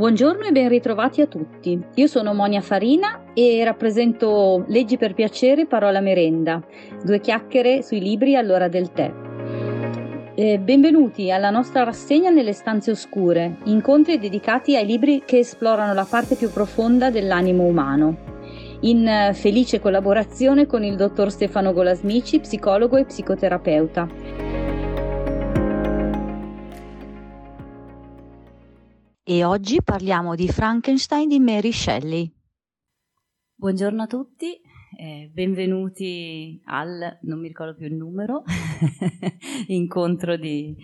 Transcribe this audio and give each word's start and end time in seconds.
Buongiorno 0.00 0.46
e 0.46 0.50
ben 0.50 0.70
ritrovati 0.70 1.20
a 1.20 1.26
tutti. 1.26 1.78
Io 1.96 2.06
sono 2.06 2.32
Monia 2.32 2.62
Farina 2.62 3.24
e 3.34 3.62
rappresento 3.64 4.64
Leggi 4.68 4.96
per 4.96 5.12
piacere, 5.12 5.66
parola 5.66 6.00
merenda, 6.00 6.62
due 7.04 7.20
chiacchiere 7.20 7.82
sui 7.82 8.00
libri 8.00 8.34
all'ora 8.34 8.68
del 8.68 8.92
tè. 8.92 9.12
Eh, 10.34 10.58
benvenuti 10.58 11.30
alla 11.30 11.50
nostra 11.50 11.84
rassegna 11.84 12.30
nelle 12.30 12.54
stanze 12.54 12.92
oscure, 12.92 13.58
incontri 13.64 14.18
dedicati 14.18 14.74
ai 14.74 14.86
libri 14.86 15.22
che 15.26 15.40
esplorano 15.40 15.92
la 15.92 16.06
parte 16.08 16.34
più 16.34 16.50
profonda 16.50 17.10
dell'animo 17.10 17.64
umano. 17.64 18.16
In 18.80 19.06
eh, 19.06 19.34
felice 19.34 19.80
collaborazione 19.80 20.64
con 20.64 20.82
il 20.82 20.96
dottor 20.96 21.30
Stefano 21.30 21.74
Golasmici, 21.74 22.40
psicologo 22.40 22.96
e 22.96 23.04
psicoterapeuta. 23.04 24.49
E 29.30 29.44
oggi 29.44 29.80
parliamo 29.80 30.34
di 30.34 30.48
Frankenstein 30.48 31.28
di 31.28 31.38
Mary 31.38 31.70
Shelley. 31.70 32.34
Buongiorno 33.54 34.02
a 34.02 34.06
tutti, 34.08 34.60
eh, 34.98 35.30
benvenuti 35.32 36.60
al, 36.64 37.16
non 37.22 37.38
mi 37.38 37.46
ricordo 37.46 37.76
più 37.76 37.86
il 37.86 37.94
numero, 37.94 38.42
incontro 39.68 40.36
di, 40.36 40.76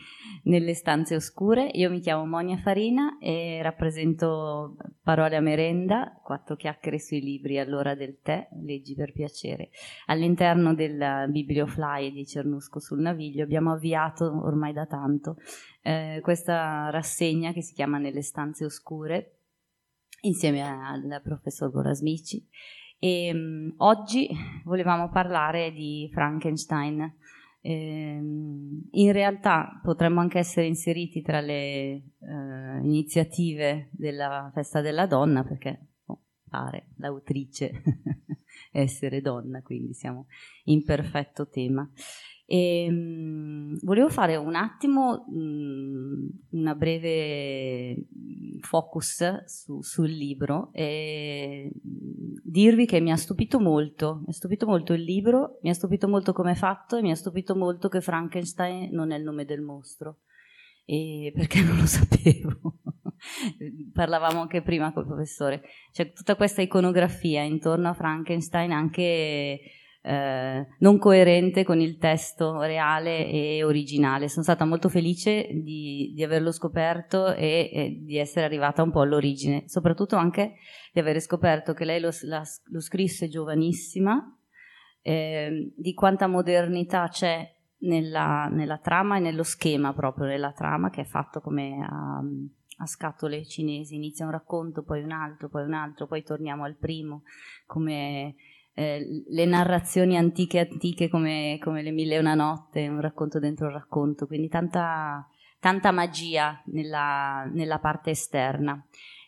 nelle 0.46 0.74
stanze 0.74 1.14
oscure. 1.14 1.68
Io 1.72 1.90
mi 1.90 2.00
chiamo 2.00 2.26
Monia 2.26 2.56
Farina 2.56 3.18
e 3.18 3.60
rappresento 3.62 4.76
Parole 5.02 5.36
a 5.36 5.40
merenda, 5.40 6.20
quattro 6.22 6.56
chiacchiere 6.56 6.98
sui 6.98 7.20
libri 7.20 7.58
all'ora 7.58 7.94
del 7.94 8.18
tè, 8.20 8.48
leggi 8.62 8.94
per 8.94 9.12
piacere. 9.12 9.70
All'interno 10.06 10.74
del 10.74 11.26
Bibliofly 11.28 12.12
di 12.12 12.26
Cernusco 12.26 12.80
sul 12.80 13.00
Naviglio 13.00 13.42
abbiamo 13.42 13.72
avviato 13.72 14.24
ormai 14.44 14.72
da 14.72 14.86
tanto 14.86 15.36
eh, 15.82 16.20
questa 16.22 16.90
rassegna 16.90 17.52
che 17.52 17.62
si 17.62 17.74
chiama 17.74 17.98
Nelle 17.98 18.22
stanze 18.22 18.64
oscure 18.64 19.32
insieme 20.22 20.62
al 20.62 21.20
professor 21.22 21.70
Borasmici 21.70 22.44
e 22.98 23.30
um, 23.32 23.74
oggi 23.78 24.28
volevamo 24.64 25.10
parlare 25.10 25.70
di 25.70 26.08
Frankenstein. 26.12 27.14
Eh, 27.68 28.20
in 28.92 29.12
realtà 29.12 29.80
potremmo 29.82 30.20
anche 30.20 30.38
essere 30.38 30.66
inseriti 30.68 31.20
tra 31.20 31.40
le 31.40 31.56
eh, 31.56 32.02
iniziative 32.80 33.88
della 33.90 34.52
festa 34.54 34.80
della 34.80 35.06
donna 35.06 35.42
perché 35.42 35.88
oh, 36.04 36.20
pare 36.48 36.90
l'autrice 36.98 37.82
essere 38.70 39.20
donna, 39.20 39.62
quindi 39.62 39.94
siamo 39.94 40.26
in 40.66 40.84
perfetto 40.84 41.48
tema. 41.48 41.90
E, 42.48 42.88
mh, 42.88 43.80
volevo 43.82 44.08
fare 44.08 44.36
un 44.36 44.54
attimo 44.54 45.26
mh, 45.28 46.58
una 46.58 46.74
breve 46.76 48.06
focus 48.60 49.44
su, 49.44 49.82
sul 49.82 50.10
libro 50.10 50.70
e 50.72 51.70
dirvi 51.82 52.86
che 52.86 53.00
mi 53.00 53.10
ha 53.10 53.16
stupito 53.16 53.58
molto, 53.58 54.20
mi 54.24 54.28
ha 54.28 54.32
stupito 54.32 54.66
molto 54.66 54.92
il 54.92 55.02
libro, 55.02 55.58
mi 55.62 55.70
ha 55.70 55.74
stupito 55.74 56.06
molto 56.06 56.32
come 56.32 56.52
è 56.52 56.54
fatto 56.54 56.96
e 56.96 57.02
mi 57.02 57.10
ha 57.10 57.16
stupito 57.16 57.56
molto 57.56 57.88
che 57.88 58.00
Frankenstein 58.00 58.90
non 58.92 59.10
è 59.10 59.16
il 59.18 59.24
nome 59.24 59.44
del 59.44 59.60
mostro, 59.60 60.20
e 60.84 61.32
perché 61.34 61.62
non 61.62 61.76
lo 61.76 61.86
sapevo. 61.86 62.78
Parlavamo 63.92 64.40
anche 64.40 64.62
prima 64.62 64.92
col 64.92 65.06
professore, 65.06 65.62
c'è 65.90 66.12
tutta 66.12 66.36
questa 66.36 66.62
iconografia 66.62 67.42
intorno 67.42 67.88
a 67.88 67.94
Frankenstein 67.94 68.70
anche 68.70 69.60
eh, 70.06 70.66
non 70.78 70.98
coerente 70.98 71.64
con 71.64 71.80
il 71.80 71.98
testo 71.98 72.60
reale 72.60 73.28
e 73.28 73.64
originale. 73.64 74.28
Sono 74.28 74.44
stata 74.44 74.64
molto 74.64 74.88
felice 74.88 75.48
di, 75.50 76.12
di 76.14 76.22
averlo 76.22 76.52
scoperto 76.52 77.34
e, 77.34 77.68
e, 77.72 78.00
di 78.04 78.16
essere 78.16 78.46
arrivata 78.46 78.84
un 78.84 78.92
po' 78.92 79.00
all'origine, 79.00 79.64
soprattutto 79.66 80.14
anche 80.14 80.54
di 80.92 81.00
aver 81.00 81.20
scoperto 81.20 81.72
che 81.72 81.84
lei 81.84 82.00
lo, 82.00 82.10
la, 82.22 82.42
lo 82.70 82.80
scrisse 82.80 83.28
giovanissima, 83.28 84.22
eh, 85.02 85.72
di 85.76 85.92
quanta 85.92 86.28
modernità 86.28 87.08
c'è 87.08 87.52
nella, 87.78 88.48
nella, 88.48 88.78
trama 88.78 89.16
e 89.16 89.20
nello 89.20 89.42
schema 89.42 89.92
proprio 89.92 90.28
della 90.28 90.52
trama 90.52 90.88
che 90.88 91.00
è 91.00 91.04
fatto 91.04 91.40
come 91.40 91.84
a, 91.84 92.22
a 92.78 92.86
scatole 92.86 93.44
cinesi, 93.44 93.96
inizia 93.96 94.24
un 94.24 94.30
racconto, 94.30 94.84
poi 94.84 95.02
un 95.02 95.10
altro, 95.10 95.48
poi 95.48 95.64
un 95.64 95.74
altro, 95.74 96.06
poi 96.06 96.22
torniamo 96.22 96.62
al 96.62 96.76
primo, 96.76 97.22
come 97.66 98.36
eh, 98.78 99.24
le 99.26 99.44
narrazioni 99.46 100.18
antiche 100.18 100.68
antiche 100.70 101.08
come, 101.08 101.58
come, 101.62 101.80
Le 101.80 101.92
Mille 101.92 102.16
e 102.16 102.18
una 102.18 102.34
Notte, 102.34 102.86
un 102.86 103.00
racconto 103.00 103.38
dentro 103.38 103.68
un 103.68 103.72
racconto, 103.72 104.26
quindi 104.26 104.48
tanta, 104.48 105.26
tanta 105.58 105.92
magia 105.92 106.60
nella, 106.66 107.48
nella, 107.50 107.78
parte 107.78 108.10
esterna. 108.10 108.78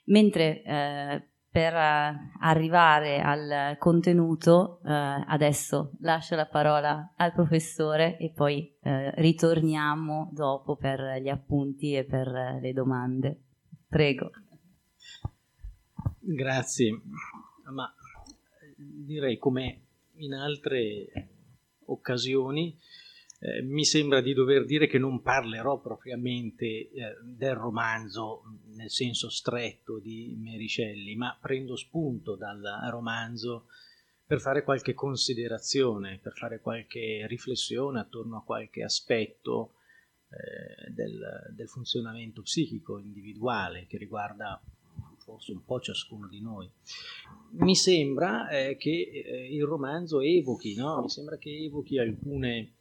Mentre 0.05 0.63
eh, 0.63 1.29
per 1.51 1.75
arrivare 1.75 3.23
al 3.23 3.77
contenuto, 3.79 4.81
eh, 4.85 4.93
adesso 4.93 5.93
lascio 6.01 6.37
la 6.37 6.47
parola 6.47 7.15
al 7.17 7.33
professore 7.33 8.19
e 8.19 8.31
poi 8.35 8.77
eh, 8.83 9.13
ritorniamo 9.15 10.29
dopo 10.31 10.77
per 10.77 11.21
gli 11.23 11.31
appunti 11.31 11.95
e 11.95 12.05
per 12.05 12.59
le 12.61 12.73
domande. 12.75 13.45
Prego. 13.89 14.31
Grazie. 16.21 17.01
Ma 17.73 17.91
direi 18.79 19.39
come 19.39 19.87
in 20.17 20.35
altre 20.35 21.09
occasioni, 21.87 22.77
eh, 23.41 23.63
mi 23.63 23.85
sembra 23.85 24.21
di 24.21 24.33
dover 24.33 24.65
dire 24.65 24.87
che 24.87 24.99
non 24.99 25.23
parlerò 25.23 25.81
propriamente 25.81 26.65
eh, 26.65 26.91
del 27.23 27.55
romanzo 27.55 28.43
nel 28.75 28.91
senso 28.91 29.31
stretto 29.31 29.99
di 29.99 30.37
Mericelli, 30.39 31.15
ma 31.17 31.37
prendo 31.41 31.77
spunto 31.77 32.37
dal 32.37 32.61
romanzo 32.91 33.67
per 34.25 34.41
fare 34.41 34.63
qualche 34.63 34.93
considerazione, 34.93 36.19
per 36.23 36.35
fare 36.35 36.61
qualche 36.61 37.27
riflessione 37.27 38.01
attorno 38.01 38.39
a 38.39 38.45
qualche 38.45 38.83
aspetto 38.83 39.75
eh, 40.29 40.91
del, 40.91 41.53
del 41.55 41.69
funzionamento 41.69 42.43
psichico 42.43 42.99
individuale 42.99 43.87
che 43.87 43.97
riguarda 43.97 44.61
forse 45.29 45.53
un 45.53 45.63
po' 45.63 45.79
ciascuno 45.79 46.27
di 46.27 46.41
noi. 46.41 46.71
Mi 47.59 47.77
sembra 47.77 48.49
eh, 48.49 48.79
che 48.79 49.11
eh, 49.13 49.55
il 49.55 49.63
romanzo 49.65 50.23
evochi, 50.23 50.75
no? 50.75 51.03
mi 51.03 51.11
sembra 51.11 51.37
che 51.37 51.51
evochi 51.51 51.99
alcune, 51.99 52.77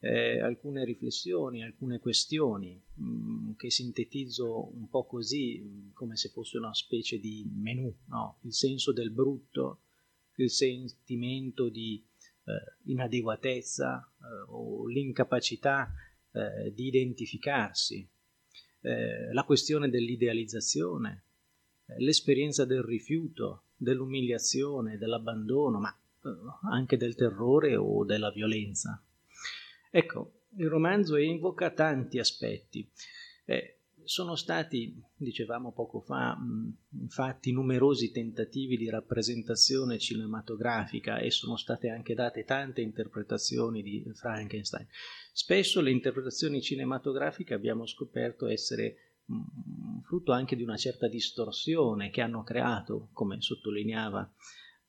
eh, 0.00 0.40
alcune 0.40 0.86
riflessioni, 0.86 1.62
alcune 1.62 1.98
questioni 1.98 2.80
mh, 2.94 3.04
mm, 3.04 3.50
che 3.56 3.70
sintetizzo 3.70 4.74
un 4.74 4.88
po' 4.88 5.04
così, 5.04 5.60
mh, 5.60 5.68
mm, 5.68 5.92
come 5.92 6.16
se 6.16 6.30
fosse 6.30 6.56
una 6.56 6.72
specie 6.72 7.18
di 7.18 7.46
menù, 7.54 7.94
no? 8.06 8.38
il 8.42 8.54
senso 8.54 8.92
del 8.92 9.10
brutto, 9.10 9.80
il 10.36 10.50
sentimento 10.50 11.68
di 11.68 12.02
eh, 12.44 12.90
inadeguatezza 12.90 14.00
eh, 14.00 14.24
o 14.48 14.86
l'incapacità 14.86 15.92
eh, 16.32 16.72
di 16.72 16.86
identificarsi, 16.86 18.08
la 18.84 19.44
questione 19.44 19.88
dell'idealizzazione, 19.88 21.26
l'esperienza 21.98 22.64
del 22.64 22.82
rifiuto, 22.82 23.64
dell'umiliazione, 23.76 24.98
dell'abbandono, 24.98 25.78
ma 25.78 25.90
eh, 26.24 26.28
anche 26.70 26.96
del 26.96 27.14
terrore 27.14 27.76
o 27.76 28.04
della 28.04 28.30
violenza. 28.30 29.02
Ecco, 29.90 30.32
il 30.56 30.68
romanzo 30.68 31.16
invoca 31.16 31.70
tanti 31.70 32.18
aspetti. 32.18 32.88
Eh, 33.44 33.78
sono 34.04 34.34
stati, 34.34 35.00
dicevamo 35.16 35.72
poco 35.72 36.00
fa, 36.00 36.36
infatti 37.00 37.52
numerosi 37.52 38.10
tentativi 38.10 38.76
di 38.76 38.90
rappresentazione 38.90 39.98
cinematografica 39.98 41.18
e 41.18 41.30
sono 41.30 41.56
state 41.56 41.88
anche 41.88 42.14
date 42.14 42.44
tante 42.44 42.80
interpretazioni 42.80 43.82
di 43.82 44.04
Frankenstein. 44.14 44.86
Spesso 45.32 45.80
le 45.80 45.90
interpretazioni 45.90 46.60
cinematografiche 46.60 47.54
abbiamo 47.54 47.86
scoperto 47.86 48.48
essere 48.48 49.11
frutto 50.02 50.32
anche 50.32 50.56
di 50.56 50.62
una 50.62 50.76
certa 50.76 51.08
distorsione 51.08 52.10
che 52.10 52.20
hanno 52.20 52.42
creato, 52.42 53.08
come 53.12 53.40
sottolineava 53.40 54.30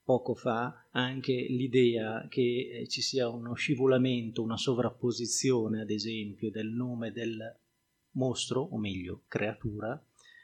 poco 0.04 0.36
fa, 0.36 0.90
anche 0.92 1.34
l'idea 1.34 2.28
che 2.28 2.81
eh, 2.81 2.88
ci 2.88 3.02
sia 3.02 3.30
uno 3.30 3.54
scivolamento, 3.54 4.44
una 4.44 4.57
sovrapposizione, 4.57 5.81
ad 5.81 5.90
esempio, 5.90 6.52
del 6.52 6.68
nome 6.68 7.12
del 7.12 7.60
mostro, 8.12 8.62
o 8.62 8.78
meglio, 8.78 9.24
creatura, 9.28 10.02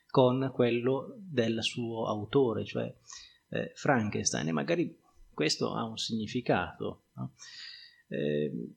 con 0.07 0.49
quello 0.53 1.15
del 1.17 1.61
suo 1.61 2.07
autore, 2.07 2.65
cioè 2.65 2.93
eh, 3.49 3.71
Frankenstein. 3.75 4.47
E 4.47 4.51
magari 4.51 4.97
questo 5.33 5.73
ha 5.73 5.83
un 5.83 5.97
significato. 5.97 7.07
No? 7.15 7.33
Eh, 8.07 8.75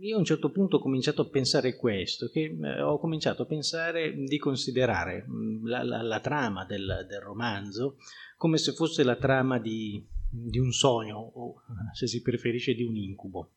io 0.00 0.16
a 0.16 0.18
un 0.18 0.24
certo 0.24 0.50
punto 0.50 0.76
ho 0.76 0.80
cominciato 0.80 1.22
a 1.22 1.28
pensare 1.28 1.76
questo, 1.76 2.28
che 2.28 2.56
eh, 2.58 2.80
ho 2.80 2.98
cominciato 2.98 3.42
a 3.42 3.46
pensare 3.46 4.14
di 4.14 4.38
considerare 4.38 5.26
mm, 5.28 5.66
la, 5.66 5.82
la, 5.82 6.02
la 6.02 6.20
trama 6.20 6.64
del, 6.64 7.06
del, 7.08 7.20
romanzo 7.20 7.96
come 8.36 8.56
se 8.56 8.72
fosse 8.72 9.02
la 9.02 9.16
trama 9.16 9.58
di, 9.58 10.02
di, 10.30 10.58
un 10.58 10.72
sogno 10.72 11.18
o, 11.18 11.62
se 11.92 12.06
si 12.06 12.22
preferisce, 12.22 12.74
di 12.74 12.82
un 12.82 12.96
incubo. 12.96 13.52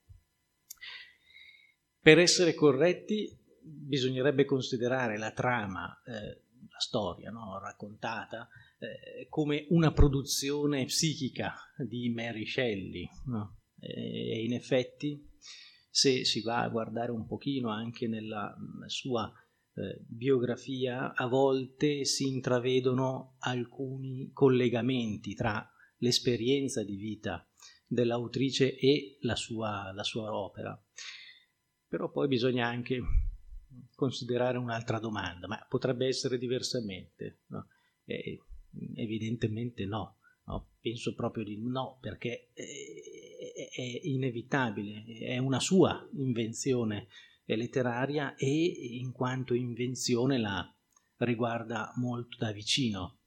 Per 2.00 2.20
essere 2.20 2.54
corretti 2.54 3.30
bisognerebbe 3.62 4.44
considerare 4.44 5.18
la 5.18 5.31
trama, 5.31 6.02
eh, 6.06 6.42
la 6.70 6.80
storia 6.80 7.31
no? 7.31 7.60
raccontata 7.60 8.50
eh, 8.78 9.28
come 9.30 9.66
una 9.70 9.94
produzione 9.94 10.84
psichica 10.86 11.56
di 11.78 12.10
Mary 12.10 12.46
Shelley. 12.46 13.10
No? 13.28 13.60
E 13.80 14.44
in 14.44 14.54
effetti, 14.54 15.33
se 15.94 16.25
si 16.25 16.42
va 16.42 16.63
a 16.63 16.69
guardare 16.69 17.12
un 17.12 17.28
pochino 17.28 17.69
anche 17.69 18.07
nella 18.07 18.57
sua 18.88 19.31
eh, 19.75 20.04
biografia, 20.07 21.13
a 21.13 21.28
volte 21.28 22.04
si 22.04 22.28
intravedono 22.30 23.36
alcuni 23.38 24.31
collegamenti 24.34 25.36
tra 25.36 25.63
l'esperienza 25.98 26.84
di 26.84 26.95
vita 26.95 27.48
dell'autrice 27.86 28.75
e 28.75 29.19
la 29.22 29.36
sua, 29.36 29.92
la 29.94 30.01
sua 30.01 30.36
opera. 30.36 30.75
Però 31.88 32.10
poi 32.10 32.28
bisogna 32.28 32.66
anche 32.66 33.00
considerare 33.94 34.57
un'altra 34.57 34.98
domanda, 34.98 35.46
ma 35.46 35.63
potrebbe 35.69 36.07
essere 36.07 36.39
diversamente? 36.39 37.42
No? 37.50 37.68
Eh, 38.06 38.39
evidentemente 38.96 39.86
no. 39.86 40.18
no. 40.46 40.72
penso 40.81 41.13
proprio 41.13 41.44
di 41.44 41.62
no, 41.62 42.00
perché 42.01 42.50
è, 42.56 42.63
è 43.51 44.00
inevitabile, 44.04 45.04
è 45.19 45.38
una 45.38 45.60
sua 45.60 46.07
invenzione 46.13 47.07
letteraria 47.56 48.36
e 48.36 48.48
in 49.00 49.12
quanto 49.12 49.54
invenzione 49.54 50.38
la 50.38 50.74
riguarda 51.18 51.92
molto 51.95 52.38
da 52.38 52.51
vicino. 52.51 53.19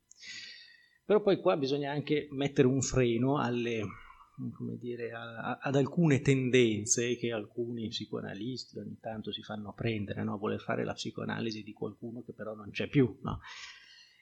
Però 1.05 1.23
poi 1.23 1.41
qua 1.41 1.57
bisogna 1.57 1.93
anche 1.93 2.27
mettere 2.33 2.67
un 2.67 2.83
freno 2.83 3.39
alle, 3.39 3.83
dire, 4.79 5.13
a, 5.13 5.59
ad 5.59 5.77
alcune 5.77 6.21
tendenze 6.21 7.17
che 7.17 7.33
alcuni 7.33 7.89
psicoanalisti 7.89 8.79
ogni 8.79 8.99
tanto 9.01 9.33
si 9.33 9.43
fanno 9.43 9.73
prendere, 9.73 10.25
no? 10.25 10.37
voler 10.37 10.61
fare 10.61 10.85
la 10.85 10.95
psicoanalisi 10.95 11.63
di 11.63 11.73
qualcuno 11.73 12.23
che 12.23 12.33
però 12.33 12.55
non 12.55 12.71
c'è 12.71 12.89
più. 12.89 13.19
No? 13.23 13.41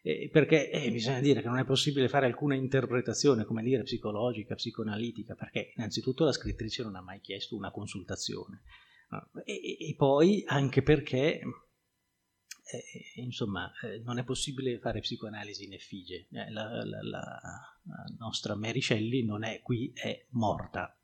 Eh, 0.07 0.29
perché 0.31 0.71
eh, 0.71 0.91
bisogna 0.91 1.21
dire 1.21 1.41
che 1.41 1.49
non 1.49 1.59
è 1.59 1.65
possibile 1.65 2.11
fare 2.11 2.27
alcuna 2.27 2.55
interpretazione, 2.55 3.47
come 3.47 3.63
dire, 3.63 3.85
psicologica, 3.85 4.55
psicoanalitica, 4.55 5.35
perché 5.35 5.73
innanzitutto 5.75 6.27
la 6.27 6.33
scrittrice 6.33 6.83
non 6.83 6.95
ha 6.95 7.01
mai 7.01 7.21
chiesto 7.21 7.57
una 7.57 7.71
consultazizone. 7.71 8.65
No? 9.09 9.31
E, 9.45 9.79
e, 9.81 9.95
poi 9.97 10.45
anche 10.47 10.83
perché 10.83 11.41
eh, 11.41 13.21
insomma, 13.23 13.73
eh, 13.83 14.03
non 14.05 14.19
è 14.19 14.25
possibile 14.25 14.79
fare 14.79 15.01
psicoanalisi 15.01 15.65
in 15.65 15.73
effigie. 15.73 16.27
Eh, 16.31 16.51
la, 16.51 16.85
la, 16.85 17.03
la, 17.03 17.41
nostra 18.19 18.55
Mary 18.57 18.83
Shelley 18.83 19.25
non 19.25 19.43
è 19.43 19.63
qui, 19.63 19.91
è 19.95 20.27
morta. 20.33 20.99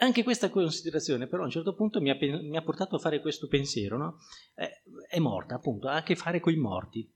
Anche 0.00 0.22
questa 0.22 0.48
considerazione 0.48 1.26
però 1.26 1.42
a 1.42 1.46
un 1.46 1.50
certo 1.50 1.74
punto 1.74 2.00
mi 2.00 2.10
ha, 2.10 2.16
mi 2.20 2.56
ha 2.56 2.62
portato 2.62 2.96
a 2.96 3.00
fare 3.00 3.20
questo 3.20 3.48
pensiero, 3.48 3.96
no? 3.96 4.18
Eh, 4.54 4.82
è 5.08 5.18
morta 5.18 5.56
appunto, 5.56 5.88
ha 5.88 5.96
a 5.96 6.02
che 6.02 6.16
fare 6.16 6.40
con 6.40 6.52
i 6.52 6.56
morti. 6.56 7.10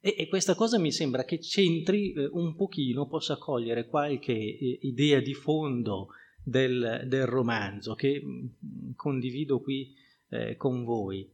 E, 0.00 0.14
e, 0.18 0.28
questa 0.28 0.54
cosa 0.54 0.78
mi 0.78 0.90
sembra 0.90 1.24
che 1.24 1.38
c'entri 1.38 2.12
eh, 2.12 2.28
un 2.32 2.54
pochino, 2.56 3.06
possa 3.06 3.36
cogliere 3.36 3.86
qualche 3.86 4.32
eh, 4.32 4.78
idea 4.82 5.20
di 5.20 5.34
fondo 5.34 6.08
del, 6.42 7.04
del 7.06 7.26
romanzo 7.26 7.94
che 7.94 8.20
mm, 8.22 8.92
condivido 8.96 9.60
qui 9.60 9.94
con 10.56 10.84
voi 10.84 11.28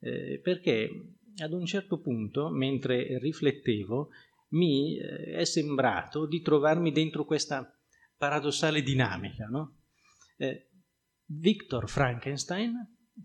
eh, 0.00 0.38
perché 0.42 1.14
ad 1.38 1.52
un 1.52 1.66
certo 1.66 1.98
punto, 2.00 2.48
mentre 2.48 3.18
riflettevo, 3.18 4.10
mi 4.50 4.96
eh, 4.96 5.32
è 5.38 5.44
sembrato 5.44 6.26
di 6.26 6.40
trovarmi 6.40 6.92
dentro 6.92 7.24
questa 7.24 7.68
paradossale 8.16 8.82
dinamica. 8.82 9.46
No? 9.46 9.75
Eh, 10.36 10.70
Victor 11.24 11.88
Frankenstein 11.88 12.74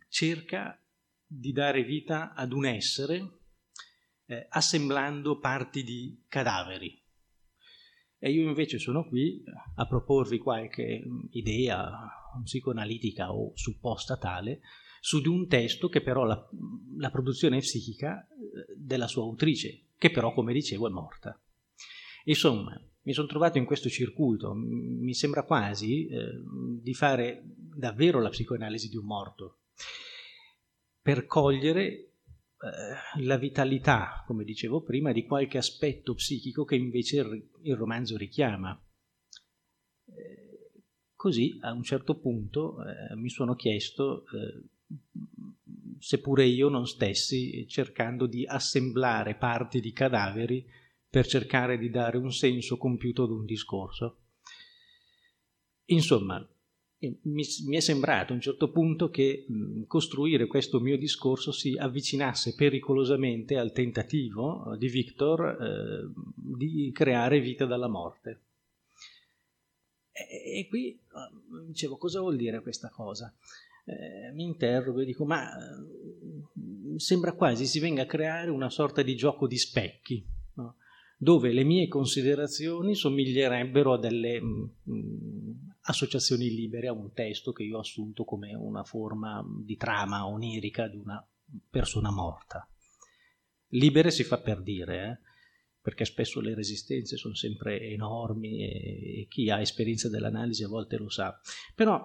cerca 0.07 0.81
di 1.25 1.51
dare 1.51 1.83
vita 1.83 2.33
ad 2.33 2.51
un 2.51 2.65
essere 2.65 3.39
eh, 4.25 4.47
assemblando 4.49 5.39
parti 5.39 5.83
di 5.83 6.23
cadaveri. 6.27 6.99
E 8.17 8.31
io 8.31 8.47
invece 8.47 8.77
sono 8.77 9.07
qui 9.07 9.43
a 9.75 9.87
proporvi 9.87 10.37
qualche 10.37 11.03
idea 11.31 11.89
psicoanalitica 12.43 13.33
o 13.33 13.51
supposta 13.55 14.17
tale 14.17 14.61
su 14.99 15.21
di 15.21 15.27
un 15.27 15.47
testo 15.47 15.89
che 15.89 16.01
però 16.01 16.23
la, 16.23 16.47
la 16.97 17.09
produzione 17.09 17.57
psichica 17.59 18.27
eh, 18.27 18.75
della 18.77 19.07
sua 19.07 19.23
autrice, 19.23 19.87
che 19.97 20.11
però, 20.11 20.33
come 20.33 20.53
dicevo, 20.53 20.87
è 20.87 20.91
morta. 20.91 21.39
Insomma, 22.25 22.79
mi 23.03 23.13
sono 23.13 23.27
trovato 23.27 23.57
in 23.57 23.65
questo 23.65 23.89
circuito, 23.89 24.53
mi 24.53 25.13
sembra 25.13 25.44
quasi 25.44 26.07
eh, 26.07 26.42
di 26.81 26.94
fare 26.94 27.42
davvero 27.44 28.19
la 28.19 28.30
psicoanalisi 28.30 28.89
di 28.89 28.98
un 28.98 29.06
morto, 29.06 29.62
per 31.01 31.25
cogliere 31.25 31.86
eh, 31.88 33.21
la 33.21 33.38
vitalità, 33.38 34.24
come 34.27 34.44
dicevo 34.44 34.83
prima, 34.83 35.12
di 35.12 35.25
qualche 35.25 35.57
aspetto 35.57 36.13
psichico 36.13 36.63
che 36.63 36.75
invece 36.75 37.50
il, 37.63 37.75
romanzo 37.75 38.18
richiama. 38.18 38.80
Eh, 40.06 40.83
così 41.15 41.57
a 41.62 41.71
un 41.71 41.83
certo 41.83 42.19
punto 42.19 42.77
eh, 42.83 43.15
mi 43.15 43.30
sono 43.30 43.56
chiesto 43.56 44.25
eh, 44.25 44.69
seppure 45.98 46.45
io 46.45 46.69
non 46.69 46.86
stessi 46.86 47.68
cercando 47.68 48.27
di 48.27 48.45
assemblare 48.45 49.36
parti 49.36 49.80
di 49.80 49.92
cadaveri 49.92 50.65
per 51.11 51.27
cercare 51.27 51.77
di 51.77 51.91
dare 51.91 52.17
un 52.17 52.31
senso 52.31 52.77
compiuto 52.77 53.23
ad 53.23 53.29
un 53.29 53.45
discorso. 53.45 54.17
Insomma, 55.85 56.39
mi, 56.99 57.45
mi, 57.65 57.75
è 57.75 57.79
sembrato 57.79 58.31
a 58.31 58.35
un 58.35 58.41
certo 58.41 58.71
punto 58.71 59.09
che 59.09 59.45
mh, 59.47 59.83
costruire 59.83 60.47
questo 60.47 60.79
mio 60.79 60.97
discorso 60.97 61.51
si 61.51 61.75
avvicinasse 61.77 62.55
pericolosamente 62.55 63.57
al 63.57 63.73
tentativo 63.73 64.75
di 64.77 64.87
Victor 64.87 65.61
eh, 65.61 66.11
di 66.35 66.91
creare 66.93 67.41
vita 67.41 67.65
dalla 67.65 67.89
morte. 67.89 68.41
E, 70.11 70.59
e 70.59 70.67
qui 70.67 70.97
dicevo, 71.67 71.97
cosa 71.97 72.21
vuol 72.21 72.37
dire 72.37 72.61
questa 72.61 72.89
cosa? 72.89 73.31
eh, 73.85 74.31
mi 74.33 74.43
interrogo 74.43 74.99
e 74.99 75.05
dico 75.05 75.25
ma 75.25 75.49
eh, 75.51 76.99
sembra 76.99 77.33
quasi 77.33 77.65
si 77.65 77.79
venga 77.79 78.03
a 78.03 78.07
creare 78.07 78.49
una 78.49 78.69
sorta 78.69 79.01
di 79.01 79.15
gioco 79.15 79.47
di 79.47 79.57
specchi? 79.57 80.25
Dove 81.21 81.51
le 81.51 81.63
mie 81.63 81.88
considerazioni 81.88 82.95
somiglierebbero 82.95 83.94
a 83.94 84.00
delle 84.00 84.41
mh, 84.41 84.73
mm, 84.89 84.94
mm, 84.95 85.51
associazioni 85.81 86.50
libere, 86.50 86.88
a 86.88 86.94
un 86.94 87.13
testo 87.13 87.51
che 87.51 87.62
io 87.62 87.77
ho 87.77 87.81
assunto 87.81 88.23
come 88.23 88.56
una 88.56 88.83
forma 88.83 89.45
di 89.63 89.75
trama 89.75 90.25
onirica 90.25 90.88
di 90.88 90.97
una 90.97 91.23
persona 91.69 92.09
morta. 92.09 92.68
Libere 93.74 94.10
si 94.10 94.24
fa 94.24 94.39
per 94.39 94.63
dire, 94.63 95.03
eh? 95.05 95.29
perché 95.79 96.05
spesso 96.05 96.41
le 96.41 96.55
resistenze 96.55 97.17
sono 97.17 97.36
sempre 97.36 97.79
enormi 97.81 98.63
e, 98.63 99.22
e 99.22 99.27
chi 99.29 99.51
ha 99.51 99.62
esperienza 99.62 100.10
dell'analisi 100.10 100.63
a 100.63 100.69
volte 100.69 100.98
lo 100.98 101.10
sa. 101.10 101.39
Però 101.75 102.03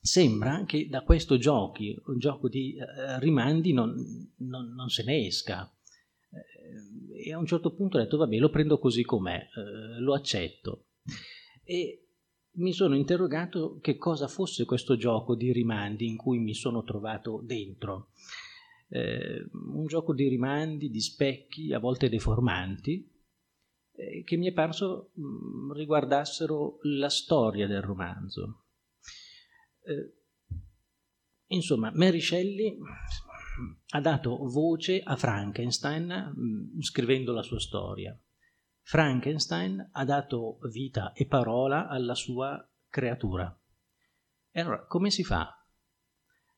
sembra 0.00 0.64
che 0.64 0.88
da 0.88 1.02
questo 1.02 1.38
giochi, 1.38 1.96
un 2.06 2.18
gioco 2.18 2.48
di 2.48 2.74
eh, 2.76 3.20
rimandi 3.20 3.72
non, 3.72 3.94
non, 4.38 4.74
non, 4.74 4.88
se 4.88 5.04
ne 5.04 5.26
esca. 5.26 5.72
E 7.24 7.32
a 7.32 7.38
un 7.38 7.46
certo 7.46 7.72
punto 7.72 7.96
ho 7.96 8.00
detto, 8.00 8.16
vabbè, 8.16 8.36
lo 8.36 8.50
prendo 8.50 8.78
così 8.78 9.02
com'è, 9.02 9.36
eh, 9.36 10.00
lo 10.00 10.14
accetto. 10.14 10.86
E 11.62 12.08
mi 12.56 12.72
sono 12.72 12.94
interrogato 12.94 13.78
che 13.80 13.96
cosa 13.96 14.28
fosse 14.28 14.64
questo 14.64 14.96
gioco 14.96 15.34
di 15.34 15.52
rimandi 15.52 16.06
in 16.06 16.16
cui 16.16 16.38
mi 16.38 16.54
sono 16.54 16.84
trovato 16.84 17.40
dentro. 17.42 18.10
Eh, 18.88 19.48
un 19.52 19.86
gioco 19.86 20.12
di 20.12 20.28
rimandi, 20.28 20.90
di 20.90 21.00
specchi, 21.00 21.72
a 21.72 21.78
volte 21.78 22.08
deformanti, 22.08 23.10
eh, 23.92 24.22
che 24.24 24.36
mi 24.36 24.46
è 24.46 24.52
parso 24.52 25.10
mh, 25.14 25.22
mm, 25.22 25.72
riguardassero 25.72 26.78
la 26.82 27.08
storia 27.08 27.66
del 27.66 27.82
romanzo 27.82 28.64
eh, 29.84 30.12
insomma, 31.48 31.90
Mary 31.94 32.20
Shelley 32.20 32.78
ha 33.90 34.00
dato 34.00 34.36
voce 34.48 35.00
a 35.02 35.16
Frankenstein 35.16 36.34
mm, 36.36 36.80
scrivendo 36.80 37.32
la 37.32 37.42
sua 37.42 37.60
storia. 37.60 38.18
Frankenstein 38.80 39.90
ha 39.92 40.04
dato 40.04 40.58
vita 40.70 41.12
e 41.12 41.26
parola 41.26 41.88
alla 41.88 42.14
sua 42.14 42.68
creatura. 42.88 43.58
E 44.50 44.60
allora, 44.60 44.84
come 44.86 45.10
si 45.10 45.24
fa 45.24 45.66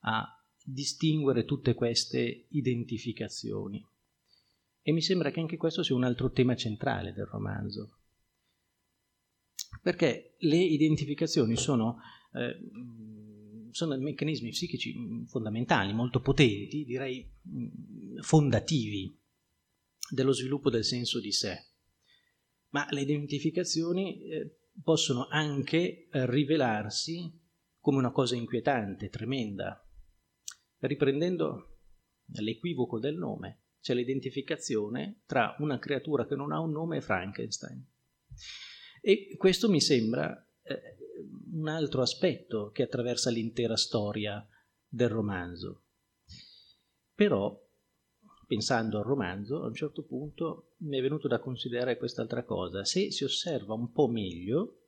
a 0.01 0.45
distinguere 0.63 1.45
tutte 1.45 1.75
queste 1.75 2.47
identificazioni? 2.51 3.85
E 4.83 4.93
mi 4.93 5.03
sembra 5.03 5.31
che 5.31 5.41
anche 5.41 5.57
questo 5.57 5.83
sia 5.83 5.95
un 5.95 6.05
altro 6.05 6.31
tema 6.31 6.57
centrale 6.57 7.13
del 7.13 7.27
romanzo. 7.27 7.99
Perché 9.83 10.37
le 10.39 10.59
identificazioni 10.59 11.57
sono 11.57 12.01
eh, 12.33 12.57
sono 13.77 13.95
meccanismi 13.99 14.49
psichici 14.49 14.97
mm, 14.97 15.25
fondamentali, 15.25 15.93
molto 15.93 16.21
potenti, 16.21 16.83
direi 16.85 17.31
mm, 17.47 18.21
fondativi 18.21 19.21
dello 20.09 20.33
sviluppo 20.33 20.71
del 20.71 20.83
senso 20.83 21.21
di 21.21 21.31
sé. 21.31 21.73
Ma 22.71 22.87
le 22.89 23.03
identificazioni 23.03 24.23
eh, 24.23 24.61
possono 24.83 25.27
anche 25.29 26.09
eh, 26.09 26.25
rivelarsi 26.25 27.31
come 27.79 27.99
una 27.99 28.13
cosa 28.13 28.35
inquietante, 28.35 29.11
tremenda. 29.11 29.87
Riprendendo 30.79 31.81
l'equivoco 32.33 32.99
del 32.99 33.17
nome, 33.17 33.65
c'è 33.81 33.93
l'identificazione 33.93 35.21
tra 35.27 35.55
una 35.59 35.79
creatura 35.79 36.27
che 36.27 36.35
non 36.35 36.51
ha 36.51 36.61
un 36.61 36.71
nome 36.71 36.97
e 36.97 37.03
Frankenstein. 37.03 37.87
E 39.03 39.37
questo 39.37 39.69
mi 39.69 39.83
sembra 39.83 40.35
eh, 40.63 40.96
un 41.57 41.69
altro 41.69 42.03
aspetto 42.03 42.71
che 42.71 42.83
attraversa 42.83 43.31
l'intera 43.31 43.77
storia 43.77 44.47
del 44.87 45.09
romanzo. 45.09 45.85
Però, 47.15 47.59
pensando 48.47 48.99
al 48.99 49.05
romanzo, 49.05 49.63
a 49.63 49.67
un 49.67 49.75
certo 49.75 50.05
punto 50.05 50.75
mi 50.79 50.99
è 50.99 51.03
venuto 51.03 51.29
da 51.29 51.41
considerare 51.41 51.97
quest'altra 51.97 52.45
cosa. 52.45 52.85
Se 52.85 53.11
si 53.11 53.25
osserva 53.25 53.73
un 53.73 53.91
po' 53.91 54.09
meglio, 54.09 54.83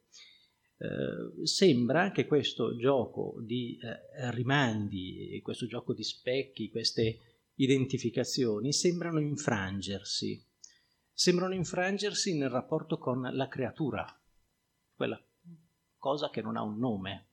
eh, 0.77 1.47
sembra 1.47 2.13
che 2.13 2.27
questo 2.27 2.77
gioco 2.77 3.41
di 3.43 3.79
eh, 3.81 4.31
rimandi, 4.33 5.41
questo 5.43 5.67
gioco 5.67 5.95
di 5.95 6.05
specchi, 6.05 6.71
queste 6.71 7.19
identificazioni 7.55 8.73
sembrano 8.73 9.21
infrangersi, 9.21 10.47
sembrano 11.13 11.55
infrangersi 11.55 12.37
nel 12.37 12.51
rapporto 12.51 12.99
con 12.99 13.23
la 13.23 13.49
creatura, 13.49 14.07
quella 14.95 15.21
cosa 15.99 16.31
che 16.31 16.41
non 16.41 16.57
ha 16.57 16.63
un 16.63 16.79
nome. 16.79 17.27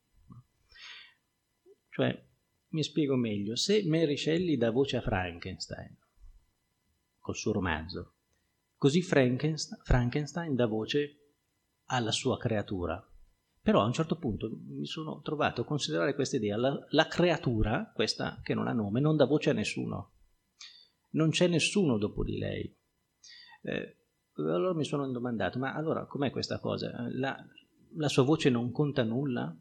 Cioè, 1.90 2.28
mi 2.70 2.84
spiego 2.84 3.16
meglio, 3.16 3.56
se 3.56 3.86
Mary 3.88 4.18
Shelley 4.18 4.58
dà 4.58 4.72
voce 4.72 4.98
a 4.98 5.02
Frankenstein, 5.02 5.98
col 7.20 7.36
suo 7.36 7.54
romanzo, 7.54 8.16
così 8.76 9.02
Frankenstein, 9.02 9.82
Frankenstein 9.84 10.56
dà 10.56 10.66
voce 10.66 11.36
alla 11.86 12.12
sua 12.12 12.38
creatura. 12.38 13.02
Però 13.62 13.82
a 13.82 13.86
un 13.86 13.94
certo 13.94 14.18
punto 14.18 14.50
mi 14.68 14.86
sono 14.86 15.22
trovato 15.22 15.62
a 15.62 15.66
considerare 15.66 16.14
questa 16.14 16.36
idea, 16.36 16.58
la, 16.58 16.78
la 16.90 17.08
creatura, 17.08 17.92
questa 17.96 18.42
che 18.44 18.54
non 18.54 18.68
ha 18.68 18.74
nome, 18.74 19.00
non 19.00 19.16
dà 19.16 19.26
voce 19.26 19.52
a 19.52 19.54
nessuno 19.54 20.16
non 21.16 21.30
c'è 21.32 21.48
nessuno 21.48 21.98
dopo 21.98 22.24
di 22.24 22.38
lei. 22.38 22.78
Eh, 23.64 23.98
allora 24.36 24.74
mi 24.74 24.86
sono 24.86 25.10
domandato, 25.10 25.58
ma 25.60 25.74
allora 25.74 26.06
com'è 26.06 26.30
questa 26.30 26.60
cosa? 26.60 27.08
La, 27.10 27.36
la 27.96 28.08
sua 28.08 28.24
voce 28.24 28.50
non 28.50 28.72
conta 28.72 29.04
nulla? 29.04 29.56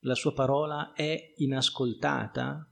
La 0.00 0.14
sua 0.14 0.32
parola 0.32 0.92
è 0.92 1.34
inascoltata? 1.36 2.70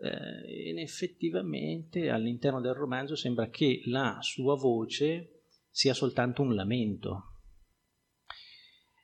Eh, 0.00 0.68
ed 0.70 0.78
effettivamente 0.78 2.10
all'interno 2.10 2.60
del 2.60 2.74
romanzo 2.74 3.16
sembra 3.16 3.48
che 3.48 3.82
la 3.86 4.18
sua 4.20 4.54
voce 4.54 5.42
sia 5.70 5.94
soltanto 5.94 6.42
un 6.42 6.54
lamento. 6.54 7.32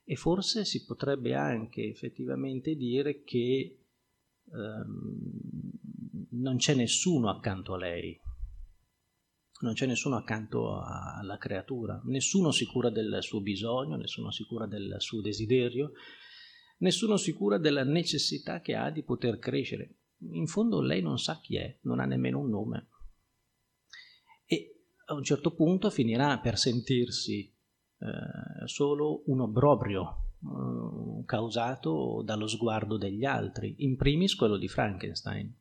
E 0.05 0.17
forse 0.17 0.65
si 0.65 0.85
potrebbe 0.85 1.35
anche 1.35 1.89
effettivamente 1.89 2.75
dire 2.75 3.23
che 3.23 3.79
ehm, 4.53 5.31
non 6.33 6.57
c'è 6.57 6.75
nessuno 6.75 7.31
accanto 7.31 7.75
a 7.75 7.79
lei, 7.79 8.21
non 9.61 9.75
c'è 9.75 9.87
nessuno 9.87 10.17
accanto 10.17 10.81
alla 10.81 11.39
creatura, 11.39 12.01
nessuno 12.07 12.51
si 12.51 12.67
cura 12.67 12.91
del 12.91 13.19
suo 13.21 13.41
bisogno, 13.41 13.97
nessuno 13.97 14.31
si 14.31 14.45
cura 14.45 14.67
del 14.67 14.97
suo 14.99 15.21
desiderio, 15.21 15.93
nessuno 16.79 17.17
si 17.17 17.33
cura 17.33 17.59
della 17.59 17.85
necessità 17.85 18.61
che 18.61 18.75
ha 18.75 18.91
di 18.91 19.05
poter 19.05 19.39
crescere. 19.39 19.99
In 20.33 20.47
fondo 20.47 20.81
lei 20.81 21.03
non 21.03 21.19
sa 21.19 21.39
chi 21.41 21.57
è, 21.57 21.79
non 21.83 22.01
ha 22.01 22.05
nemmeno 22.05 22.41
un 22.41 22.49
nome. 22.49 22.89
E 24.47 24.87
a 25.07 25.15
un 25.15 25.23
certo 25.23 25.55
punto 25.55 25.91
finirà 25.91 26.39
per 26.41 26.59
sentirsi 26.59 27.45
eh, 27.45 28.67
solo 28.67 29.23
un 29.27 29.41
obbrobrio 29.41 30.33
eh, 30.43 31.25
causato 31.25 32.23
dallo 32.25 32.49
sguardo 32.49 32.97
degli 32.97 33.25
altri, 33.25 33.77
in 33.79 33.97
primis 33.97 34.35
quello 34.35 34.57
di 34.57 34.69
Frankenstein 34.69 35.55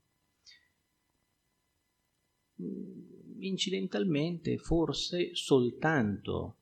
incidentalmente 3.47 4.57
forse 4.57 5.35
soltanto 5.35 6.57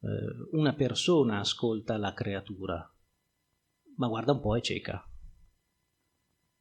eh, 0.00 0.08
una 0.52 0.74
persona 0.74 1.40
ascolta 1.40 1.96
la 1.96 2.12
creatura, 2.12 2.90
ma 3.96 4.08
guarda 4.08 4.32
un 4.32 4.40
po' 4.40 4.56
è 4.56 4.60
cieca. 4.60 5.04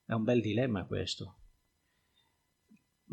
È 0.06 0.14
un 0.14 0.24
bel 0.24 0.42
dilemma 0.42 0.86
questo. 0.86 1.38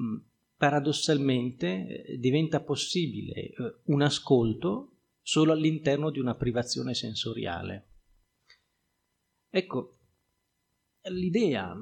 Mm, 0.01 0.17
paradossalmente 0.57 2.05
eh, 2.05 2.19
diventa 2.19 2.61
possibile 2.61 3.35
eh, 3.35 3.81
un 3.85 4.03
ascolto 4.03 4.97
solo 5.21 5.53
all'interno 5.53 6.11
di 6.11 6.19
una 6.19 6.35
privazione 6.35 6.95
sensoriale. 6.95 7.91
Ecco, 9.49 9.99
l'idea 11.11 11.75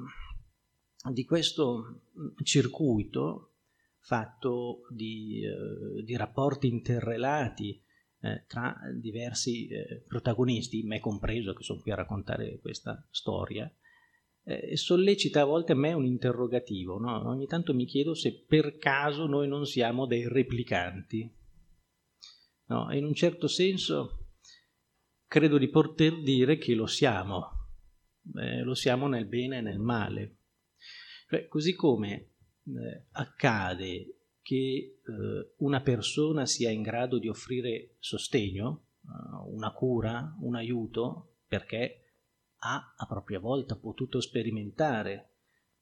di 1.11 1.25
questo 1.25 2.03
mm, 2.17 2.43
circuito 2.43 3.54
fatto 4.05 4.81
di, 4.91 5.41
eh, 5.43 6.03
di 6.03 6.15
rapporti 6.15 6.67
interrelati 6.67 7.81
eh, 8.21 8.45
tra 8.47 8.77
diversi 8.93 9.67
eh, 9.67 10.03
protagonisti, 10.07 10.83
me 10.83 10.99
compreso 10.99 11.53
che 11.53 11.63
sono 11.63 11.81
qui 11.81 11.91
a 11.91 11.95
raccontare 11.95 12.59
questa 12.59 13.03
storia, 13.09 13.69
eh, 14.43 14.77
sollecita 14.77 15.41
a 15.41 15.45
volte 15.45 15.71
a 15.71 15.75
me 15.75 15.93
un 15.93 16.05
interrogativo. 16.05 16.99
No? 16.99 17.27
Ogni 17.27 17.47
tanto 17.47 17.73
mi 17.73 17.85
chiedo 17.85 18.13
se 18.13 18.45
per 18.47 18.77
caso 18.77 19.25
noi 19.25 19.47
non 19.47 19.65
siamo 19.65 20.05
dei 20.05 20.27
replicanti. 20.27 21.33
No? 22.67 22.93
In 22.93 23.05
un 23.05 23.15
certo 23.15 23.47
senso 23.47 24.27
credo 25.25 25.57
di 25.57 25.67
poter 25.67 26.21
dire 26.21 26.59
che 26.59 26.75
lo 26.75 26.85
siamo, 26.85 27.49
eh, 28.35 28.61
lo 28.61 28.75
siamo 28.75 29.07
nel 29.07 29.25
bene 29.25 29.57
e 29.57 29.61
nel 29.61 29.79
male. 29.79 30.37
Cioè, 31.27 31.47
così 31.47 31.73
come 31.73 32.34
accade 33.11 34.15
che 34.41 34.99
eh, 35.03 35.53
una 35.57 35.81
persona 35.81 36.45
sia 36.45 36.69
in 36.69 36.83
grado 36.83 37.17
di 37.17 37.27
offrire 37.27 37.95
sostegno, 37.99 38.85
eh, 39.03 39.09
una 39.47 39.71
cura, 39.71 40.35
un 40.41 40.55
aiuto, 40.55 41.37
perché 41.47 42.01
ha 42.57 42.93
a 42.95 43.05
propria 43.07 43.39
volta 43.39 43.75
potuto 43.75 44.19
sperimentare 44.21 45.29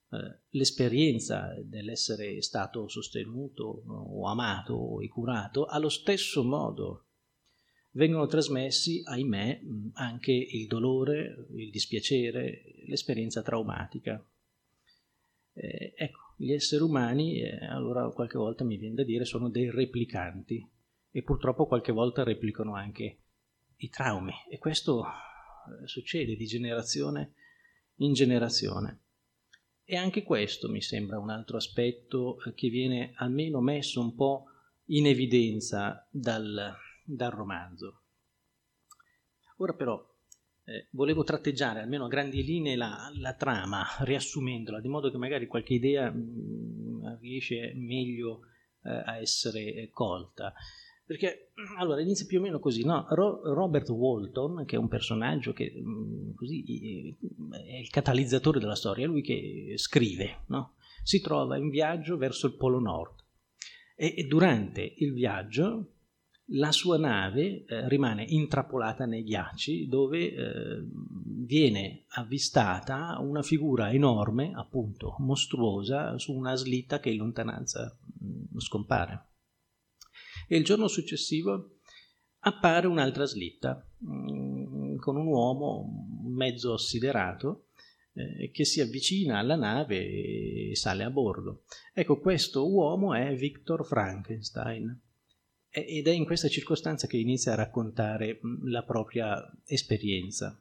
eh, 0.10 0.40
l'esperienza 0.50 1.54
dell'essere 1.62 2.42
stato 2.42 2.88
sostenuto 2.88 3.84
o 3.86 4.28
amato 4.28 4.74
o 4.76 5.08
curato, 5.10 5.66
allo 5.66 5.90
stesso 5.90 6.44
modo 6.44 7.06
vengono 7.92 8.28
trasmessi, 8.28 9.02
ahimè, 9.04 9.62
anche 9.94 10.32
il 10.32 10.68
dolore, 10.68 11.48
il 11.56 11.70
dispiacere, 11.70 12.64
l'esperienza 12.88 13.42
traumatica. 13.42 14.24
Eh, 15.54 15.94
ecco, 15.96 16.23
gli 16.36 16.52
esseri 16.52 16.84
umani, 16.84 17.42
eh, 17.42 17.66
allora 17.66 18.10
qualche 18.10 18.38
volta 18.38 18.64
mi 18.64 18.78
viene 18.78 18.96
da 18.96 19.04
dire, 19.04 19.26
sono 19.26 19.50
dei 19.50 19.70
replicanti 19.70 20.68
e 21.12 21.24
purtroppo 21.24 21.66
qualche 21.68 21.92
volta 21.92 22.24
replicano 22.24 22.76
anche 22.76 23.20
i 23.78 23.90
traumi 23.90 24.34
e 24.50 24.58
questo 24.58 25.06
eh, 25.06 25.88
succede 25.88 26.36
di 26.36 26.46
generazione 26.46 27.34
in 27.98 28.14
generazione. 28.14 29.02
E 29.84 29.96
anche 29.96 30.24
questo 30.24 30.70
mi 30.70 30.82
sembra 30.82 31.20
un 31.20 31.30
altro 31.30 31.58
aspetto 31.58 32.42
eh, 32.44 32.54
che 32.54 32.70
viene 32.70 33.14
almeno 33.16 33.62
messo 33.62 34.02
un 34.02 34.16
po' 34.16 34.46
in 34.86 35.08
evidenza 35.08 36.08
dal, 36.10 36.76
dal 37.04 37.32
romanzo. 37.32 38.02
Ora 39.58 39.74
però 39.74 40.13
eh, 40.66 40.88
volevo 40.92 41.24
tratteggiare 41.24 41.82
almeno 41.82 42.06
a 42.06 42.10
grandi 42.10 42.44
linee 42.44 42.76
la, 42.76 43.12
la, 43.16 43.34
trama, 43.34 43.86
riassumendola, 44.02 44.80
di 44.80 44.88
modo 44.88 45.12
che 45.12 45.18
magari 45.18 45.48
qualche 45.48 45.74
idea 45.74 46.12
mh, 46.12 46.18
mm, 46.18 47.06
riesce 47.20 47.74
meglio 47.76 48.42
eh, 48.84 48.90
a 48.90 49.18
essere 49.18 49.90
colta. 49.92 50.54
Perché 51.06 51.52
allora 51.78 52.02
inizia 52.02 52.26
più 52.26 52.40
o 52.40 52.42
meno 52.42 52.60
così, 52.60 52.86
no? 52.86 53.06
Ro- 53.10 53.42
Robert 53.54 53.90
Walton, 53.90 54.64
che 54.66 54.78
è 54.78 54.80
un 54.80 54.88
personaggio 54.88 55.52
che 55.52 55.74
mh, 55.76 55.90
mm, 55.90 56.34
così, 56.36 57.18
è 57.52 57.78
il 57.78 57.90
catalizzatore 57.90 58.60
della 58.60 58.76
storia, 58.76 59.06
è 59.06 59.08
lui 59.08 59.22
che 59.22 59.74
scrive, 59.78 60.44
no? 60.48 60.76
si 61.04 61.20
trova 61.20 61.58
in 61.58 61.70
viaggio 61.70 62.18
verso 62.18 62.48
il 62.48 62.56
Polo 62.56 62.80
Nord 62.80 63.24
e, 63.96 64.16
e 64.18 64.24
durante 64.24 64.94
il 64.98 65.14
viaggio 65.14 65.93
la 66.54 66.72
sua 66.72 66.98
nave 66.98 67.66
eh, 67.66 67.88
rimane 67.88 68.26
intrappolata 68.28 69.06
nei 69.06 69.24
ghiacci 69.24 69.88
dove 69.88 70.34
eh, 70.34 70.84
viene 71.46 72.04
avvistata 72.10 73.18
una 73.20 73.42
figura 73.42 73.92
enorme, 73.92 74.52
appunto 74.56 75.16
mostruosa, 75.20 76.18
su 76.18 76.34
una 76.34 76.56
slitta 76.56 77.00
che 77.00 77.10
in 77.10 77.18
lontananza 77.18 77.98
mh, 78.20 78.28
mm, 78.28 78.58
scompare. 78.58 79.28
E 80.48 80.58
il 80.58 80.64
giorno 80.64 80.88
successivo 80.88 81.78
appare 82.40 82.88
un'altra 82.88 83.26
slitta 83.26 83.88
mh, 83.98 84.12
mm, 84.12 84.96
con 84.98 85.16
un 85.16 85.28
uomo 85.28 86.20
mezzo 86.26 86.74
assiderato 86.74 87.68
eh, 88.14 88.52
che 88.52 88.64
si 88.64 88.80
avvicina 88.80 89.40
alla 89.40 89.56
nave 89.56 90.70
e 90.70 90.76
sale 90.76 91.04
a 91.04 91.10
bordo. 91.10 91.64
Ecco, 91.94 92.20
questo 92.20 92.70
uomo 92.72 93.16
è 93.16 93.36
Victor 93.36 93.86
Frankenstein 93.86 95.02
ed 95.76 96.08
è 96.08 96.12
in 96.12 96.24
questa 96.24 96.48
circostanza 96.50 97.08
che 97.08 97.18
inizia 97.18 97.54
a 97.54 97.56
raccontare 97.56 98.40
la 98.66 98.84
propria 98.84 99.44
esperienza. 99.66 100.58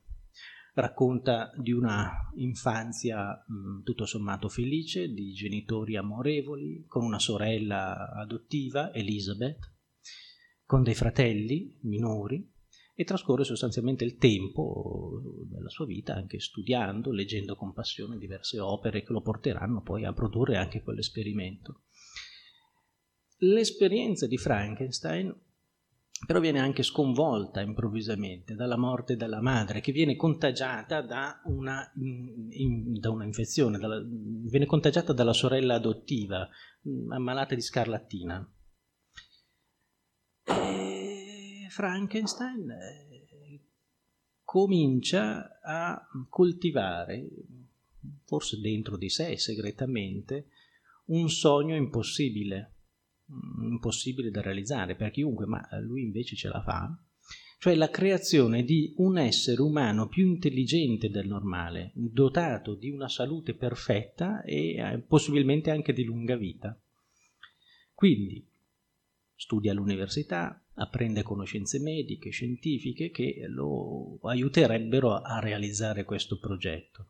racconta 0.75 1.53
di 1.55 1.71
una 1.71 2.33
infanzia 2.37 3.45
mh, 3.47 3.83
tutto 3.83 4.07
sommato 4.07 4.49
felice, 4.49 5.13
di 5.13 5.35
genitori 5.35 5.97
amorevoli, 5.97 6.87
con 6.87 7.05
una 7.05 7.19
sorella 7.19 8.11
adottiva, 8.13 8.91
Elizabeth, 8.95 9.59
con 10.65 10.83
dei 10.83 10.95
fratelli 10.95 11.79
minori 11.83 12.51
e 12.95 13.05
trascorre 13.05 13.45
sostanzialmente 13.45 14.05
il 14.05 14.17
tempo 14.17 15.21
della 15.47 15.69
sua 15.69 15.85
vita 15.85 16.15
anche 16.15 16.41
studiando, 16.41 17.13
leggendo 17.13 17.55
con 17.55 17.75
passione 17.75 18.17
diverse 18.17 18.59
opere 18.59 19.03
che 19.03 19.13
lo 19.13 19.21
porteranno 19.21 19.83
poi 19.83 20.07
a 20.07 20.15
produrre 20.15 20.57
anche 20.57 20.81
quell'esperimento. 20.81 21.83
L'esperienza 23.45 24.27
di 24.29 24.39
Frankenstein 24.39 25.35
però 26.25 26.39
viene 26.39 26.61
anche 26.61 26.85
sconvolta 26.85 27.61
improvvisamente 27.61 28.55
dalla 28.55 28.77
morte 28.77 29.17
della 29.17 29.41
madre 29.41 29.81
che 29.81 29.91
viene 29.91 30.15
contagiata 30.15 31.01
da 31.03 31.43
una, 31.47 31.91
in, 31.97 32.47
in, 32.51 33.01
da 33.01 33.11
una 33.11 33.25
infezione, 33.25 33.79
dalla, 33.79 34.01
viene 34.07 34.67
contagiata 34.67 35.13
dalla 35.13 35.33
sorella 35.33 35.75
adottiva 35.75 36.49
mm, 36.89 37.11
ammalata 37.11 37.57
di 37.57 37.61
scarlattina. 37.61 38.53
E 40.45 41.67
Frankenstein 41.69 42.71
eh, 42.71 43.61
comincia 44.45 45.59
a 45.61 46.07
coltivare, 46.29 47.29
forse 48.25 48.61
dentro 48.61 48.97
di 48.97 49.09
sé 49.09 49.37
segretamente, 49.37 50.47
un 51.07 51.29
sogno 51.29 51.75
impossibile 51.75 52.72
Mm, 52.72 52.72
impossibile 53.27 54.31
da 54.31 54.41
realizzare 54.41 54.95
per 54.95 55.11
chiunque, 55.11 55.47
ma 55.47 55.67
lui 55.81 56.03
invece 56.03 56.37
ce 56.37 56.49
la 56.49 56.63
fa, 56.63 56.97
cioè 57.59 57.75
la 57.77 57.91
creazione 57.91 58.65
di 58.65 58.93
un 58.97 59.19
essere 59.19 59.63
umano 59.63 60.09
più 60.09 60.27
intelligente 60.27 61.11
del 61.11 61.29
normale, 61.29 61.93
dotato 61.95 62.75
di 62.75 62.91
una 62.91 63.09
salute 63.09 63.55
perfetta 63.55 64.43
e 64.43 64.75
eh, 64.75 64.99
possibilmente 64.99 65.71
anche 65.71 65.93
di 65.93 66.03
lunga 66.03 66.37
vita. 66.37 66.77
Quindi 67.95 68.45
studia 69.43 69.73
all'università, 69.73 70.65
apprende 70.75 71.23
conoscenze 71.23 71.81
mediche, 71.81 72.31
scientifiche 72.31 73.11
che 73.11 73.45
lo 73.49 74.19
aiuterebbero 74.23 75.21
a 75.21 75.41
realizzare 75.41 76.05
questo 76.05 76.39
progetto. 76.39 77.07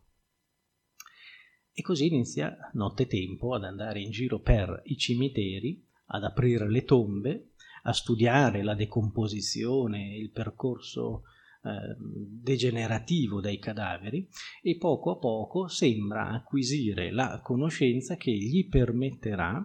E 1.72 1.82
così 1.82 2.06
inizia 2.06 2.70
nottetempo 2.72 3.54
ad 3.54 3.64
andare 3.64 4.00
in 4.00 4.10
giro 4.10 4.38
per 4.40 4.82
i 4.86 4.96
cimiteri 4.96 5.82
ad 6.12 6.24
aprire 6.24 6.70
le 6.70 6.84
tombe, 6.84 7.52
a 7.84 7.92
studiare 7.92 8.62
la 8.62 8.74
decomposizione, 8.74 10.16
il 10.16 10.30
percorso 10.30 11.22
eh, 11.64 11.96
degenerativo 11.98 13.40
dei 13.40 13.58
cadaveri 13.58 14.28
e 14.62 14.76
poco 14.76 15.12
a 15.12 15.16
poco 15.16 15.68
sembra 15.68 16.28
acquisire 16.30 17.10
la 17.10 17.40
conoscenza 17.42 18.16
che 18.16 18.32
gli 18.32 18.68
permetterà 18.68 19.64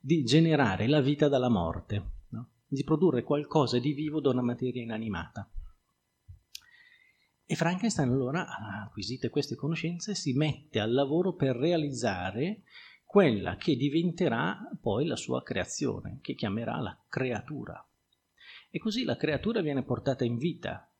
di 0.00 0.22
generare 0.22 0.86
la 0.86 1.00
vita 1.00 1.28
dalla 1.28 1.48
morte, 1.48 2.10
no? 2.30 2.50
di 2.66 2.84
produrre 2.84 3.22
qualcosa 3.22 3.78
di 3.78 3.92
vivo 3.92 4.20
da 4.20 4.30
una 4.30 4.42
materia 4.42 4.82
inanimata. 4.82 5.50
E 7.50 7.54
Frankenstein 7.54 8.10
allora, 8.10 8.46
acquisite 8.84 9.30
queste 9.30 9.56
conoscenze, 9.56 10.14
si 10.14 10.34
mette 10.34 10.80
al 10.80 10.92
lavoro 10.92 11.34
per 11.34 11.56
realizzare 11.56 12.62
quella 13.08 13.56
che 13.56 13.74
diventerà 13.74 14.68
poi 14.78 15.06
la 15.06 15.16
sua 15.16 15.42
creazione, 15.42 16.18
che 16.20 16.34
chiamerà 16.34 16.78
la 16.78 16.94
creatura. 17.08 17.82
E 18.70 18.78
così 18.78 19.04
la 19.04 19.16
creatura 19.16 19.62
viene 19.62 19.82
portata 19.82 20.26
in 20.26 20.36
vita. 20.36 20.92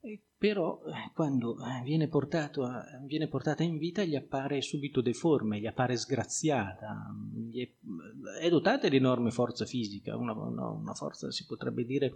E 0.00 0.22
però 0.36 0.82
eh, 0.86 1.12
quando 1.14 1.56
eh, 1.64 1.82
viene, 1.84 2.10
a, 2.10 3.00
viene, 3.06 3.28
portata 3.28 3.62
in 3.62 3.78
vita 3.78 4.02
gli 4.02 4.16
appare 4.16 4.60
subito 4.60 5.00
deforme, 5.00 5.60
gli 5.60 5.68
appare 5.68 5.96
sgraziata, 5.96 7.14
gli 7.32 7.64
è, 7.64 8.40
è, 8.40 8.48
dotata 8.48 8.88
di 8.88 8.96
enorme 8.96 9.30
forza 9.30 9.64
fisica, 9.64 10.16
una, 10.16 10.32
una, 10.32 10.68
una 10.68 10.94
forza 10.94 11.30
si 11.30 11.46
potrebbe 11.46 11.84
dire 11.84 12.14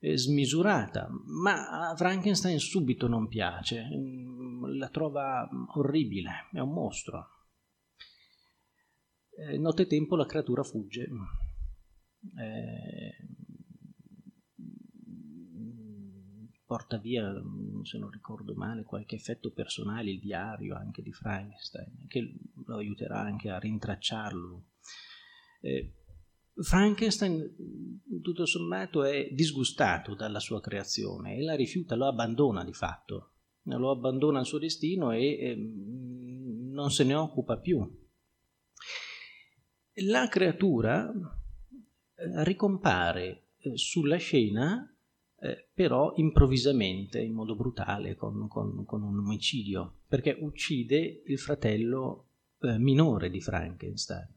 eh, 0.00 0.18
smisurata, 0.18 1.08
ma 1.24 1.88
a 1.88 1.96
Frankenstein 1.96 2.58
subito 2.58 3.08
non 3.08 3.28
piace, 3.28 3.82
mm, 3.82 4.76
la 4.76 4.90
trova 4.90 5.48
orribile, 5.74 6.48
è 6.52 6.58
un 6.58 6.74
mostro 6.74 7.32
eh, 9.38 9.56
nottetempo 9.56 10.16
la 10.16 10.26
creatura 10.26 10.62
fugge. 10.62 11.08
Eh, 12.36 13.12
porta 16.66 16.98
via, 16.98 17.32
se 17.82 17.98
non 17.98 18.10
ricordo 18.10 18.54
male, 18.54 18.82
qualche 18.82 19.14
effetto 19.14 19.52
personale, 19.52 20.10
il 20.10 20.18
diario 20.18 20.76
anche 20.76 21.02
di 21.02 21.12
Frankenstein, 21.12 22.06
che 22.08 22.34
lo 22.66 22.76
aiuterà 22.76 23.20
anche 23.20 23.48
a 23.48 23.58
rintracciarlo. 23.58 24.64
Eh, 25.60 25.94
Frankenstein, 26.60 28.02
tutto 28.20 28.44
sommato, 28.44 29.04
è 29.04 29.28
disgustato 29.30 30.14
dalla 30.14 30.40
sua 30.40 30.60
creazione 30.60 31.36
e 31.36 31.42
la 31.42 31.54
rifiuta, 31.54 31.94
lo 31.94 32.06
abbandona 32.06 32.64
di 32.64 32.72
fatto, 32.72 33.34
lo 33.62 33.90
abbandona 33.90 34.40
al 34.40 34.46
suo 34.46 34.58
destino 34.58 35.12
e 35.12 35.24
eh, 35.24 35.56
non 35.56 36.90
se 36.90 37.04
ne 37.04 37.14
occupa 37.14 37.58
più 37.58 38.07
la 40.02 40.28
creatura 40.28 41.10
eh, 41.10 42.44
ricompare 42.44 43.48
eh, 43.58 43.76
sulla 43.76 44.16
scena 44.16 44.92
eh, 45.40 45.68
però 45.72 46.14
improvvisamente, 46.16 47.20
in 47.20 47.32
modo 47.32 47.54
brutale, 47.54 48.16
con, 48.16 48.48
con, 48.48 48.84
con, 48.84 49.02
un 49.02 49.18
omicidio, 49.18 50.00
perché 50.08 50.36
uccide 50.40 51.22
il 51.26 51.38
fratello 51.38 52.30
eh, 52.60 52.76
minore 52.78 53.30
di 53.30 53.40
Frankenstein. 53.40 54.34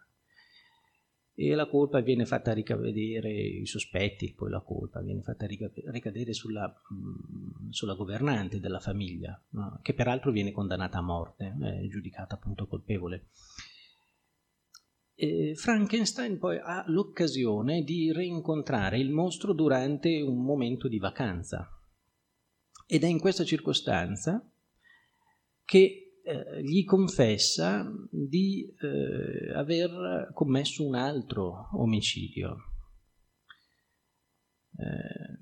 E 1.33 1.55
la 1.55 1.67
colpa 1.67 2.01
viene 2.01 2.25
fatta 2.25 2.53
ricadere, 2.53 3.31
i 3.31 3.65
sospetti, 3.65 4.33
poi 4.33 4.51
la 4.51 4.59
colpa 4.59 5.01
viene 5.01 5.23
fatta 5.23 5.47
ricadere 5.47 6.33
sulla, 6.33 6.67
mm, 6.69 7.69
sulla 7.71 7.95
governante 7.95 8.59
della 8.59 8.79
famiglia, 8.79 9.41
no? 9.51 9.79
che 9.81 9.95
peraltro 9.95 10.29
viene 10.29 10.51
condannata 10.51 10.99
a 10.99 11.01
morte, 11.01 11.55
eh, 11.63 11.87
giudicata 11.87 12.35
appunto 12.35 12.67
colpevole 12.67 13.29
eh, 15.21 15.53
Frankenstein 15.53 16.39
poi 16.39 16.57
ha 16.57 16.83
l'occasione 16.87 17.83
di 17.83 18.11
rincontrare 18.11 18.97
il 18.97 19.11
mostro 19.11 19.53
durante 19.53 20.19
un 20.19 20.43
momento 20.43 20.87
di 20.87 20.97
vacanza 20.97 21.69
ed 22.87 23.03
è 23.03 23.07
in 23.07 23.19
questa 23.19 23.43
circostanza 23.43 24.43
che 25.63 26.21
eh, 26.23 26.63
gli 26.63 26.83
confessa 26.85 27.87
di 28.09 28.65
eh, 28.81 29.53
aver 29.53 30.31
commesso 30.33 30.85
un 30.85 30.95
altro 30.95 31.69
omicidio. 31.73 32.55
Eh, 34.75 35.40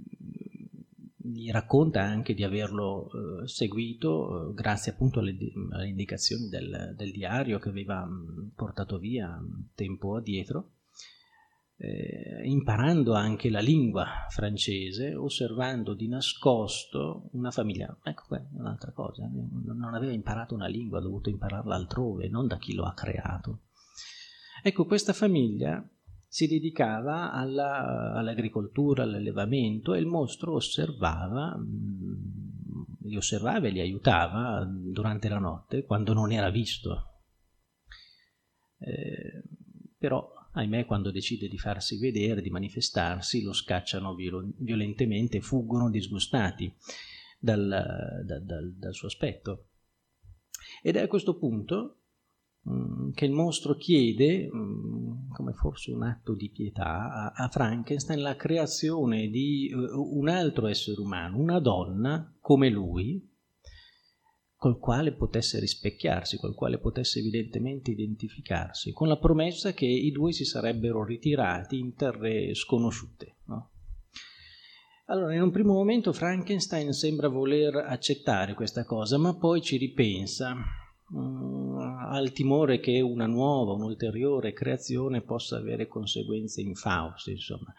gli 1.31 1.51
racconta 1.51 2.01
anche 2.01 2.33
di 2.33 2.43
averlo 2.43 3.09
eh, 3.11 3.47
seguito 3.47 4.49
eh, 4.49 4.53
grazie 4.53 4.91
appunto 4.91 5.19
alle, 5.19 5.35
alle 5.71 5.87
indicazioni 5.87 6.47
del, 6.49 6.93
del, 6.95 7.11
diario 7.11 7.59
che 7.59 7.69
aveva 7.69 8.05
mh, 8.05 8.11
mm, 8.11 8.47
portato 8.55 8.97
via 8.97 9.29
mh, 9.29 9.69
tempo 9.75 10.15
addietro, 10.15 10.71
eh, 11.77 12.41
imparando 12.43 13.13
anche 13.13 13.49
la 13.49 13.59
lingua 13.59 14.25
francese, 14.29 15.15
osservando 15.15 15.93
di 15.93 16.07
nascosto 16.07 17.29
una 17.33 17.51
famiglia. 17.51 17.95
Ecco, 18.03 18.23
qua 18.27 18.43
un'altra 18.53 18.91
cosa, 18.91 19.25
eh, 19.25 19.29
non 19.29 19.93
aveva 19.93 20.11
imparato 20.11 20.55
una 20.55 20.67
lingua, 20.67 20.99
ha 20.99 21.03
dovuto 21.03 21.29
impararla 21.29 21.75
altrove, 21.75 22.27
non 22.27 22.47
da 22.47 22.57
chi 22.57 22.73
lo 22.73 22.83
ha 22.85 22.93
creato. 22.93 23.61
Ecco, 24.61 24.85
questa 24.85 25.13
famiglia 25.13 25.81
si 26.31 26.45
dedicava 26.45 27.31
alla, 27.31 28.13
all'agricoltura, 28.13 29.01
all'allevamento 29.01 29.95
e 29.95 29.99
il 29.99 30.05
mostro 30.05 30.53
osservava, 30.53 31.57
mm, 31.57 32.99
li 33.01 33.17
osservava 33.17 33.65
e 33.65 33.71
li 33.71 33.79
aiutava 33.79 34.63
durante 34.63 35.27
la 35.27 35.39
notte 35.39 35.83
quando 35.85 36.13
non 36.13 36.31
era 36.31 36.51
visto. 36.51 37.23
Eh, 38.77 39.41
però, 39.97 40.31
ahimè, 40.53 40.85
quando 40.85 41.09
decide 41.09 41.47
di 41.47 41.57
farsi 41.57 41.97
vedere, 41.97 42.43
di 42.43 42.51
manifestarsi, 42.51 43.41
lo 43.41 43.51
scacciano 43.51 44.13
violentemente, 44.13 45.41
fuggono 45.41 45.89
disgustati 45.89 46.71
dal, 47.39 48.21
dal, 48.23 48.43
dal, 48.43 48.73
dal 48.75 48.93
suo 48.93 49.07
aspetto. 49.07 49.69
Ed 50.83 50.95
è 50.95 51.01
a 51.01 51.07
questo 51.07 51.39
punto 51.39 51.98
che 53.13 53.25
il 53.25 53.31
mostro 53.31 53.75
chiede, 53.75 54.49
mm, 54.53 55.31
come 55.31 55.53
forse 55.53 55.91
un 55.91 56.03
atto 56.03 56.35
di 56.35 56.49
pietà, 56.49 57.33
a, 57.33 57.47
Frankenstein 57.47 58.21
la 58.21 58.35
creazione 58.35 59.29
di 59.29 59.71
uh, 59.73 60.17
un 60.17 60.27
altro 60.27 60.67
essere 60.67 60.99
umano, 61.01 61.37
una 61.37 61.59
donna 61.59 62.35
come 62.39 62.69
lui, 62.69 63.27
col 64.55 64.77
quale 64.77 65.13
potesse 65.13 65.59
rispecchiarsi, 65.59 66.37
col 66.37 66.53
quale 66.53 66.79
potesse 66.79 67.19
evidentemente 67.19 67.91
identificarsi, 67.91 68.91
con 68.91 69.07
la 69.07 69.17
promessa 69.17 69.71
che 69.71 69.85
i 69.85 70.11
due 70.11 70.33
si 70.33 70.43
sarebbero 70.43 71.03
ritirati 71.03 71.79
in 71.79 71.95
terre 71.95 72.53
sconosciute. 72.53 73.37
No? 73.45 73.71
Allora, 75.05 75.33
in 75.33 75.41
un 75.41 75.51
primo 75.51 75.73
momento 75.73 76.13
Frankenstein 76.13 76.91
sembra 76.91 77.29
voler 77.29 77.75
accettare 77.77 78.53
questa 78.53 78.83
cosa, 78.83 79.17
ma 79.17 79.35
poi 79.35 79.61
ci 79.61 79.77
ripensa 79.77 80.55
uh, 81.11 81.77
al 82.09 82.31
timore 82.31 82.79
che 82.79 83.01
una 83.01 83.25
nuova, 83.25 83.73
un'ulteriore 83.73 84.53
creazione 84.53 85.21
possa 85.21 85.57
avere 85.57 85.87
conseguenze 85.87 86.61
infauste, 86.61 87.31
insomma. 87.31 87.73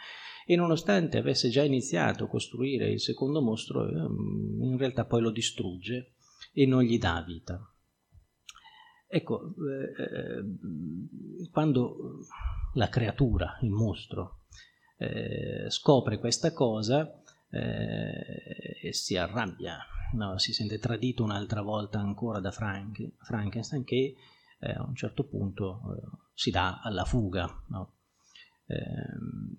E 0.47 0.57
nonostante 0.57 1.19
avesse 1.19 1.49
già 1.49 1.63
iniziato 1.63 2.25
a 2.25 2.29
costruire 2.29 2.91
il 2.91 3.01
secondo 3.01 3.41
mostro, 3.41 3.83
uh, 3.83 4.65
in 4.65 4.77
realtà 4.79 5.05
poi 5.05 5.21
lo 5.21 5.31
distrugge 5.31 6.15
e 6.53 6.67
non 6.67 6.83
gli 6.83 6.99
dà 6.99 7.23
vita. 7.27 7.61
Ecco, 9.13 9.55
eh, 9.69 10.03
eh 10.03 11.49
quando 11.51 12.19
la 12.75 12.89
creatura, 12.89 13.59
il 13.63 13.71
mostro, 13.71 14.45
eh, 14.99 15.69
scopre 15.69 16.19
questa 16.19 16.53
cosa 16.53 17.21
eh, 17.51 18.79
e 18.83 18.93
si 18.93 19.17
arrabbia, 19.17 19.79
no? 20.15 20.39
si 20.39 20.53
sente 20.53 20.79
tradito 20.79 21.23
un'altra 21.23 21.63
volta 21.63 21.99
ancora 21.99 22.41
da 22.41 22.51
Frank, 22.51 23.13
Frankenstein 23.19 23.85
che 23.85 24.15
eh, 24.59 24.73
a 24.73 24.85
un 24.85 24.95
certo 24.95 25.25
punto 25.25 25.81
eh, 25.97 26.19
si 26.35 26.51
dà 26.51 26.81
alla 26.83 27.05
fuga. 27.05 27.49
No? 27.69 27.95
Ehm, 28.67 29.55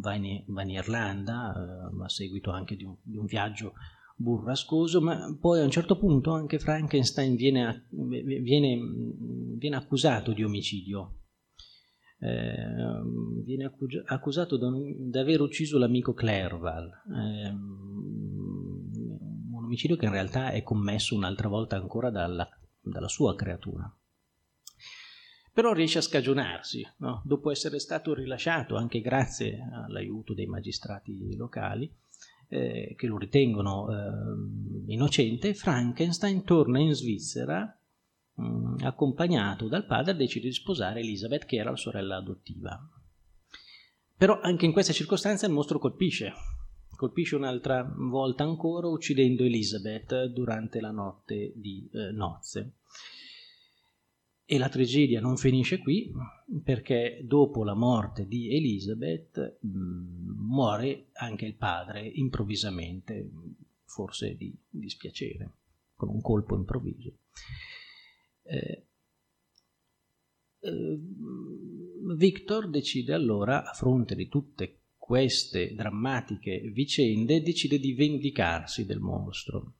va, 0.00 0.14
in, 0.14 0.44
va, 0.46 0.62
in, 0.62 0.70
Irlanda 0.70 1.52
eh, 1.54 2.02
a 2.04 2.08
seguito 2.08 2.50
anche 2.50 2.76
di 2.76 2.84
un, 2.84 2.96
di 3.02 3.16
un 3.16 3.26
viaggio 3.26 3.74
burrascoso, 4.16 5.00
ma 5.00 5.36
poi 5.40 5.60
a 5.60 5.64
un 5.64 5.70
certo 5.70 5.98
punto 5.98 6.32
anche 6.32 6.58
Frankenstein 6.58 7.34
viene, 7.34 7.86
viene, 7.90 8.78
viene 9.56 9.76
accusato 9.76 10.32
di 10.32 10.44
omicidio 10.44 11.18
eh, 12.24 13.02
viene 13.44 13.70
accusato 14.06 14.56
di 14.56 15.18
aver 15.18 15.42
ucciso 15.42 15.78
l'amico 15.78 16.14
Clerval, 16.14 16.90
eh, 17.06 17.50
un 17.50 17.93
omicidio 19.74 19.96
che 19.96 20.06
in 20.06 20.12
realtà 20.12 20.50
è 20.50 20.62
commesso 20.62 21.14
un'altra 21.14 21.48
volta 21.48 21.76
ancora 21.76 22.10
dalla, 22.10 22.48
dalla 22.80 23.08
sua 23.08 23.34
creatura. 23.34 23.92
Però 25.52 25.72
riesce 25.72 25.98
a 25.98 26.02
scagionarsi, 26.02 26.84
no? 26.98 27.22
dopo 27.24 27.50
essere 27.50 27.78
stato 27.78 28.14
rilasciato 28.14 28.76
anche 28.76 29.00
grazie 29.00 29.68
all'aiuto 29.86 30.34
dei 30.34 30.46
magistrati 30.46 31.36
locali, 31.36 31.92
eh, 32.48 32.94
che 32.96 33.06
lo 33.06 33.18
ritengono 33.18 33.88
eh, 33.88 34.92
innocente, 34.92 35.54
Frankenstein 35.54 36.44
torna 36.44 36.80
in 36.80 36.92
Svizzera 36.92 37.78
mh, 38.34 38.44
mm, 38.44 38.76
accompagnato 38.82 39.68
dal 39.68 39.86
padre, 39.86 40.16
decide 40.16 40.48
di 40.48 40.54
sposare 40.54 41.00
Elizabeth, 41.00 41.44
che 41.44 41.56
era 41.56 41.70
la 41.70 41.76
sorella 41.76 42.16
adottiva. 42.16 42.76
Però 44.16 44.40
anche 44.40 44.64
in 44.64 44.72
questa 44.72 44.92
circostanza 44.92 45.46
il 45.46 45.52
mostro 45.52 45.78
colpisce, 45.78 46.32
colpisce 46.96 47.36
un'altra 47.36 47.82
volta 47.96 48.44
ancora 48.44 48.88
uccidendo 48.88 49.44
Elizabeth 49.44 50.24
durante 50.26 50.80
la 50.80 50.90
notte 50.90 51.52
di 51.54 51.88
eh, 51.92 52.10
nozze. 52.12 52.72
E 54.46 54.58
la 54.58 54.68
tragedia 54.68 55.20
non 55.20 55.36
finisce 55.36 55.78
qui 55.78 56.12
perché 56.62 57.22
dopo 57.24 57.64
la 57.64 57.74
morte 57.74 58.26
di 58.26 58.54
Elizabeth 58.54 59.58
mh, 59.60 59.68
mm, 59.68 60.30
muore 60.36 61.06
anche 61.14 61.46
il 61.46 61.54
padre 61.54 62.06
improvvisamente, 62.06 63.30
forse 63.84 64.36
di 64.36 64.54
dispiacere, 64.68 65.50
con 65.94 66.10
un 66.10 66.20
colpo 66.20 66.54
improvviso. 66.56 67.12
Eh, 68.42 68.86
eh, 70.60 70.98
Victor 72.16 72.68
decide 72.68 73.14
allora, 73.14 73.64
a 73.64 73.72
fronte 73.72 74.14
di 74.14 74.28
tutte 74.28 74.80
queste 75.04 75.74
drammatiche 75.74 76.70
vicende, 76.72 77.42
decide 77.42 77.78
di 77.78 77.92
vendicarsi 77.92 78.86
del 78.86 79.00
mostro. 79.00 79.74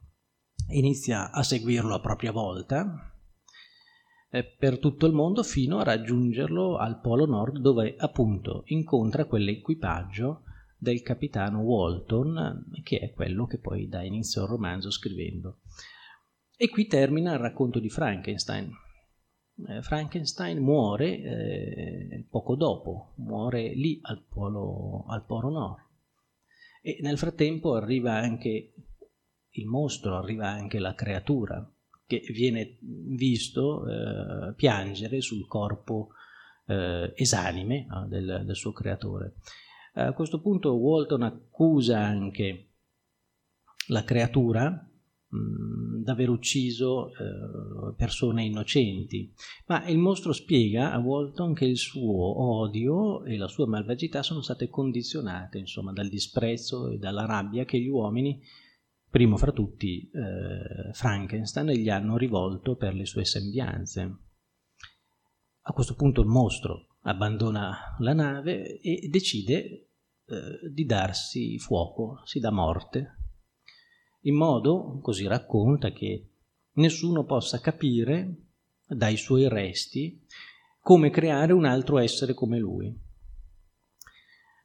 Inizia 0.72 1.30
a 1.30 1.42
seguirlo 1.42 1.94
a 1.94 2.00
propria 2.00 2.30
volta 2.30 3.10
eh, 4.30 4.44
per 4.44 4.78
tutto 4.78 5.06
il 5.06 5.14
mondo 5.14 5.42
fino 5.42 5.78
a 5.78 5.82
raggiungerlo 5.82 6.76
al 6.76 7.00
Polo 7.00 7.24
Nord 7.24 7.56
dove 7.60 7.94
appunto 7.96 8.64
incontra 8.66 9.24
quell'equipaggio 9.24 10.42
del 10.76 11.00
capitano 11.00 11.60
Walton 11.60 12.66
che 12.82 12.98
è 12.98 13.10
quello 13.14 13.46
che 13.46 13.58
poi 13.58 13.88
dà 13.88 14.02
inizio 14.02 14.42
al 14.42 14.48
romanzo 14.48 14.90
scrivendo. 14.90 15.60
E 16.54 16.68
qui 16.68 16.86
termina 16.86 17.32
il 17.32 17.38
racconto 17.38 17.80
di 17.80 17.88
Frankenstein. 17.88 18.70
Eh, 19.56 19.82
Frankenstein 19.82 20.58
muore 20.58 21.20
eh, 21.20 22.26
poco 22.28 22.56
dopo, 22.56 23.12
muore 23.16 23.72
lì 23.74 24.00
al 24.02 24.24
polo, 24.28 25.04
al 25.08 25.24
polo 25.24 25.50
Nord. 25.50 25.82
E 26.82 26.98
nel 27.02 27.18
frattempo 27.18 27.74
arriva 27.74 28.14
anche 28.14 28.74
il 29.48 29.66
mostro, 29.66 30.16
arriva 30.16 30.48
anche 30.48 30.78
la 30.78 30.94
creatura 30.94 31.66
che 32.06 32.20
viene 32.32 32.78
visto 32.80 33.86
eh, 33.88 34.54
piangere 34.54 35.20
sul 35.20 35.46
corpo 35.46 36.08
eh, 36.66 37.12
esanime 37.14 37.86
no, 37.86 38.06
del, 38.08 38.42
del, 38.44 38.56
suo 38.56 38.72
creatore. 38.72 39.36
A 39.94 40.12
questo 40.12 40.40
punto 40.40 40.74
Walton 40.74 41.22
accusa 41.22 42.00
anche 42.00 42.70
la 43.88 44.02
creatura 44.02 44.90
d'aver 46.02 46.28
ucciso 46.28 47.08
eh, 47.08 47.94
persone 47.96 48.44
innocenti, 48.44 49.32
ma 49.66 49.86
il 49.86 49.98
mostro 49.98 50.32
spiega 50.32 50.92
a 50.92 50.98
Walton 50.98 51.54
che 51.54 51.64
il 51.64 51.78
suo 51.78 52.42
odio 52.42 53.24
e 53.24 53.36
la 53.36 53.48
sua 53.48 53.66
malvagità 53.66 54.22
sono 54.22 54.42
state 54.42 54.68
condizionate 54.68 55.58
insomma, 55.58 55.92
dal 55.92 56.08
disprezzo 56.08 56.90
e 56.90 56.98
dalla 56.98 57.24
rabbia 57.24 57.64
che 57.64 57.80
gli 57.80 57.88
uomini, 57.88 58.40
primo 59.08 59.36
fra 59.36 59.52
tutti 59.52 60.10
eh, 60.10 60.92
Frankenstein, 60.92 61.70
gli 61.70 61.88
hanno 61.88 62.16
rivolto 62.16 62.76
per 62.76 62.94
le 62.94 63.06
sue 63.06 63.24
sembianze. 63.24 64.18
A 65.66 65.72
questo 65.72 65.94
punto 65.94 66.20
il 66.20 66.28
mostro 66.28 66.98
abbandona 67.02 67.96
la 67.98 68.12
nave 68.12 68.80
e 68.80 69.08
decide 69.08 69.54
eh, 70.26 70.70
di 70.70 70.84
darsi 70.84 71.58
fuoco, 71.58 72.20
si 72.24 72.38
dà 72.38 72.50
morte 72.50 73.23
in 74.24 74.34
modo, 74.34 74.98
così 75.02 75.26
racconta, 75.26 75.90
che 75.90 76.28
nessuno 76.74 77.24
possa 77.24 77.60
capire 77.60 78.34
dai 78.86 79.16
suoi 79.16 79.48
resti 79.48 80.20
come 80.80 81.10
creare 81.10 81.52
un 81.52 81.64
altro 81.64 81.98
essere 81.98 82.34
come 82.34 82.58
lui. 82.58 82.94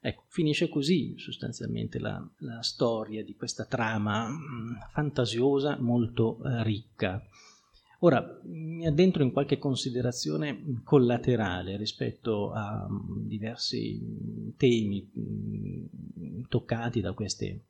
Ecco, 0.01 0.23
finisce 0.27 0.69
così 0.69 1.17
sostanzialmente 1.17 1.99
la, 1.99 2.25
la 2.39 2.61
storia 2.61 3.23
di 3.23 3.35
questa 3.35 3.65
trama 3.65 4.29
mm, 4.29 4.75
fantasiosa, 4.91 5.77
molto 5.79 6.41
eh, 6.43 6.63
ricca. 6.63 7.21
Ora, 7.99 8.39
mi 8.45 8.87
addentro 8.87 9.23
in 9.23 9.31
qualche 9.33 9.57
considerazione 9.57 10.81
collaterale 10.85 11.75
rispetto 11.75 12.53
a 12.53 12.87
mm, 12.89 13.27
diversi 13.27 13.99
mh, 13.99 14.55
temi 14.55 15.11
mm, 15.17 16.43
toccati 16.47 17.01
da 17.01 17.11
queste 17.11 17.65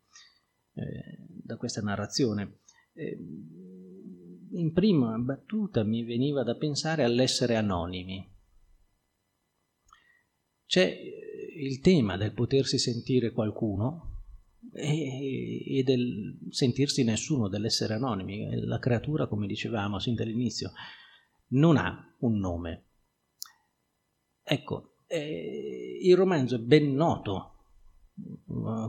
da 1.43 1.57
questa 1.57 1.81
narrazione. 1.81 2.59
Eh, 2.93 3.17
in 4.51 4.71
prima 4.73 5.17
battuta 5.17 5.83
mi 5.83 6.03
veniva 6.03 6.43
da 6.43 6.55
pensare 6.55 7.03
all'essere 7.03 7.55
anonimi. 7.55 8.27
C'è 10.65 10.85
eh, 10.85 11.63
il 11.63 11.79
tema 11.79 12.17
del 12.17 12.33
potersi 12.33 12.77
sentire 12.77 13.31
qualcuno 13.31 14.23
e, 14.73 15.81
del 15.83 16.39
sentirsi 16.49 17.03
nessuno, 17.03 17.47
dell'essere 17.47 17.95
anonimi. 17.95 18.65
La 18.65 18.79
creatura, 18.79 19.27
come 19.27 19.47
dicevamo 19.47 19.99
sin 19.99 20.15
dall'inizio, 20.15 20.71
non 21.49 21.77
ha 21.77 22.15
un 22.19 22.37
nome. 22.37 22.85
Ecco, 24.43 24.95
eh, 25.07 25.99
il 26.01 26.15
romanzo 26.15 26.55
è 26.55 26.59
ben 26.59 26.93
noto 26.93 27.53
eh, 27.53 27.58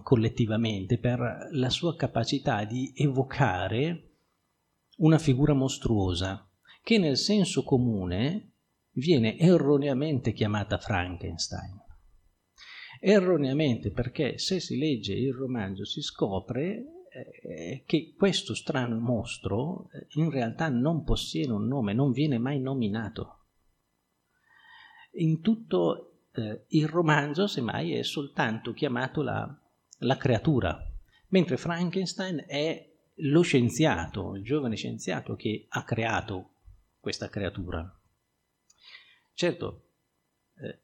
collettivamente 0.02 0.98
per 0.98 1.48
la 1.52 1.70
sua 1.70 1.96
capacità 1.96 2.64
di 2.64 2.92
evocare 2.94 4.08
una 4.98 5.18
figura 5.18 5.52
mostruosa 5.54 6.48
che 6.82 6.98
nel 6.98 7.16
senso 7.16 7.62
comune 7.62 8.52
viene 8.92 9.38
erroneamente 9.38 10.32
chiamata 10.32 10.78
Frankenstein. 10.78 11.78
Erroneamente 13.00 13.92
perché 13.92 14.38
se 14.38 14.60
si 14.60 14.76
legge 14.76 15.14
il 15.14 15.32
romanzo 15.32 15.84
si 15.84 16.02
scopre 16.02 16.84
eh, 17.10 17.82
che 17.86 18.14
questo 18.16 18.54
strano 18.54 18.98
mostro 18.98 19.88
eh, 19.92 20.06
in 20.14 20.30
realtà 20.30 20.68
non 20.68 21.02
possiede 21.02 21.52
un 21.52 21.66
nome, 21.66 21.92
non 21.92 22.12
viene 22.12 22.38
mai 22.38 22.60
nominato. 22.60 23.38
In 25.12 25.40
tutto 25.40 26.09
eh, 26.32 26.64
il 26.68 26.88
romanzo, 26.88 27.46
semmai, 27.46 27.94
è 27.94 28.02
soltanto 28.02 28.72
chiamato 28.72 29.22
la, 29.22 29.60
la 29.98 30.16
creatura, 30.16 30.78
mentre 31.28 31.56
Frankenstein 31.56 32.44
è 32.46 32.88
lo 33.22 33.42
scienziato, 33.42 34.34
il 34.34 34.42
giovane 34.42 34.76
scienziato 34.76 35.34
che 35.34 35.66
ha 35.68 35.84
creato 35.84 36.54
questa 36.98 37.28
creatura. 37.28 37.94
Certo, 39.32 39.88
eh, 40.56 40.80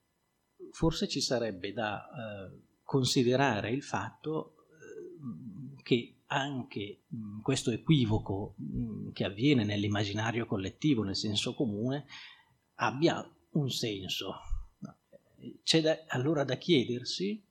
forse 0.70 1.08
ci 1.08 1.20
sarebbe 1.20 1.72
da 1.72 2.06
eh, 2.06 2.60
considerare 2.82 3.70
il 3.70 3.82
fatto 3.82 4.66
eh, 4.70 5.82
che 5.82 6.16
anche 6.28 7.02
questo 7.42 7.70
equivoco 7.70 8.56
che 9.12 9.24
avviene 9.24 9.64
nell'immaginario 9.64 10.46
collettivo, 10.46 11.02
nel 11.02 11.14
senso 11.14 11.54
comune, 11.54 12.06
abbia 12.76 13.24
un 13.52 13.70
senso. 13.70 14.34
C'è 15.62 15.80
da, 15.80 16.04
allora 16.08 16.44
da 16.44 16.56
chiedersi 16.56 17.44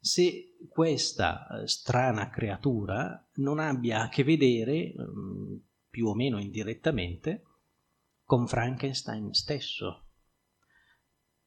se 0.00 0.56
questa 0.68 1.46
eh, 1.48 1.66
strana 1.66 2.30
creatura 2.30 3.28
non 3.34 3.58
abbia 3.58 4.02
a 4.02 4.08
che 4.08 4.24
vedere, 4.24 4.94
mh, 4.94 5.60
più 5.90 6.06
o 6.06 6.14
meno 6.14 6.38
indirettamente, 6.38 7.44
con 8.24 8.46
Frankenstein 8.46 9.32
stesso, 9.32 10.06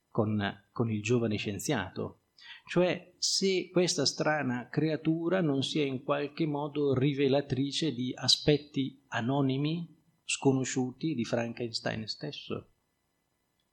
con, 0.10 0.68
con 0.72 0.92
il 0.92 1.02
giovane 1.02 1.38
scienziato, 1.38 2.22
cioè 2.68 3.14
se 3.18 3.70
questa 3.72 4.06
strana 4.06 4.68
creatura 4.70 5.42
non 5.42 5.64
sia 5.64 5.86
in 5.86 6.04
qualche 6.04 6.46
modo 6.46 6.94
rivelatrice 6.94 7.94
di 7.94 8.12
aspetti 8.16 9.04
anonimi, 9.10 9.98
sconosciuti 10.24 11.14
di 11.14 11.26
Frankenstein 11.26 12.08
stesso, 12.08 12.71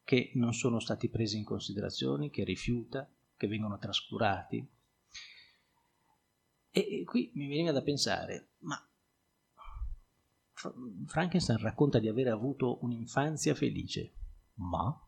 che 0.09 0.31
non 0.37 0.55
sono 0.55 0.81
stati 0.81 1.11
presi 1.11 1.37
in 1.37 1.45
considerazione, 1.45 2.31
che 2.31 2.43
rifiuta, 2.43 3.07
che 3.37 3.47
vengono 3.47 3.77
trascurati. 3.77 4.67
E 6.71 7.03
qui 7.05 7.31
mi 7.35 7.47
veniva 7.47 7.73
da 7.73 7.83
pensare, 7.83 8.53
ma 8.61 8.83
Frankenstein 11.05 11.59
racconta 11.59 11.99
di 11.99 12.09
aver 12.09 12.29
avuto 12.29 12.79
un'infanzia 12.85 13.55
felice, 13.55 14.15
ma 14.55 14.99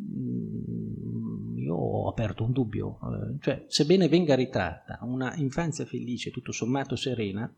mm, 0.00 1.58
io 1.58 1.74
ho 1.74 2.08
aperto 2.08 2.44
un 2.44 2.52
dubbio, 2.52 2.98
eh, 3.02 3.38
cioè 3.40 3.66
sebbene 3.68 4.08
venga 4.08 4.34
ritratta 4.34 5.00
una 5.02 5.36
infanzia 5.36 5.84
felice, 5.84 6.30
tutto 6.30 6.52
sommato 6.52 6.96
serena, 6.96 7.54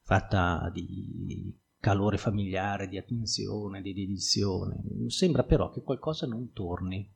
fatta 0.00 0.70
di 0.72 1.64
calore 1.80 2.16
familiare, 2.18 2.88
di 2.88 2.98
attenzione, 2.98 3.82
di 3.82 3.92
dedizione, 3.92 4.82
sembra 5.08 5.44
però 5.44 5.70
che 5.70 5.82
qualcosa 5.82 6.26
non 6.26 6.52
torni. 6.52 7.12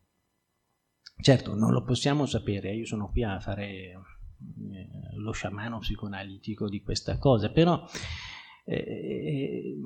Certo, 1.20 1.54
non 1.54 1.72
lo 1.72 1.84
possiamo 1.84 2.26
sapere, 2.26 2.74
io 2.74 2.86
sono 2.86 3.10
qui 3.10 3.22
a 3.24 3.40
fare 3.40 3.92
eh, 4.72 4.88
lo 5.16 5.32
sciamano 5.32 5.78
psicoanalitico 5.78 6.68
di 6.68 6.80
questa 6.82 7.18
cosa, 7.18 7.50
però 7.50 7.84
eh, 8.64 9.76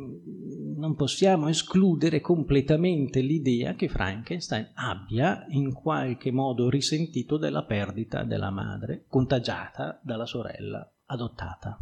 non 0.77 0.95
possiamo 0.95 1.49
escludere 1.49 2.21
completamente 2.21 3.21
l'idea 3.21 3.75
che 3.75 3.89
Frankenstein 3.89 4.71
abbia 4.75 5.47
in 5.49 5.73
qualche 5.73 6.31
modo 6.31 6.69
risentito 6.69 7.37
della 7.37 7.65
perdita 7.65 8.25
della 8.25 8.51
madre, 8.51 9.07
contagiata 9.09 10.01
dalla 10.03 10.27
sorella 10.27 10.89
adottata. 11.07 11.79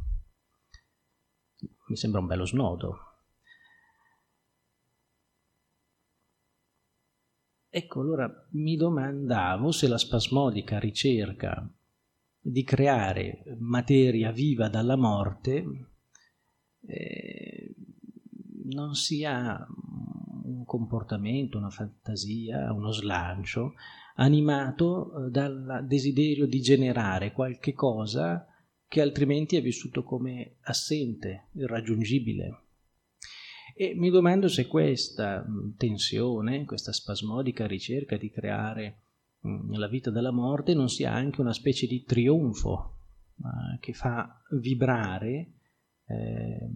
Mi 1.86 1.96
sembra 1.96 2.20
un 2.20 2.26
bello 2.26 2.46
snodo. 2.46 2.98
Ecco, 7.68 8.00
allora 8.00 8.30
mi 8.50 8.76
domandavo 8.76 9.72
se 9.72 9.88
la 9.88 9.96
spasmodica 9.96 10.78
ricerca 10.78 11.66
di 12.38 12.64
creare 12.64 13.44
materia 13.58 14.30
viva 14.30 14.68
dalla 14.68 14.96
morte 14.96 15.64
eh, 16.86 17.74
non 18.64 18.94
sia 18.94 19.64
un 20.44 20.64
comportamento, 20.64 21.58
una 21.58 21.70
fantasia, 21.70 22.72
uno 22.72 22.90
slancio 22.90 23.74
animato 24.16 25.26
eh, 25.26 25.30
dal 25.30 25.84
desiderio 25.86 26.46
di 26.46 26.60
generare 26.60 27.32
qualche 27.32 27.72
cosa 27.72 28.46
che 28.92 29.00
altrimenti 29.00 29.56
è 29.56 29.62
vissuto 29.62 30.04
come 30.04 30.56
assente, 30.64 31.46
irraggiungibile. 31.54 32.58
E 33.74 33.94
mi 33.94 34.10
domando 34.10 34.48
se 34.48 34.66
questa 34.66 35.42
tensione, 35.78 36.66
questa 36.66 36.92
spasmodica 36.92 37.66
ricerca 37.66 38.18
di 38.18 38.30
creare 38.30 39.02
Mm, 39.46 39.74
la 39.74 39.88
vita 39.88 40.10
della 40.10 40.30
morte 40.30 40.72
non 40.72 40.88
sia 40.88 41.12
anche 41.12 41.40
una 41.40 41.52
specie 41.52 41.86
di 41.88 42.04
trionfo 42.04 42.98
eh, 43.38 43.78
che 43.80 43.92
fa 43.92 44.40
vibrare 44.52 45.54
eh, 46.06 46.68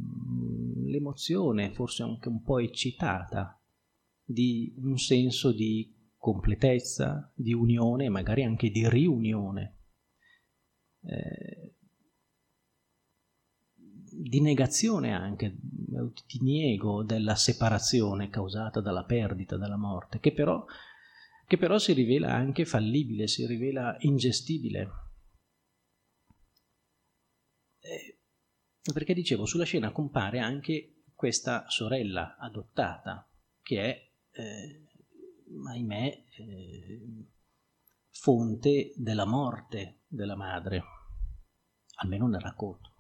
l'emozione, 0.86 1.70
forse 1.70 2.02
anche 2.02 2.28
un 2.28 2.42
po' 2.42 2.58
eccitata, 2.58 3.60
di 4.24 4.74
un 4.78 4.98
senso 4.98 5.52
di 5.52 5.94
completezza, 6.16 7.32
di 7.36 7.52
unione, 7.52 8.08
magari 8.08 8.42
anche 8.42 8.70
di 8.70 8.88
riunione, 8.88 9.76
eh, 11.04 11.65
di 14.28 14.40
negazione 14.40 15.12
anche, 15.14 15.56
di 15.58 16.40
niego 16.40 17.02
della 17.02 17.34
separazione 17.34 18.28
causata 18.28 18.80
dalla 18.80 19.04
perdita, 19.04 19.56
dalla 19.56 19.76
morte, 19.76 20.20
che 20.20 20.32
però 20.32 20.64
che 21.46 21.58
però 21.58 21.78
si 21.78 21.92
rivela 21.92 22.34
anche 22.34 22.64
fallibile, 22.64 23.28
si 23.28 23.46
rivela 23.46 23.96
ingestibile. 24.00 24.90
Eh, 27.78 28.18
perché 28.92 29.14
dicevo, 29.14 29.46
sulla 29.46 29.64
scena 29.64 29.92
compare 29.92 30.40
anche 30.40 31.04
questa 31.14 31.64
sorella 31.68 32.36
adottata, 32.36 33.30
che 33.62 33.80
è, 33.80 34.40
eh, 34.40 34.86
ahimè, 35.68 36.24
eh, 36.36 37.26
fonte 38.10 38.92
della 38.96 39.24
morte 39.24 40.00
della 40.08 40.36
madre, 40.36 40.82
almeno 41.98 42.26
nel 42.26 42.40
racconto. 42.40 42.95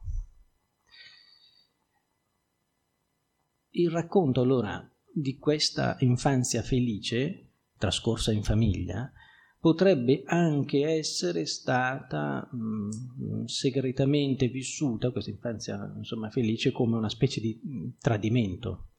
Il 3.78 3.90
racconto 3.90 4.40
allora 4.40 4.90
di 5.12 5.36
questa 5.36 5.96
infanzia 6.00 6.62
felice 6.62 7.46
trascorsa 7.76 8.32
in 8.32 8.42
famiglia, 8.42 9.12
potrebbe 9.60 10.22
anche 10.24 10.86
essere 10.86 11.44
stata 11.44 12.48
mh, 12.50 13.44
segretamente 13.44 14.48
vissuta, 14.48 15.10
questa 15.10 15.30
infanzia 15.30 15.92
insomma, 15.96 16.30
felice, 16.30 16.72
come 16.72 16.96
una 16.96 17.08
specie 17.10 17.40
di 17.40 17.60
mh, 17.62 17.88
tradimento. 17.98 18.92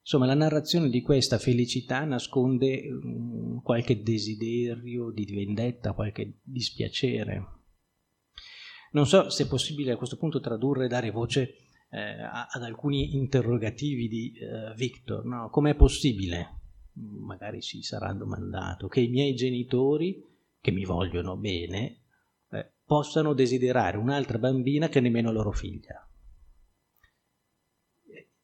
Insomma, 0.00 0.26
la 0.26 0.34
narrazione 0.34 0.90
di 0.90 1.02
questa 1.02 1.38
felicità 1.38 2.04
nasconde 2.04 2.82
mh, 2.82 3.62
qualche 3.62 4.02
desiderio 4.02 5.10
di 5.10 5.24
vendetta, 5.24 5.92
qualche 5.92 6.40
dispiacere. 6.42 7.46
Non 8.92 9.06
so 9.06 9.30
se 9.30 9.44
è 9.44 9.48
possibile 9.48 9.92
a 9.92 9.96
questo 9.96 10.16
punto 10.16 10.40
tradurre 10.40 10.86
e 10.86 10.88
dare 10.88 11.10
voce 11.10 11.54
eh, 11.90 12.22
ad 12.22 12.62
alcuni 12.62 13.16
interrogativi 13.16 14.08
di 14.08 14.32
eh, 14.32 14.74
Victor. 14.74 15.24
No? 15.24 15.50
Com'è 15.50 15.74
possibile 15.74 16.58
magari 16.92 17.62
si 17.62 17.82
sarà 17.82 18.12
domandato, 18.12 18.88
che 18.88 19.00
i 19.00 19.08
miei 19.08 19.34
genitori, 19.34 20.24
che 20.60 20.70
mi 20.70 20.84
vogliono 20.84 21.36
bene, 21.36 22.02
eh, 22.50 22.72
possano 22.84 23.32
desiderare 23.32 23.96
un'altra 23.96 24.38
bambina 24.38 24.88
che 24.88 25.00
nemmeno 25.00 25.32
loro 25.32 25.52
figlia. 25.52 26.04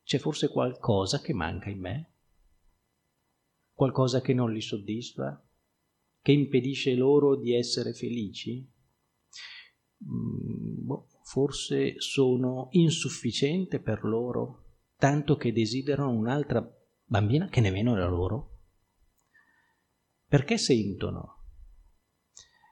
C'è 0.02 0.18
forse 0.18 0.48
qualcosa 0.48 1.20
che 1.20 1.32
manca 1.32 1.68
in 1.68 1.80
me? 1.80 2.12
Qualcosa 3.72 4.20
che 4.20 4.32
non 4.32 4.52
li 4.52 4.60
soddisfa? 4.60 5.42
Che 6.22 6.32
impedisce 6.32 6.94
loro 6.94 7.36
di 7.36 7.54
essere 7.54 7.92
felici? 7.92 8.64
Mm, 10.04 10.86
boh, 10.86 11.08
forse 11.26 12.00
sono 12.00 12.68
insufficiente 12.70 13.80
per 13.80 14.04
loro, 14.04 14.76
tanto 14.96 15.36
che 15.36 15.52
desiderano 15.52 16.10
un'altra 16.10 16.64
bambina 17.04 17.48
che 17.48 17.60
nemmeno 17.60 17.96
era 17.96 18.06
loro? 18.06 18.60
Perché 20.28 20.56
sentono 20.56 21.34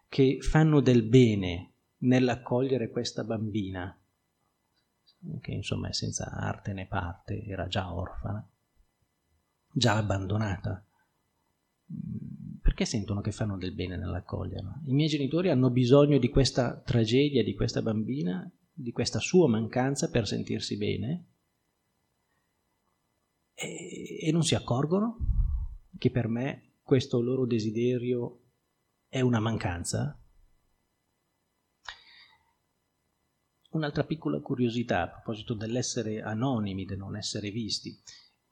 che 0.09 0.38
fanno 0.40 0.81
del 0.81 1.03
bene 1.03 1.73
nell'accogliere 2.03 2.90
questa 2.90 3.25
bambina, 3.25 4.01
che 5.40 5.51
insomma 5.51 5.88
è 5.88 5.93
senza 5.93 6.31
arte 6.31 6.73
né 6.73 6.87
parte, 6.87 7.43
era 7.43 7.67
già 7.67 7.93
orfana, 7.93 8.49
già 9.73 9.97
abbandonata? 9.97 10.87
Perché 12.74 12.90
sentono 12.90 13.20
che 13.20 13.30
fanno 13.30 13.56
del 13.56 13.72
bene 13.72 13.96
nell'accoglierla? 13.96 14.80
I 14.87 14.92
miei 14.94 15.08
genitori 15.08 15.48
hanno 15.48 15.70
bisogno 15.70 16.18
di 16.18 16.28
questa 16.28 16.80
tragedia, 16.80 17.44
di 17.44 17.54
questa 17.54 17.82
bambina, 17.82 18.50
di 18.72 18.90
questa 18.90 19.20
sua 19.20 19.46
mancanza 19.46 20.10
per 20.10 20.26
sentirsi 20.26 20.76
bene? 20.76 21.26
e, 23.54 24.18
e 24.26 24.32
non 24.32 24.42
si 24.42 24.56
accorgono 24.56 25.18
che 25.96 26.10
per 26.10 26.26
me 26.26 26.78
questo 26.82 27.20
loro 27.20 27.46
desiderio 27.46 28.40
è 29.08 29.20
una 29.20 29.38
mancanza? 29.38 30.20
Un'altra 33.70 34.04
piccola 34.04 34.40
curiosità 34.40 35.02
a 35.02 35.08
proposito 35.08 35.54
dell'essere 35.54 36.20
anonimi, 36.20 36.84
del 36.84 36.98
non 36.98 37.16
essere 37.16 37.50
visti. 37.50 37.96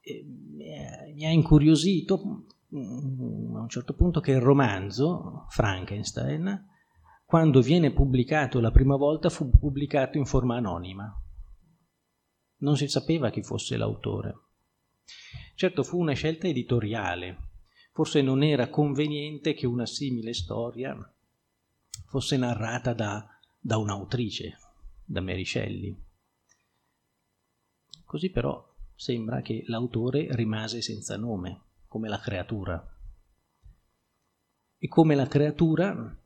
Eh, 0.00 0.24
mi 0.24 1.26
ha 1.26 1.30
incuriosito 1.30 2.46
a 2.74 3.60
un 3.60 3.68
certo 3.68 3.94
punto 3.94 4.20
che 4.20 4.32
il 4.32 4.40
romanzo 4.40 5.46
Frankenstein, 5.50 6.70
quando 7.26 7.60
viene 7.60 7.92
pubblicato 7.92 8.60
la 8.60 8.70
prima 8.70 8.96
volta, 8.96 9.28
fu 9.28 9.50
pubblicato 9.50 10.16
in 10.16 10.24
forma 10.24 10.56
anonima. 10.56 11.14
Non 12.58 12.76
si 12.76 12.88
sapeva 12.88 13.30
chi 13.30 13.42
fosse 13.42 13.76
l'autore. 13.76 14.34
Certo 15.54 15.82
fu 15.82 15.98
una 16.00 16.14
scelta 16.14 16.46
editoriale. 16.46 17.50
Forse 17.92 18.22
non 18.22 18.42
era 18.42 18.70
conveniente 18.70 19.52
che 19.52 19.66
una 19.66 19.86
simile 19.86 20.32
storia 20.32 20.96
fosse 22.06 22.36
narrata 22.38 22.94
da, 22.94 23.26
da 23.58 23.76
un'autrice, 23.76 24.58
da 25.04 25.20
Mary 25.20 25.44
Shelley. 25.44 25.94
Così 28.04 28.30
però 28.30 28.66
sembra 28.94 29.42
che 29.42 29.64
l'autore 29.66 30.28
rimase 30.30 30.80
senza 30.80 31.16
nome, 31.16 31.71
come 31.92 32.08
la 32.08 32.20
creatura. 32.20 32.82
E 34.78 34.88
come 34.88 35.14
la 35.14 35.26
creatura, 35.26 36.18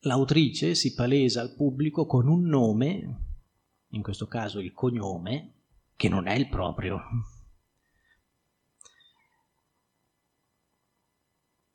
l'autrice 0.00 0.74
si 0.74 0.92
palesa 0.92 1.40
al 1.40 1.54
pubblico 1.54 2.04
con 2.04 2.28
un 2.28 2.42
nome, 2.42 3.20
in 3.92 4.02
questo 4.02 4.26
caso 4.26 4.60
il 4.60 4.74
cognome, 4.74 5.54
che 5.96 6.10
non 6.10 6.26
è 6.26 6.34
il 6.34 6.50
proprio. 6.50 7.00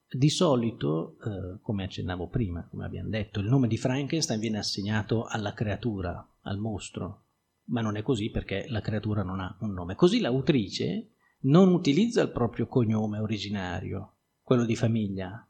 Di 0.07 0.29
solito, 0.29 1.17
eh, 1.19 1.59
come 1.59 1.83
accennavo 1.83 2.27
prima, 2.27 2.67
come 2.69 2.85
abbiamo 2.85 3.09
detto, 3.09 3.39
il 3.39 3.47
nome 3.47 3.67
di 3.67 3.77
Frankenstein 3.77 4.39
viene 4.39 4.59
assegnato 4.59 5.23
alla 5.25 5.53
creatura, 5.53 6.35
al 6.41 6.59
mostro, 6.59 7.23
ma 7.69 7.81
non 7.81 7.97
è 7.97 8.03
così 8.03 8.29
perché 8.29 8.67
la 8.69 8.81
creatura 8.81 9.23
non 9.23 9.39
ha 9.39 9.57
un 9.61 9.73
nome. 9.73 9.95
Così 9.95 10.19
l'autrice 10.19 11.13
non 11.47 11.73
utilizza 11.73 12.21
il 12.21 12.31
proprio 12.31 12.67
cognome 12.67 13.19
originario, 13.19 14.15
quello 14.41 14.65
di 14.65 14.75
famiglia, 14.75 15.45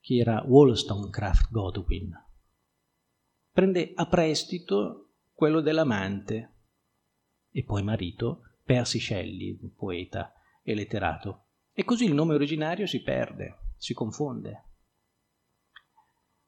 che 0.00 0.16
era 0.16 0.42
Wollstonecraft 0.44 1.50
Godwin. 1.50 2.12
Prende 3.52 3.92
a 3.94 4.06
prestito 4.06 5.10
quello 5.32 5.60
dell'amante 5.60 6.54
e 7.50 7.64
poi 7.64 7.82
marito 7.82 8.42
Percy 8.64 8.98
Shelley, 8.98 9.56
poeta 9.76 10.32
e 10.62 10.74
letterato. 10.74 11.46
E 11.72 11.84
così 11.84 12.04
il 12.04 12.14
nome 12.14 12.34
originario 12.34 12.86
si 12.86 13.02
perde 13.02 13.66
si 13.78 13.94
confonde. 13.94 14.64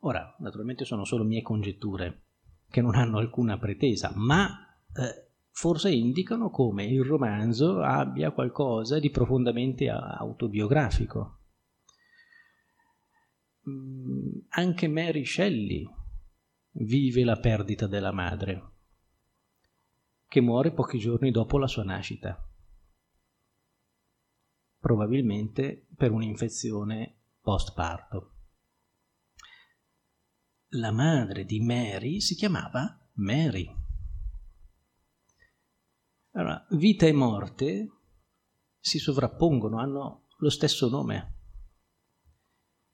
Ora, 0.00 0.34
naturalmente 0.40 0.84
sono 0.84 1.04
solo 1.04 1.24
mie 1.24 1.42
congetture, 1.42 2.24
che 2.68 2.80
non 2.80 2.94
hanno 2.94 3.18
alcuna 3.18 3.58
pretesa, 3.58 4.12
ma 4.14 4.76
eh, 4.94 5.29
forse 5.50 5.90
indicano 5.90 6.50
come 6.50 6.84
il 6.84 7.02
romanzo 7.02 7.80
abbia 7.82 8.30
qualcosa 8.30 8.98
di 8.98 9.10
profondamente 9.10 9.88
autobiografico. 9.88 11.38
Mm, 13.68 14.38
anche 14.50 14.88
Mary 14.88 15.24
Shelley 15.24 15.86
vive 16.72 17.24
la 17.24 17.38
perdita 17.38 17.86
della 17.86 18.12
madre, 18.12 18.70
che 20.26 20.40
muore 20.40 20.72
pochi 20.72 20.98
giorni 20.98 21.30
dopo 21.30 21.58
la 21.58 21.66
sua 21.66 21.82
nascita, 21.82 22.42
probabilmente 24.78 25.88
per 25.94 26.10
un'infezione 26.10 27.18
postparto. 27.40 28.34
La 30.74 30.92
madre 30.92 31.44
di 31.44 31.60
Mary 31.60 32.20
si 32.20 32.36
chiamava 32.36 32.96
Mary. 33.14 33.79
Allora, 36.40 36.66
vita 36.70 37.04
e 37.04 37.12
morte 37.12 37.90
si 38.78 38.98
sovrappongono, 38.98 39.78
hanno 39.78 40.28
lo 40.38 40.48
stesso 40.48 40.88
nome. 40.88 41.34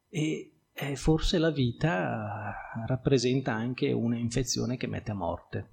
E 0.09 0.63
eh, 0.73 0.97
forse 0.97 1.39
la 1.39 1.53
vita 1.53 2.57
rappresenta 2.87 3.55
anche 3.55 3.93
un'infezione 3.93 4.77
che 4.77 4.89
mette 4.89 5.13
a 5.13 5.15
morte. 5.15 5.71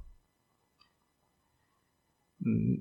Mm, 2.47 2.75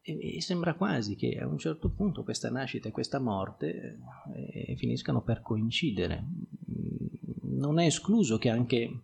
e, 0.00 0.40
sembra 0.40 0.74
quasi 0.74 1.14
che 1.14 1.38
a 1.38 1.46
un 1.46 1.58
certo 1.58 1.90
punto 1.90 2.24
questa 2.24 2.48
nascita 2.48 2.88
e 2.88 2.92
questa 2.92 3.18
morte 3.18 3.98
eh, 4.34 4.74
finiscano 4.76 5.20
per 5.22 5.42
coincidere. 5.42 6.24
Non 7.42 7.78
è 7.78 7.84
escluso 7.84 8.38
che 8.38 8.48
anche 8.48 9.02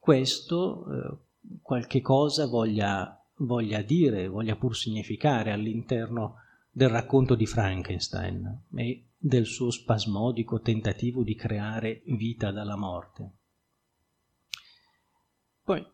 questo 0.00 0.86
eh, 0.90 1.24
qualche 1.62 2.00
cosa 2.00 2.46
voglia, 2.46 3.25
voglia 3.38 3.82
dire, 3.82 4.28
voglia 4.28 4.56
pur 4.56 4.76
significare 4.76 5.52
all'interno 5.52 6.36
del 6.70 6.88
racconto 6.88 7.34
di 7.34 7.46
Frankenstein 7.46 8.64
e 8.74 9.08
del 9.16 9.46
suo 9.46 9.70
spasmodico 9.70 10.60
tentativo 10.60 11.22
di 11.22 11.34
creare 11.34 12.02
vita 12.06 12.50
dalla 12.50 12.76
morte. 12.76 13.30
Poi 15.62 15.84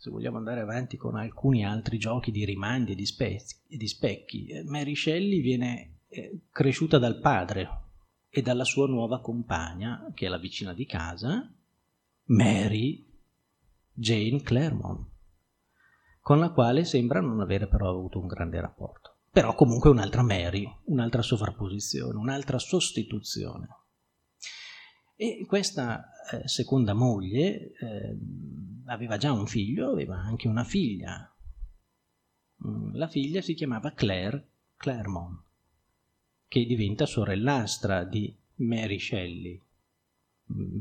se 0.00 0.08
vogliamo 0.08 0.38
andare 0.38 0.60
avanti 0.60 0.96
con 0.96 1.14
alcuni 1.16 1.62
altri 1.62 1.98
giochi 1.98 2.30
di 2.30 2.46
rimandi 2.46 2.92
e 2.92 2.94
di, 2.94 3.04
specchi, 3.04 3.54
e 3.68 3.76
di 3.76 3.86
specchi, 3.86 4.46
eh, 4.46 4.64
Mary 4.64 4.94
Shelley 4.94 5.42
viene 5.42 5.98
eh, 6.08 6.40
cresciuta 6.50 6.98
dal 6.98 7.20
padre 7.20 7.68
e 8.30 8.40
dalla 8.40 8.64
sua 8.64 8.86
nuova 8.86 9.20
compagna, 9.20 10.10
che 10.14 10.24
è 10.24 10.28
la 10.30 10.38
vicina 10.38 10.72
di 10.72 10.86
casa, 10.86 11.52
Mary 12.28 13.06
Jane 13.92 14.40
Claremont, 14.40 15.09
con 16.20 16.38
la 16.38 16.50
quale 16.50 16.84
sembra 16.84 17.20
non 17.20 17.40
avere 17.40 17.66
però 17.66 17.88
avuto 17.88 18.20
un 18.20 18.26
grande 18.26 18.60
rapporto. 18.60 19.16
Però 19.30 19.54
comunque 19.54 19.90
un'altra 19.90 20.22
Mary, 20.22 20.68
un'altra 20.86 21.22
sovrapposizione, 21.22 22.18
un'altra 22.18 22.58
sostituzione. 22.58 23.68
E 25.14 25.44
questa 25.46 26.10
eh, 26.30 26.48
seconda 26.48 26.94
moglie 26.94 27.72
eh, 27.72 28.18
aveva 28.86 29.18
già 29.18 29.32
un 29.32 29.46
figlio, 29.46 29.90
aveva 29.90 30.16
anche 30.16 30.48
una 30.48 30.64
figlia. 30.64 31.32
Mm, 32.66 32.94
la 32.94 33.06
figlia 33.06 33.40
si 33.40 33.54
chiamava 33.54 33.92
Claire 33.92 34.48
Claremont, 34.76 35.42
che 36.48 36.64
diventa 36.64 37.06
sorellastra 37.06 38.04
di 38.04 38.34
Mary 38.56 38.98
Shelley. 38.98 39.62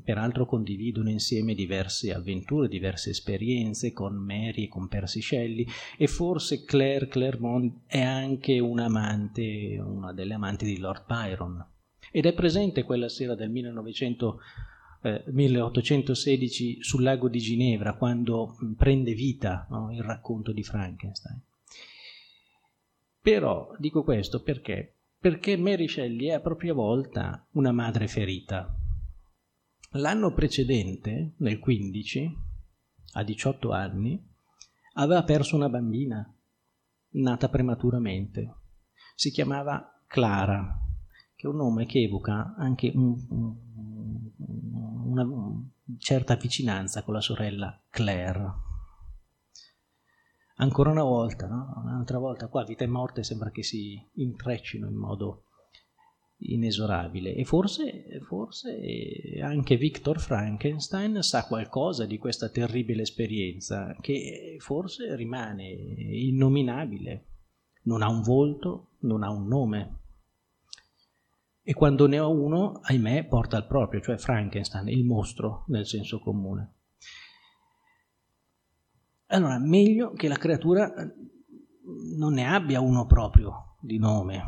Peraltro 0.04 0.46
condividono 0.46 1.10
insieme 1.10 1.54
diverse 1.54 2.12
avventure, 2.12 2.68
diverse 2.68 3.12
esperienze 3.12 3.94
con 3.94 4.16
Mary 4.16 4.64
e 4.64 4.68
con 4.68 4.88
Percy 4.88 5.22
Shelley 5.22 5.68
e 5.98 6.08
forse 6.08 6.64
Claire 6.64 7.08
Claremont 7.08 7.82
è 7.86 8.02
anche 8.02 8.60
un'amante, 8.60 9.78
una 9.80 10.12
delle 10.12 10.34
amanti 10.34 10.66
di 10.66 10.80
Lord 10.80 11.06
Byron 11.06 11.66
ed 12.12 12.26
è 12.26 12.34
presente 12.34 12.84
quella 12.84 13.10
sera 13.10 13.36
del 13.36 13.50
1900, 13.50 14.40
eh, 15.04 15.24
1816 15.28 16.82
sul 16.82 17.04
lago 17.04 17.30
di 17.30 17.40
Ginevra 17.40 17.94
quando 17.94 18.58
prende 18.76 19.14
vita 19.14 19.68
no, 19.70 19.94
il 19.94 20.02
racconto 20.02 20.52
di 20.52 20.64
Frankenstein. 20.64 21.40
Però 23.22 23.76
dico 23.78 24.04
questo 24.04 24.42
perché? 24.42 24.96
Perché 25.20 25.58
Mary 25.58 25.88
Shelley 25.88 26.28
è 26.28 26.34
a 26.34 26.40
propria 26.40 26.74
volta 26.74 27.46
una 27.52 27.72
madre 27.72 28.08
ferita. 28.08 28.74
L'anno 29.94 30.34
precedente, 30.34 31.34
nel 31.38 31.60
15, 31.60 32.38
a 33.14 33.24
18 33.24 33.72
anni, 33.72 34.24
aveva 34.94 35.24
perso 35.24 35.56
una 35.56 35.70
bambina, 35.70 36.32
nata 37.12 37.50
prematuramente. 37.50 38.54
Si 39.16 39.32
chiamava 39.32 40.04
Clara 40.08 40.88
che 41.40 41.48
è 41.48 41.50
un 41.50 41.56
nome 41.56 41.86
che 41.86 42.02
evoca 42.02 42.54
anche 42.58 42.92
un, 42.94 43.18
un, 43.30 44.32
una 45.06 45.26
certa 45.98 46.36
vicinanza 46.36 47.02
con 47.04 47.14
la 47.14 47.22
sorella 47.22 47.82
Claire. 47.90 48.54
Ancora 50.58 50.90
una 50.92 51.04
volta, 51.04 51.48
no? 51.48 51.82
un'altra 51.82 52.18
volta 52.18 52.48
qua 52.48 52.66
vita 52.66 52.84
e 52.84 52.88
morte 52.88 53.24
sembra 53.24 53.52
che 53.52 53.64
si 53.64 54.06
intreccino 54.16 54.90
in 54.90 54.96
modo 54.96 55.46
inesorabile. 56.42 57.36
E 57.36 57.46
forse, 57.46 58.06
forse 58.26 59.40
anche 59.42 59.78
Victor 59.78 60.20
Frankenstein 60.20 61.22
sa 61.22 61.46
qualcosa 61.46 62.06
di 62.06 62.18
questa 62.18 62.50
terribile 62.50 63.04
esperienza 63.04 63.96
che 64.00 64.56
forse 64.60 65.16
rimane 65.16 65.68
innominabile, 65.68 67.26
non 67.84 68.02
ha 68.02 68.10
un 68.10 68.22
volto, 68.22 68.92
non 69.00 69.24
ha 69.24 69.30
un 69.30 69.48
nome, 69.48 70.00
e 71.70 71.74
quando 71.74 72.08
ne 72.08 72.20
ho 72.20 72.32
uno, 72.32 72.80
ahimè, 72.82 73.26
porta 73.28 73.56
al 73.56 73.68
proprio, 73.68 74.02
cioè 74.02 74.18
Frankenstein, 74.18 74.88
il 74.88 75.06
mostro 75.06 75.66
nel 75.68 75.86
senso 75.86 76.20
comune. 76.20 76.74
Allora, 79.28 79.60
meglio 79.60 80.14
che 80.14 80.28
la 80.28 80.38
creatura 80.38 80.92
non 82.18 82.34
ne 82.34 82.48
abbia 82.48 82.82
uno 82.82 83.06
proprio 83.06 83.78
di 83.82 84.00
nome, 84.00 84.42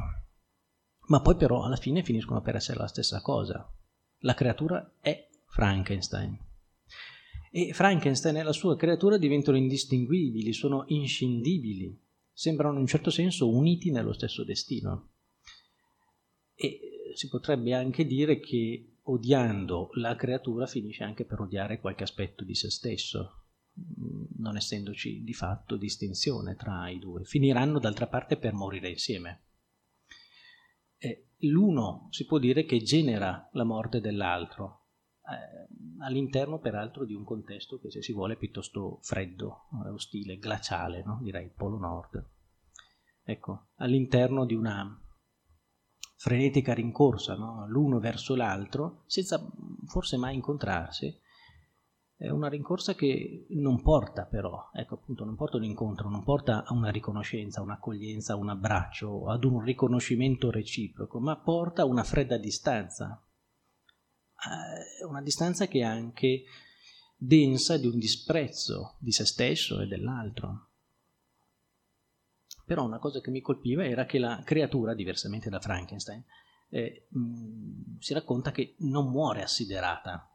ma 1.08 1.22
poi 1.22 1.36
però 1.36 1.64
alla 1.64 1.76
fine 1.76 2.04
finiscono 2.04 2.42
per 2.42 2.56
essere 2.56 2.80
la 2.80 2.88
stessa 2.88 3.22
cosa. 3.22 3.70
La 4.20 4.34
creatura 4.34 4.98
è 5.02 5.28
Frankenstein. 5.48 6.38
E 7.52 7.74
Frankenstein 7.74 8.38
e 8.38 8.44
la 8.44 8.54
sua 8.54 8.78
creatura 8.78 9.18
diventano 9.18 9.58
indistinguibili, 9.58 10.54
sono 10.54 10.86
inscindibili, 10.88 12.00
sembrano 12.32 12.76
in 12.76 12.82
un 12.82 12.88
certo 12.88 13.10
senso 13.10 13.50
uniti 13.50 13.92
nello 13.92 14.14
stesso 14.14 14.44
destino. 14.44 15.10
e 16.56 16.80
si 17.16 17.28
potrebbe 17.28 17.74
anche 17.74 18.06
dire 18.06 18.40
che 18.40 18.98
odiando 19.04 19.90
la 19.94 20.16
creatura 20.16 20.66
finisce 20.68 21.04
anche 21.04 21.26
per 21.26 21.42
odiare 21.42 21.80
qualche 21.80 22.04
aspetto 22.04 22.44
di 22.44 22.56
se 22.56 22.70
stesso, 22.70 23.46
non 24.38 24.56
essendoci 24.56 25.24
di 25.24 25.34
fatto 25.34 25.76
distinzione 25.76 26.56
tra 26.56 26.88
i 26.90 27.00
due. 27.00 27.24
Finiranno 27.24 27.80
d'altra 27.80 28.08
parte 28.08 28.38
per 28.38 28.54
morire 28.54 28.90
insieme. 28.90 29.42
L'uno 31.42 32.08
si 32.12 32.26
può 32.26 32.38
dire 32.38 32.66
che 32.66 32.82
genera 32.82 33.50
la 33.54 33.64
morte 33.64 34.00
dell'altro, 34.00 34.86
eh, 35.24 36.04
all'interno 36.04 36.60
peraltro 36.60 37.06
di 37.06 37.14
un 37.14 37.24
contesto 37.24 37.80
che 37.80 37.90
se 37.90 38.02
si 38.02 38.14
vuole 38.14 38.34
è 38.34 38.38
piuttosto 38.38 39.00
freddo, 39.02 39.68
eh, 39.86 39.90
ostile, 39.90 40.38
glaciale, 40.38 41.04
no? 41.04 41.20
direi 41.22 41.46
il 41.46 41.54
Polo 41.54 41.78
Nord. 41.78 42.30
Ecco, 43.24 43.70
all'interno 43.76 44.46
di 44.46 44.56
una 44.56 45.00
frenetica 46.16 46.74
rincorsa 46.74 47.36
no? 47.36 47.66
l'uno 47.68 48.00
verso 48.00 48.36
l'altro, 48.36 49.04
senza 49.08 49.44
forse 49.86 50.18
mai 50.18 50.36
incontrarsi, 50.36 51.20
è 52.22 52.30
una 52.30 52.50
rincorsa 52.50 52.94
che 52.94 53.48
non 53.50 53.82
porta 53.82 54.26
però, 54.26 54.70
ecco 54.76 54.94
appunto, 54.94 55.26
non 55.26 55.36
porta 55.36 55.58
un 55.58 55.64
incontro, 55.64 56.08
non 56.08 56.24
porta 56.24 56.64
a 56.64 56.72
una 56.72 56.92
riconoscenza, 56.92 57.64
un'accoglienza, 57.64 58.36
un 58.36 58.50
abbraccio, 58.50 59.28
ad 59.28 59.44
un 59.44 59.60
riconoscimento 59.62 60.52
reciproco, 60.52 61.20
ma 61.20 61.36
porta 61.38 61.82
a 61.82 61.86
una 61.86 62.04
fredda 62.04 62.38
distanza, 62.38 63.26
eh, 64.36 65.04
una 65.04 65.24
distanza 65.24 65.68
che 65.68 65.80
è 65.80 65.84
anche 65.84 66.44
densa 67.18 67.80
di 67.80 67.88
un 67.88 67.98
disprezzo 67.98 68.98
di 69.00 69.12
se 69.12 69.26
stesso 69.26 69.82
e 69.82 69.88
dell'altro. 69.88 70.68
Però 72.68 72.86
una 72.86 73.00
cosa 73.00 73.20
che 73.20 73.32
mi 73.32 73.42
colpiva 73.42 73.84
era 73.84 74.06
che 74.06 74.20
la 74.20 74.44
creatura, 74.46 74.94
diversamente 74.94 75.50
da 75.50 75.60
Frankenstein, 75.60 76.24
eh, 76.70 77.08
mh, 77.10 77.98
si 77.98 78.14
racconta 78.14 78.52
che 78.52 78.76
non 78.82 79.10
muore 79.10 79.42
assiderata, 79.42 80.31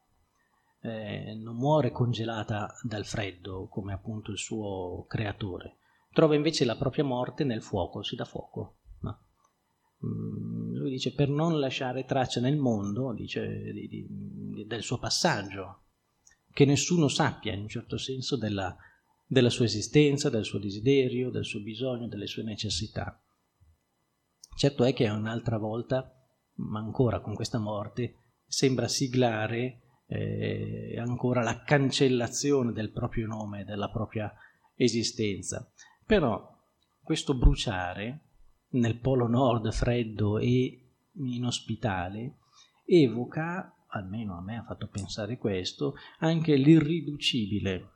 eh, 0.81 1.35
non 1.35 1.57
muore 1.57 1.91
congelata 1.91 2.74
dal 2.83 3.05
freddo 3.05 3.68
come 3.68 3.93
appunto 3.93 4.31
il 4.31 4.39
suo 4.39 5.05
creatore, 5.09 5.79
trova 6.12 6.35
invece 6.35 6.64
la 6.64 6.77
propria 6.77 7.05
morte 7.05 7.45
nel 7.45 7.62
fuoco, 7.62 8.03
si 8.03 8.16
dà 8.16 8.24
fuoco. 8.24 8.79
No? 9.01 9.18
Mm, 10.07 10.77
lui 10.77 10.91
dice 10.91 11.14
per 11.14 11.29
non 11.29 11.59
lasciare 11.59 12.05
traccia 12.05 12.41
nel 12.41 12.57
mondo 12.57 13.12
dice, 13.12 13.72
di, 13.72 13.89
di, 13.89 14.64
del 14.66 14.83
suo 14.83 14.99
passaggio, 14.99 15.83
che 16.53 16.64
nessuno 16.64 17.09
sappia 17.09 17.53
in 17.53 17.61
un 17.62 17.68
certo 17.68 17.99
senso 17.99 18.37
della 18.37 18.77
della 19.27 19.51
sua 19.51 19.64
esistenza, 19.64 20.31
del 20.31 20.45
suo 20.45 20.61
desiderio, 20.61 21.31
del 21.31 21.45
suo 21.45 21.61
bisogno, 21.61 22.07
delle 22.07 22.29
sue 22.29 22.45
necessità. 22.45 23.20
Certo 24.57 24.85
è 24.85 24.95
che 24.95 25.09
un'altra 25.09 25.59
volta, 25.59 26.11
ma 26.55 26.79
ancora 26.79 27.20
con 27.20 27.35
questa 27.35 27.59
morte, 27.59 28.14
sembra 28.47 28.87
siglare 28.87 29.81
eh, 30.07 30.96
ancora 30.98 31.42
la 31.42 31.62
cancellazione 31.62 32.72
del 32.72 32.90
proprio 32.90 33.26
nome, 33.26 33.64
della 33.64 33.90
propria 33.90 34.32
esistenza. 34.74 35.70
Però 36.04 36.54
questo 37.02 37.36
bruciare 37.36 38.20
nel 38.70 38.98
polo 38.98 39.26
nord 39.26 39.70
freddo 39.72 40.38
e 40.38 40.92
inospitale 41.12 42.38
evoca, 42.84 43.74
almeno 43.88 44.36
a 44.36 44.42
me 44.42 44.59
ha 44.59 44.64
fatto 44.64 44.88
pensare 44.88 45.38
questo, 45.38 45.94
anche 46.18 46.57
l'irriducibile 46.57 47.90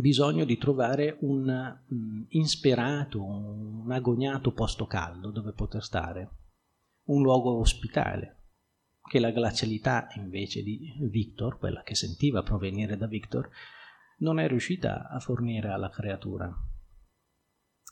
bisogno 0.00 0.44
di 0.44 0.56
trovare 0.56 1.18
un 1.20 1.78
um, 1.88 2.24
insperato, 2.28 3.22
un 3.22 3.90
agognato 3.90 4.52
posto 4.52 4.86
caldo 4.86 5.30
dove 5.30 5.52
poter 5.52 5.82
stare, 5.82 6.30
un 7.04 7.22
luogo 7.22 7.58
ospitale, 7.58 8.41
che 9.12 9.20
la 9.20 9.30
glacialità 9.30 10.08
invece 10.14 10.62
di 10.62 10.90
Victor, 11.10 11.58
quella 11.58 11.82
che 11.82 11.94
sentiva 11.94 12.42
provenire 12.42 12.96
da 12.96 13.06
Victor, 13.06 13.46
non 14.20 14.38
è 14.38 14.48
riuscita 14.48 15.10
a 15.10 15.20
fornire 15.20 15.68
alla 15.68 15.90
creatura. 15.90 16.50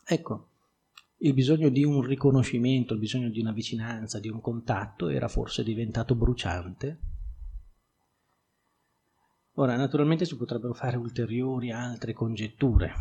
Ecco, 0.02 0.48
il 1.18 1.34
bisogno 1.34 1.68
di 1.68 1.84
un 1.84 2.00
riconoscimento, 2.00 2.94
il 2.94 3.00
bisogno 3.00 3.28
di 3.28 3.38
una 3.38 3.52
vicinanza, 3.52 4.18
di 4.18 4.30
un 4.30 4.40
contatto 4.40 5.08
era 5.08 5.28
forse 5.28 5.62
diventato 5.62 6.14
bruciante 6.14 7.00
Ora, 9.56 9.76
naturalmente 9.76 10.24
si 10.24 10.38
potrebbero 10.38 10.72
fare 10.72 10.96
ulteriori 10.96 11.70
altre 11.70 12.14
congetture. 12.14 12.94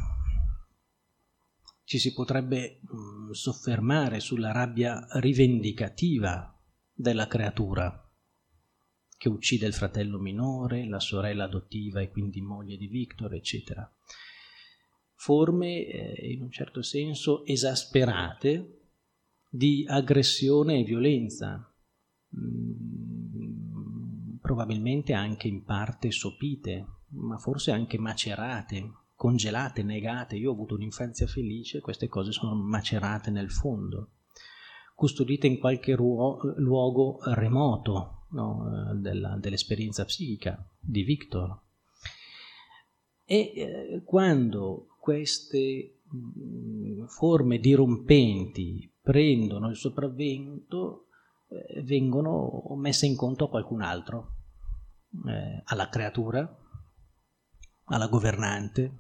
Ci 1.86 1.99
si 1.99 2.11
potrebbe 2.11 2.82
mh, 2.82 2.97
mm, 2.97 3.32
soffermare 3.32 4.20
sulla 4.20 4.51
rabbia 4.51 5.07
rivendicativa 5.20 6.53
della 6.91 7.28
creatura, 7.28 8.09
che 9.20 9.28
uccide 9.28 9.67
il 9.67 9.74
fratello 9.74 10.17
minore, 10.17 10.88
la 10.88 11.01
sorella 11.01 11.43
adottiva 11.43 11.99
e 11.99 12.09
quindi 12.09 12.39
moglie 12.39 12.78
di 12.78 12.88
Victor, 12.88 13.34
eccetera. 13.34 13.93
Forme, 15.13 15.86
eh, 15.86 16.32
in 16.32 16.41
un 16.41 16.49
certo 16.49 16.82
senso, 16.82 17.45
esasperate 17.45 18.86
di 19.49 19.86
aggressione 19.86 20.80
e 20.80 20.84
violenza. 20.84 21.70
Mm, 22.38 22.78
probabilmente 24.39 25.11
anche 25.11 25.49
in 25.49 25.65
parte 25.65 26.11
sopite, 26.11 26.86
ma 27.09 27.38
forse 27.38 27.72
anche 27.72 27.97
macerate, 27.97 28.89
congelate, 29.15 29.84
negate. 29.84 30.38
Io 30.38 30.51
ho 30.51 30.53
avuto 30.53 30.76
un'infanzia 30.76 31.28
felice, 31.28 31.82
queste 31.82 32.07
cose 32.07 32.32
sono 32.32 32.55
macerate 32.55 33.32
nel 33.32 33.51
fondo, 33.51 34.11
custodite 34.95 35.45
in 35.45 35.59
qualche 35.59 35.93
ruo- 35.93 36.39
luogo 36.55 37.17
remoto 37.34 38.13
no, 38.32 38.93
della, 38.95 39.38
dell'esperienza 39.38 40.05
psichica 40.05 40.63
di 40.80 41.03
Victor. 41.03 41.59
E 43.25 43.53
eh, 43.55 44.01
quando 44.03 44.95
queste 44.99 46.01
mh, 46.03 47.05
forme 47.05 47.59
dirompenti 47.59 48.91
prendono 49.01 49.69
il 49.69 49.75
sopravvento, 49.75 51.07
eh, 51.49 51.82
vengono 51.84 52.63
messe 52.75 53.05
in 53.05 53.15
conto 53.15 53.45
a 53.45 53.49
qualcun 53.49 53.82
altro, 53.82 54.36
eh, 55.27 55.61
alla 55.65 55.89
creatura, 55.89 56.57
alla 57.86 58.07
governante, 58.07 58.97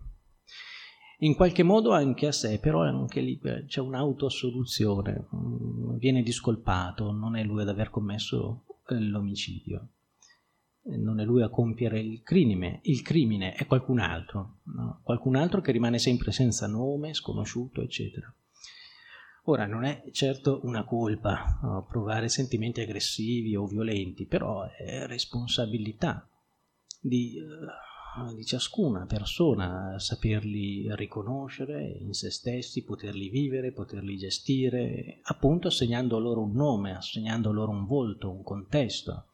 in 1.21 1.35
qualche 1.35 1.63
modo 1.63 1.91
anche 1.91 2.27
a 2.27 2.31
sé, 2.31 2.59
però 2.59 2.83
anche 2.83 3.19
lì 3.19 3.39
eh, 3.43 3.65
c'è 3.65 3.81
un'autoassoluzione, 3.81 5.27
mm, 5.35 5.97
viene 5.97 6.21
discolpato, 6.21 7.11
non 7.11 7.35
è 7.35 7.43
lui 7.43 7.61
ad 7.61 7.69
aver 7.69 7.89
commesso 7.89 8.63
eh, 8.67 8.68
l'omicidio, 8.97 9.89
eh, 10.83 10.97
non 10.97 11.19
è 11.19 11.23
lui 11.23 11.41
a 11.41 11.49
compiere 11.49 11.99
il 11.99 12.21
crimine, 12.21 12.79
il 12.83 13.01
crimine 13.01 13.53
è 13.53 13.65
qualcun 13.65 13.99
altro, 13.99 14.59
no? 14.75 15.01
qualcun 15.03 15.35
altro 15.35 15.61
che 15.61 15.71
rimane 15.71 15.99
sempre 15.99 16.31
senza 16.31 16.67
nome, 16.67 17.13
sconosciuto, 17.13 17.81
eccetera. 17.81 18.33
Ora 19.43 19.65
non 19.65 19.83
è 19.83 20.03
certo 20.11 20.59
una 20.63 20.83
colpa 20.83 21.59
no, 21.63 21.85
provare 21.85 22.29
sentimenti 22.29 22.81
aggressivi 22.81 23.55
o 23.55 23.65
violenti, 23.65 24.25
però 24.25 24.69
è 24.69 25.07
responsabilità 25.07 26.29
di, 27.01 27.35
uh, 27.39 27.65
di, 28.35 28.45
ciascuna 28.45 29.05
persona 29.05 29.97
saperli 29.99 30.87
riconoscere 30.95 31.97
in 31.99 32.13
se 32.13 32.31
stessi, 32.31 32.83
poterli 32.83 33.29
vivere, 33.29 33.71
poterli 33.71 34.17
gestire, 34.17 35.19
appunto 35.23 35.67
assegnando 35.67 36.19
loro 36.19 36.41
un 36.41 36.53
nome, 36.53 36.95
assegnando 36.95 37.51
loro 37.51 37.71
un 37.71 37.85
volto, 37.85 38.31
un 38.31 38.43
contesto, 38.43 39.27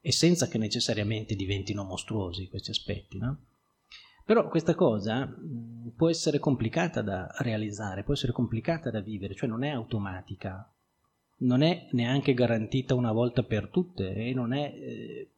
e 0.00 0.12
senza 0.12 0.48
che 0.48 0.58
necessariamente 0.58 1.34
diventino 1.34 1.84
mostruosi 1.84 2.48
questi 2.48 2.70
aspetti, 2.70 3.18
no? 3.18 3.38
Però 4.24 4.48
questa 4.48 4.74
cosa 4.74 5.26
mh, 5.26 5.92
può 5.96 6.08
essere 6.08 6.38
complicata 6.38 7.02
da 7.02 7.28
realizzare, 7.38 8.04
può 8.04 8.14
essere 8.14 8.32
complicata 8.32 8.90
da 8.90 9.00
vivere, 9.00 9.34
cioè 9.34 9.48
non 9.48 9.64
è 9.64 9.70
automatica, 9.70 10.70
non 11.38 11.62
è 11.62 11.88
neanche 11.92 12.32
garantita 12.32 12.94
una 12.94 13.12
volta 13.12 13.42
per 13.42 13.68
tutte 13.68 14.14
e 14.14 14.32
non 14.32 14.54
è 14.54 14.72
eh, 14.74 15.28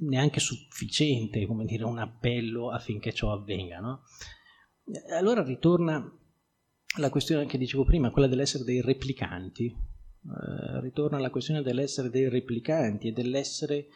neanche 0.00 0.40
sufficiente, 0.40 1.46
come 1.46 1.64
dire, 1.64 1.84
un 1.84 1.98
appello 1.98 2.70
affinché 2.70 3.12
ciò 3.12 3.32
avvenga. 3.32 3.80
No? 3.80 4.02
Allora 5.16 5.42
ritorna 5.42 6.12
la 6.98 7.10
questione 7.10 7.46
che 7.46 7.58
dicevo 7.58 7.84
prima, 7.84 8.10
quella 8.10 8.28
dell'essere 8.28 8.64
dei 8.64 8.80
replicanti, 8.80 9.66
eh, 9.66 10.80
ritorna 10.80 11.18
la 11.18 11.30
questione 11.30 11.62
dell'essere 11.62 12.10
dei 12.10 12.28
replicanti 12.28 13.08
e 13.08 13.12
dell'essere 13.12 13.88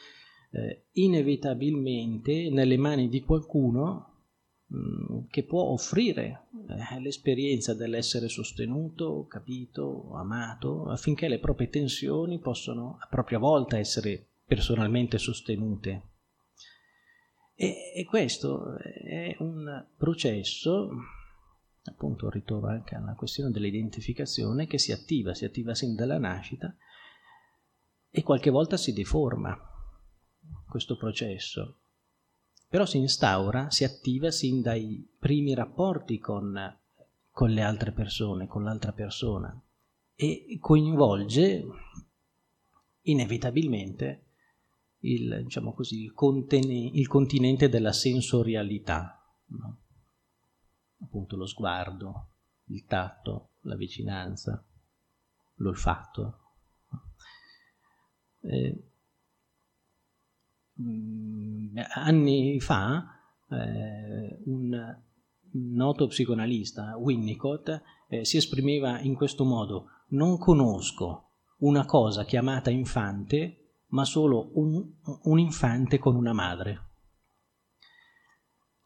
eh, 0.50 0.86
inevitabilmente 0.92 2.50
nelle 2.50 2.76
mani 2.76 3.08
di 3.08 3.22
qualcuno 3.22 4.12
Mm, 4.74 5.26
che 5.28 5.44
può 5.44 5.64
offrire 5.64 6.46
eh, 6.66 6.98
l'esperienza 7.00 7.74
dell'essere 7.74 8.28
sostenuto, 8.28 9.26
capito, 9.26 10.12
amato, 10.14 10.88
affinché 10.88 11.28
le 11.28 11.40
proprie 11.40 11.68
tensioni 11.68 12.38
possano 12.38 12.96
a 12.98 13.06
propria 13.06 13.38
volta 13.38 13.76
essere 13.76 14.30
personalmente 14.54 15.16
sostenute. 15.16 16.10
E, 17.54 17.92
e 17.96 18.04
questo 18.04 18.76
è 18.76 19.34
un 19.38 19.86
processo, 19.96 20.90
appunto 21.84 22.28
ritorno 22.28 22.68
anche 22.68 22.94
alla 22.94 23.14
questione 23.14 23.50
dell'identificazione, 23.50 24.66
che 24.66 24.76
si 24.76 24.92
attiva, 24.92 25.32
si 25.32 25.46
attiva 25.46 25.74
sin 25.74 25.94
dalla 25.94 26.18
nascita 26.18 26.76
e 28.10 28.22
qualche 28.22 28.50
volta 28.50 28.76
si 28.76 28.92
deforma 28.92 29.58
questo 30.68 30.98
processo, 30.98 31.78
però 32.68 32.84
si 32.84 32.98
instaura, 32.98 33.70
si 33.70 33.84
attiva 33.84 34.30
sin 34.30 34.60
dai 34.60 35.16
primi 35.18 35.54
rapporti 35.54 36.18
con, 36.18 36.78
con 37.30 37.50
le 37.50 37.62
altre 37.62 37.92
persone, 37.92 38.46
con 38.46 38.64
l'altra 38.64 38.92
persona 38.92 39.58
e 40.14 40.58
coinvolge 40.60 41.64
inevitabilmente 43.04 44.26
il, 45.02 45.42
diciamo 45.44 45.72
così, 45.72 46.02
il, 46.02 46.12
contene, 46.12 46.90
il 46.92 47.06
continente 47.06 47.68
della 47.68 47.92
sensorialità, 47.92 49.20
no? 49.46 49.78
appunto 51.00 51.36
lo 51.36 51.46
sguardo, 51.46 52.28
il 52.66 52.84
tatto, 52.84 53.54
la 53.62 53.76
vicinanza, 53.76 54.64
l'olfatto. 55.56 56.38
Eh, 58.40 58.90
mm, 60.80 61.76
anni 61.94 62.60
fa 62.60 63.20
eh, 63.48 64.40
un 64.44 65.00
noto 65.52 66.06
psicoanalista, 66.06 66.96
Winnicott, 66.96 67.82
eh, 68.08 68.24
si 68.24 68.36
esprimeva 68.36 69.00
in 69.00 69.14
questo 69.14 69.44
modo, 69.44 69.86
non 70.08 70.38
conosco 70.38 71.30
una 71.58 71.84
cosa 71.84 72.24
chiamata 72.24 72.70
infante 72.70 73.61
ma 73.92 74.04
solo 74.04 74.50
un, 74.54 74.94
un 75.22 75.38
infante 75.38 75.98
con 75.98 76.16
una 76.16 76.32
madre. 76.32 76.90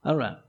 Allora, 0.00 0.40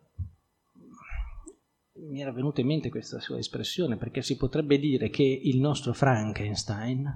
mi 1.94 2.22
era 2.22 2.32
venuta 2.32 2.62
in 2.62 2.68
mente 2.68 2.90
questa 2.90 3.20
sua 3.20 3.38
espressione 3.38 3.98
perché 3.98 4.22
si 4.22 4.38
potrebbe 4.38 4.78
dire 4.78 5.10
che 5.10 5.24
il 5.24 5.60
nostro 5.60 5.94
Frankenstein, 5.94 7.08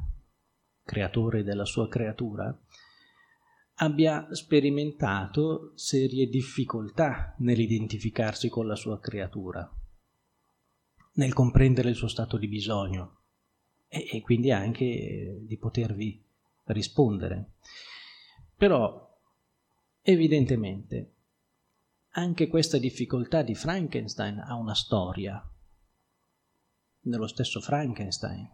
creatore 0.84 1.44
della 1.44 1.66
sua 1.66 1.88
creatura, 1.88 2.58
abbia 3.76 4.28
sperimentato 4.32 5.72
serie 5.76 6.28
difficoltà 6.28 7.36
nell'identificarsi 7.40 8.50
con 8.50 8.68
la 8.68 8.76
sua 8.76 9.00
creatura, 9.00 9.68
nel 11.14 11.34
comprendere 11.34 11.90
il 11.90 11.96
suo 11.96 12.08
stato 12.08 12.38
di 12.38 12.48
bisogno 12.48 13.22
e, 13.88 14.08
e 14.12 14.22
quindi 14.22 14.52
anche 14.52 15.40
di 15.42 15.58
potervi 15.58 16.30
rispondere. 16.72 17.54
Però, 18.56 19.20
evidentemente, 20.02 21.14
anche 22.12 22.48
questa 22.48 22.78
difficoltà 22.78 23.42
di 23.42 23.56
Frankenstein 23.56 24.40
ha 24.40 24.56
una 24.56 24.76
storia. 24.76 25.44
Nello 27.04 27.28
stesso 27.28 27.62
Frankenstein, 27.62 28.50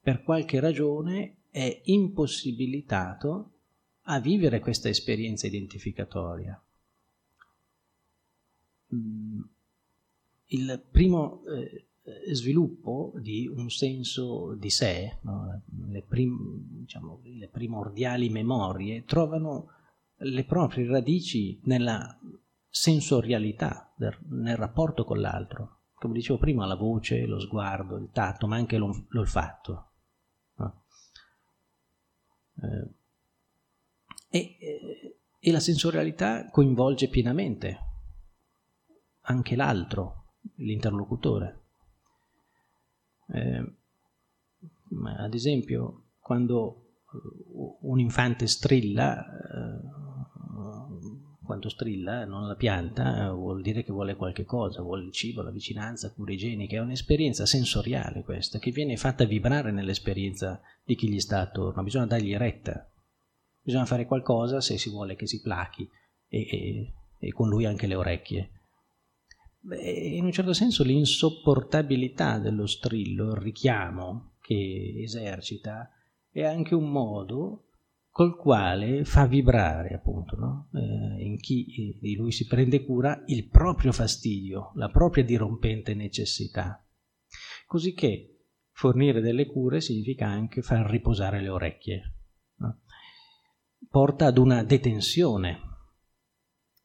per 0.00 0.22
qualche 0.22 0.58
ragione, 0.60 1.42
è 1.50 1.82
impossibilitato 1.84 3.52
a 4.04 4.20
vivere 4.20 4.60
questa 4.60 4.88
esperienza 4.88 5.46
identificatoria. 5.46 6.60
Mm, 8.94 9.42
il 10.46 10.84
primo 10.90 11.44
eh, 11.44 11.86
sviluppo 12.32 13.12
di 13.16 13.46
un 13.46 13.70
senso 13.70 14.54
di 14.54 14.70
sé, 14.70 15.18
no? 15.22 15.62
le, 15.88 16.02
prim, 16.02 16.66
diciamo, 16.80 17.20
le 17.22 17.48
primordiali 17.48 18.28
memorie, 18.28 19.04
trovano 19.04 19.68
le 20.16 20.44
proprie 20.44 20.86
radici 20.86 21.60
nella 21.64 22.18
sensorialità, 22.68 23.94
nel 24.30 24.56
rapporto 24.56 25.04
con 25.04 25.20
l'altro. 25.20 25.80
Come 25.94 26.14
dicevo 26.14 26.38
prima, 26.38 26.66
la 26.66 26.74
voce, 26.74 27.26
lo 27.26 27.38
sguardo, 27.38 27.96
il 27.96 28.10
tatto, 28.10 28.48
ma 28.48 28.56
anche 28.56 28.76
l'olfatto. 28.76 29.90
No? 30.56 30.84
Eh, 32.56 32.94
e, 34.28 34.56
eh, 34.58 35.16
e 35.38 35.52
la 35.52 35.60
sensorialità 35.60 36.48
coinvolge 36.50 37.08
pienamente 37.08 37.78
anche 39.22 39.54
l'altro, 39.54 40.36
l'interlocutore. 40.56 41.61
Eh, 43.32 43.76
ad 45.16 45.34
esempio, 45.34 46.10
quando 46.20 47.00
eh, 47.12 47.76
un 47.80 47.98
infante 47.98 48.46
strilla, 48.46 49.24
eh, 49.24 50.00
quando 51.44 51.68
strilla, 51.68 52.24
non 52.24 52.46
la 52.46 52.54
pianta, 52.54 53.32
vuol 53.32 53.62
dire 53.62 53.82
che 53.82 53.92
vuole 53.92 54.16
qualche 54.16 54.44
cosa, 54.44 54.82
vuole 54.82 55.04
il 55.04 55.12
cibo, 55.12 55.42
la 55.42 55.50
vicinanza, 55.50 56.12
cure 56.12 56.34
igieniche, 56.34 56.76
è 56.76 56.80
un'esperienza 56.80 57.46
sensoriale 57.46 58.22
questa, 58.22 58.58
che 58.58 58.70
viene 58.70 58.96
fatta 58.96 59.24
vibrare 59.24 59.72
nell'esperienza 59.72 60.60
di 60.84 60.94
chi 60.94 61.10
gli 61.10 61.20
sta 61.20 61.40
attorno, 61.40 61.82
bisogna 61.82 62.06
dargli 62.06 62.36
retta, 62.36 62.88
bisogna 63.60 63.86
fare 63.86 64.06
qualcosa 64.06 64.60
se 64.60 64.78
si 64.78 64.90
vuole 64.90 65.16
che 65.16 65.26
si 65.26 65.40
plachi 65.40 65.88
e, 66.28 66.40
e, 66.40 66.92
e 67.18 67.32
con 67.32 67.48
lui 67.48 67.66
anche 67.66 67.86
le 67.86 67.96
orecchie 67.96 68.61
in 69.70 70.24
un 70.24 70.32
certo 70.32 70.52
senso 70.52 70.82
l'insopportabilità 70.82 72.38
dello 72.38 72.66
strillo, 72.66 73.30
il 73.30 73.36
richiamo 73.36 74.34
che 74.40 74.94
esercita, 74.98 75.88
è 76.30 76.42
anche 76.42 76.74
un 76.74 76.90
modo 76.90 77.68
col 78.10 78.36
quale 78.36 79.04
fa 79.04 79.26
vibrare, 79.26 79.94
appunto, 79.94 80.36
no? 80.36 80.68
eh, 80.74 81.22
in 81.24 81.38
chi 81.38 81.96
di 81.98 82.14
lui 82.14 82.32
si 82.32 82.46
prende 82.46 82.84
cura, 82.84 83.22
il 83.26 83.48
proprio 83.48 83.92
fastidio, 83.92 84.72
la 84.74 84.90
propria 84.90 85.24
dirompente 85.24 85.94
necessità. 85.94 86.84
Così 87.66 87.94
che 87.94 88.32
fornire 88.72 89.20
delle 89.20 89.46
cure 89.46 89.80
significa 89.80 90.26
anche 90.26 90.60
far 90.60 90.90
riposare 90.90 91.40
le 91.40 91.48
orecchie. 91.48 92.14
No? 92.56 92.80
Porta 93.88 94.26
ad 94.26 94.36
una 94.36 94.62
detenzione 94.62 95.60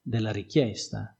della 0.02 0.32
richiesta, 0.32 1.17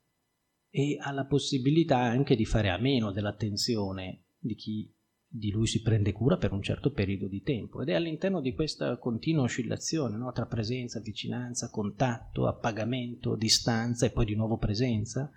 e 0.78 0.96
ha 1.00 1.10
la 1.10 1.24
possibilità 1.24 1.98
anche 1.98 2.36
di 2.36 2.44
fare 2.44 2.70
a 2.70 2.78
meno 2.78 3.10
dell'attenzione 3.10 4.26
di 4.38 4.54
chi 4.54 4.94
di 5.30 5.50
lui 5.50 5.66
si 5.66 5.82
prende 5.82 6.12
cura 6.12 6.38
per 6.38 6.52
un 6.52 6.62
certo 6.62 6.92
periodo 6.92 7.26
di 7.26 7.42
tempo 7.42 7.82
ed 7.82 7.88
è 7.88 7.94
all'interno 7.94 8.40
di 8.40 8.54
questa 8.54 8.96
continua 8.96 9.42
oscillazione 9.42 10.16
no? 10.16 10.30
tra 10.30 10.46
presenza, 10.46 11.00
vicinanza, 11.00 11.68
contatto, 11.68 12.46
appagamento, 12.46 13.34
distanza 13.34 14.06
e 14.06 14.10
poi 14.10 14.24
di 14.24 14.36
nuovo 14.36 14.56
presenza 14.56 15.30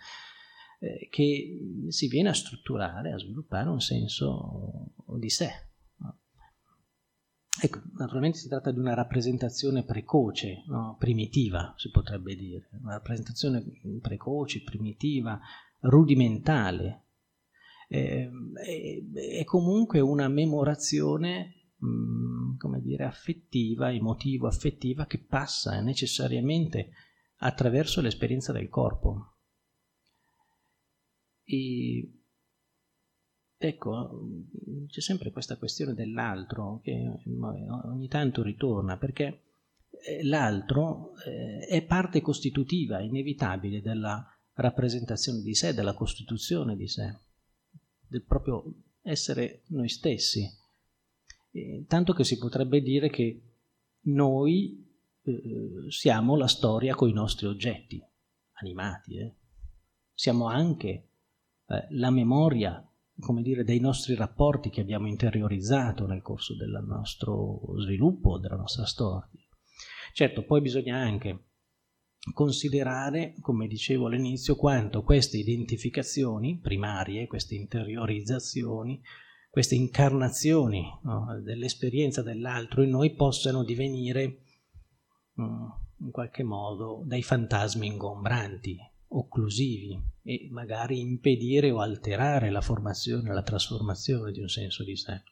eh, 0.79 1.09
che 1.09 1.87
si 1.87 2.07
viene 2.07 2.29
a 2.29 2.33
strutturare, 2.33 3.11
a 3.11 3.17
sviluppare 3.17 3.67
un 3.67 3.81
senso 3.81 4.93
di 5.17 5.29
sé. 5.29 5.70
Ecco, 7.59 7.81
naturalmente 7.97 8.37
si 8.37 8.47
tratta 8.47 8.71
di 8.71 8.79
una 8.79 8.93
rappresentazione 8.93 9.83
precoce, 9.83 10.63
no? 10.67 10.95
primitiva, 10.97 11.73
si 11.75 11.91
potrebbe 11.91 12.35
dire, 12.35 12.69
una 12.81 12.93
rappresentazione 12.93 13.63
precoce, 14.01 14.63
primitiva, 14.63 15.39
rudimentale. 15.81 17.07
Eh, 17.89 18.31
è, 18.63 19.43
comunque 19.43 19.99
una 19.99 20.29
memorazione, 20.29 21.73
mm, 21.85 22.57
come 22.57 22.81
dire, 22.81 23.03
affettiva, 23.03 23.91
emotivo-affettiva, 23.91 25.05
che 25.05 25.19
passa 25.19 25.81
necessariamente 25.81 26.91
attraverso 27.39 27.99
l'esperienza 27.99 28.53
del 28.53 28.69
corpo. 28.69 29.35
E 31.43 32.20
Ecco, 33.63 34.27
c'è 34.87 35.01
sempre 35.01 35.29
questa 35.29 35.55
questione 35.55 35.93
dell'altro 35.93 36.79
che 36.81 37.21
ogni 37.85 38.07
tanto 38.07 38.41
ritorna, 38.41 38.97
perché 38.97 39.43
eh, 40.03 40.23
l'altro 40.23 41.13
eh, 41.17 41.67
è 41.67 41.85
parte 41.85 42.21
costitutiva, 42.21 43.01
inevitabile 43.01 43.79
della 43.79 44.25
rappresentazione 44.53 45.43
di 45.43 45.53
sé, 45.53 45.75
della 45.75 45.93
costituzione 45.93 46.75
di 46.75 46.87
sé, 46.87 47.19
del 48.07 48.23
proprio 48.23 48.63
essere 49.03 49.61
noi 49.67 49.89
stessi. 49.89 50.43
tanto 51.85 52.13
che 52.13 52.23
si 52.23 52.39
potrebbe 52.39 52.81
dire 52.81 53.11
che 53.11 53.41
noi 54.05 54.83
eh, 55.21 55.41
siamo 55.89 56.35
la 56.35 56.47
storia 56.47 56.95
con 56.95 57.09
i 57.09 57.13
nostri 57.13 57.45
oggetti 57.45 58.03
animati, 58.53 59.19
eh. 59.19 59.35
siamo 60.15 60.47
anche 60.47 61.09
eh, 61.67 61.87
la 61.91 62.09
memoria 62.09 62.83
come 63.19 63.41
dire, 63.41 63.63
dei 63.63 63.79
nostri 63.79 64.15
rapporti 64.15 64.69
che 64.69 64.81
abbiamo 64.81 65.07
interiorizzato 65.07 66.07
nel 66.07 66.21
corso 66.21 66.55
del 66.55 66.83
nostro 66.85 67.61
sviluppo, 67.79 68.39
della 68.39 68.55
nostra 68.55 68.85
storia. 68.85 69.29
Certo, 70.13 70.43
poi 70.43 70.61
bisogna 70.61 70.97
anche 70.97 71.45
considerare, 72.33 73.35
come 73.41 73.67
dicevo 73.67 74.07
all'inizio, 74.07 74.55
quanto 74.55 75.03
queste 75.03 75.37
identificazioni 75.37 76.59
primarie, 76.59 77.27
queste 77.27 77.55
interiorizzazioni, 77.55 79.01
queste 79.49 79.75
incarnazioni 79.75 80.83
no, 81.03 81.41
dell'esperienza 81.43 82.21
dell'altro 82.21 82.83
in 82.83 82.89
noi 82.89 83.13
possano 83.13 83.63
divenire 83.63 84.43
mm, 85.39 85.65
in 85.99 86.11
qualche 86.11 86.43
modo 86.43 87.03
dei 87.05 87.21
fantasmi 87.21 87.85
ingombranti 87.85 88.77
occlusivi 89.11 89.99
e 90.23 90.47
magari 90.51 90.99
impedire 90.99 91.71
o 91.71 91.79
alterare 91.79 92.49
la 92.49 92.61
formazione, 92.61 93.33
la 93.33 93.43
trasformazione 93.43 94.31
di 94.31 94.41
un 94.41 94.49
senso 94.49 94.83
di 94.83 94.95
sé. 94.95 95.23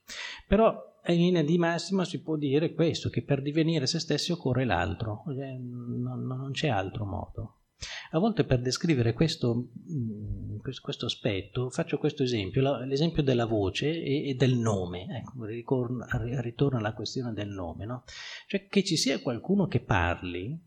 Però 0.48 0.88
in 1.08 1.18
linea 1.18 1.44
di 1.44 1.58
massima 1.58 2.06
si 2.06 2.22
può 2.22 2.36
dire 2.36 2.74
questo, 2.74 3.10
che 3.10 3.24
per 3.24 3.42
divenire 3.42 3.88
se 3.88 4.00
stessi 4.00 4.32
occorre 4.32 4.66
l'altro, 4.66 5.24
cioè, 5.28 5.58
non, 5.58 6.26
non 6.26 6.52
c'è 6.52 6.68
altro 6.70 7.06
modo. 7.06 7.54
A 8.12 8.20
volte 8.20 8.44
per 8.44 8.60
descrivere 8.60 9.14
questo, 9.14 9.70
mm, 9.90 10.58
questo 10.82 11.06
aspetto 11.06 11.70
faccio 11.70 11.98
questo 11.98 12.24
esempio, 12.24 12.84
l'esempio 12.84 13.24
della 13.24 13.46
voce 13.46 14.02
e, 14.02 14.36
del 14.36 14.58
nome. 14.58 15.06
Ecco, 15.10 15.46
ritorno 15.46 16.78
alla 16.78 16.94
questione 16.94 17.32
del 17.32 17.50
nome. 17.50 17.86
No? 17.86 18.04
Cioè 18.48 18.68
che 18.68 18.84
ci 18.84 18.98
sia 18.98 19.22
qualcuno 19.22 19.68
che 19.68 19.80
parli 19.80 20.60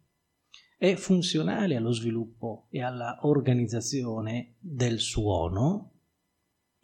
è 0.83 0.97
funzionale 0.97 1.77
allo 1.77 1.93
sviluppo 1.93 2.67
e 2.69 2.83
alla 2.83 3.21
organizzazione 3.23 4.57
del 4.59 4.99
suono 4.99 5.93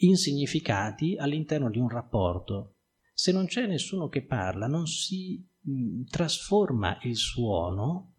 in 0.03 0.17
significati 0.17 1.17
all'interno 1.17 1.69
di 1.69 1.81
un 1.81 1.89
rapporto. 1.89 2.77
Se 3.13 3.33
non 3.33 3.47
c'è 3.47 3.67
nessuno 3.67 4.07
che 4.07 4.23
parla, 4.23 4.69
non 4.69 4.87
si 4.87 5.45
mm, 5.69 6.05
trasforma 6.05 7.01
il 7.03 7.17
suono 7.17 8.15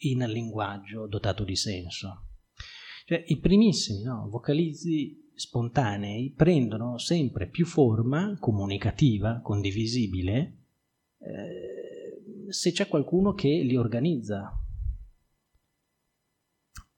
in 0.00 0.18
linguaggio 0.28 1.06
dotato 1.06 1.42
di 1.42 1.56
senso. 1.56 2.26
Cioè, 3.06 3.24
I 3.26 3.38
primissimi 3.38 4.02
no, 4.02 4.28
vocalizzi 4.28 5.30
spontanei 5.34 6.34
prendono 6.36 6.98
sempre 6.98 7.48
più 7.48 7.64
forma 7.64 8.36
comunicativa, 8.38 9.40
condivisibile, 9.40 10.66
eh, 11.18 12.50
se 12.50 12.72
c'è 12.72 12.88
qualcuno 12.88 13.32
che 13.32 13.48
li 13.48 13.76
organizza. 13.78 14.58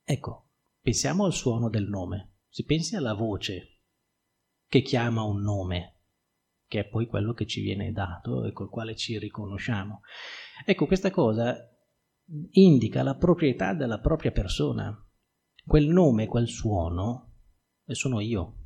Ecco, 0.08 0.50
pensiamo 0.80 1.24
al 1.24 1.32
suono 1.32 1.68
del 1.68 1.88
nome, 1.88 2.34
si 2.48 2.64
pensi 2.64 2.94
alla 2.94 3.14
voce 3.14 3.80
che 4.68 4.80
chiama 4.80 5.24
un 5.24 5.42
nome, 5.42 6.02
che 6.68 6.78
è 6.78 6.88
poi 6.88 7.08
quello 7.08 7.32
che 7.32 7.44
ci 7.44 7.60
viene 7.60 7.90
dato 7.90 8.44
e 8.44 8.52
col 8.52 8.68
quale 8.68 8.94
ci 8.94 9.18
riconosciamo. 9.18 10.02
Ecco, 10.64 10.86
questa 10.86 11.10
cosa 11.10 11.56
indica 12.52 13.02
la 13.02 13.16
proprietà 13.16 13.74
della 13.74 13.98
propria 13.98 14.30
persona. 14.30 14.96
Quel 15.64 15.88
nome, 15.88 16.28
quel 16.28 16.46
suono, 16.46 17.32
sono 17.86 18.20
io. 18.20 18.58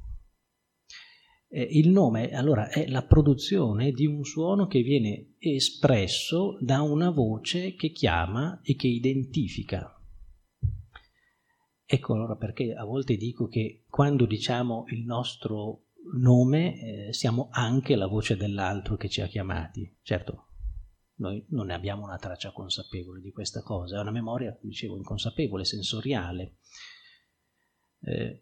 Eh, 1.49 1.63
il 1.63 1.89
nome 1.89 2.33
allora 2.33 2.69
è 2.69 2.87
la 2.87 3.07
produzione 3.07 3.93
di 3.93 4.05
un 4.05 4.25
suono 4.25 4.67
che 4.67 4.83
viene 4.83 5.37
espresso 5.39 6.59
da 6.61 6.83
una 6.83 7.09
voce 7.09 7.75
che 7.77 7.93
chiama 7.93 8.61
e 8.63 8.77
che 8.77 8.89
identifica. 8.89 9.95
Ecco 11.93 12.15
allora 12.15 12.37
perché 12.37 12.73
a 12.73 12.85
volte 12.85 13.17
dico 13.17 13.49
che 13.49 13.83
quando 13.91 14.25
diciamo 14.25 14.85
il 14.91 15.05
nostro 15.05 15.87
nome 16.15 17.09
eh, 17.09 17.13
siamo 17.13 17.49
anche 17.51 17.97
la 17.97 18.07
voce 18.07 18.37
dell'altro 18.37 18.95
che 18.95 19.09
ci 19.09 19.21
ha 19.23 19.27
chiamati. 19.27 19.99
Certo, 20.01 20.51
noi 21.17 21.45
non 21.49 21.67
ne 21.67 21.75
abbiamo 21.75 22.05
una 22.05 22.17
traccia 22.17 22.53
consapevole 22.53 23.21
di 23.21 23.33
questa 23.33 23.63
cosa, 23.63 23.97
è 23.97 24.01
una 24.01 24.13
memoria, 24.13 24.57
dicevo, 24.63 24.97
inconsapevole, 24.99 25.65
sensoriale. 25.65 26.59
Eh, 28.03 28.41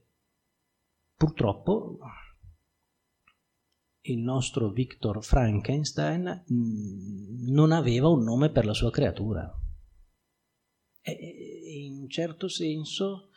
purtroppo 1.16 2.01
il 4.03 4.18
nostro 4.18 4.72
Victor 4.72 5.24
Frankenstein 5.24 6.44
mh, 6.46 7.51
non 7.51 7.72
aveva 7.72 8.09
un 8.09 8.24
nome 8.24 8.51
per 8.51 8.66
la 8.66 8.74
sua 8.74 8.90
creatura. 8.90 9.51
E, 11.01 11.57
in 11.86 12.11
certo 12.11 12.49
senso 12.49 13.28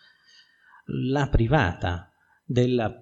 l'ha 0.94 1.28
privata 1.30 2.12
della 2.44 2.94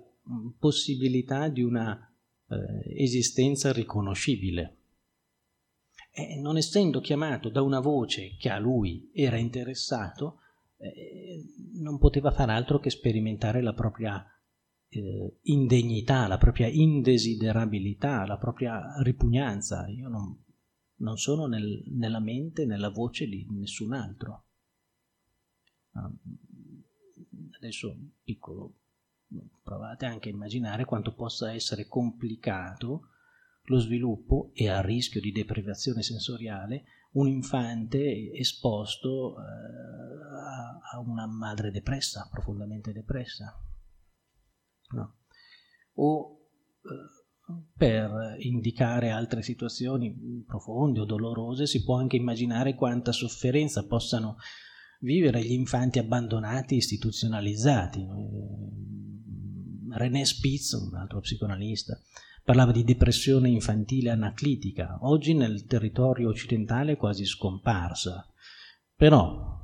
possibilità 0.58 1.50
di 1.50 1.62
una 1.62 2.14
eh, 2.48 3.04
esistenza 3.04 3.72
riconoscibile 3.72 4.80
eh, 6.12 6.40
non 6.40 6.58
essendo 6.58 7.00
chiamato 7.00 7.50
da 7.50 7.62
una 7.62 7.80
voce 7.80 8.36
che 8.38 8.50
a 8.50 8.60
lui 8.60 9.10
era 9.14 9.38
interessato, 9.38 10.40
eh, 10.78 11.44
non 11.74 11.98
poteva 11.98 12.32
far 12.32 12.50
altro 12.50 12.80
che 12.80 12.90
sperimentare 12.90 13.62
la 13.62 13.74
propria 13.74 14.26
eh, 14.90 15.38
indegnità, 15.44 16.28
la 16.28 16.38
propria 16.38 16.68
indesiderabilità, 16.68 18.26
la 18.26 18.38
propria 18.38 19.02
ripugnanza. 19.02 19.88
Io 19.88 20.10
non, 20.10 20.44
non 20.96 21.18
sono 21.18 21.46
nel, 21.46 21.84
nella 21.88 22.20
mente, 22.20 22.66
nella 22.66 22.90
voce 22.90 23.28
di 23.28 23.48
nessun 23.52 23.94
altro. 23.94 24.46
Adesso 27.60 27.96
piccolo, 28.24 28.76
provate 29.62 30.06
anche 30.06 30.30
a 30.30 30.32
immaginare 30.32 30.86
quanto 30.86 31.14
possa 31.14 31.54
essere 31.54 31.88
complicato 31.88 33.10
lo 33.64 33.80
sviluppo 33.80 34.52
e 34.54 34.70
a 34.70 34.82
rischio 34.82 35.22
di 35.22 35.32
deprivazione 35.32 36.02
sensoriale 36.02 36.86
un 37.12 37.28
infante 37.28 38.32
esposto 38.34 39.36
eh, 39.38 39.44
a 40.94 41.00
una 41.00 41.28
madre 41.28 41.72
depressa, 41.72 42.28
profondamente 42.32 42.92
depressa. 42.92 43.62
No. 44.92 45.18
O 45.96 46.50
eh, 46.82 47.64
per 47.76 48.36
indicare 48.40 49.10
altre 49.10 49.42
situazioni 49.42 50.44
profonde 50.46 51.00
o 51.00 51.06
dolorose 51.06 51.66
si 51.66 51.84
può 51.84 51.98
anche 51.98 52.16
immaginare 52.16 52.76
quanta 52.76 53.12
sofferenza 53.12 53.86
possano 53.86 54.38
vivere 55.00 55.44
gli 55.44 55.52
infanti 55.52 56.00
abbandonati 56.00 56.76
istituzionalizzati. 56.76 58.08
René 59.92 60.26
Spitz, 60.26 60.74
un 60.74 60.96
altro 60.96 61.20
psicoanalista, 61.20 62.00
parlava 62.44 62.72
di 62.72 62.84
depressione 62.84 63.50
infantile 63.50 64.10
anaclitica, 64.10 64.98
oggi 65.02 65.34
nel 65.34 65.66
territorio 65.66 66.30
occidentale 66.30 66.96
quasi 66.96 67.26
scomparsa. 67.26 68.28
Però, 68.96 69.60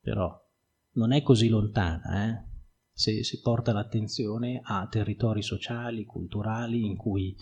però 0.00 0.48
non 0.92 1.12
è 1.12 1.22
così 1.22 1.48
lontana, 1.48 2.28
eh? 2.28 2.48
se 2.92 3.22
si 3.24 3.40
porta 3.40 3.72
l'attenzione 3.72 4.60
a 4.62 4.86
territori 4.88 5.42
sociali, 5.42 6.04
culturali, 6.04 6.84
in 6.84 6.96
cui 6.96 7.34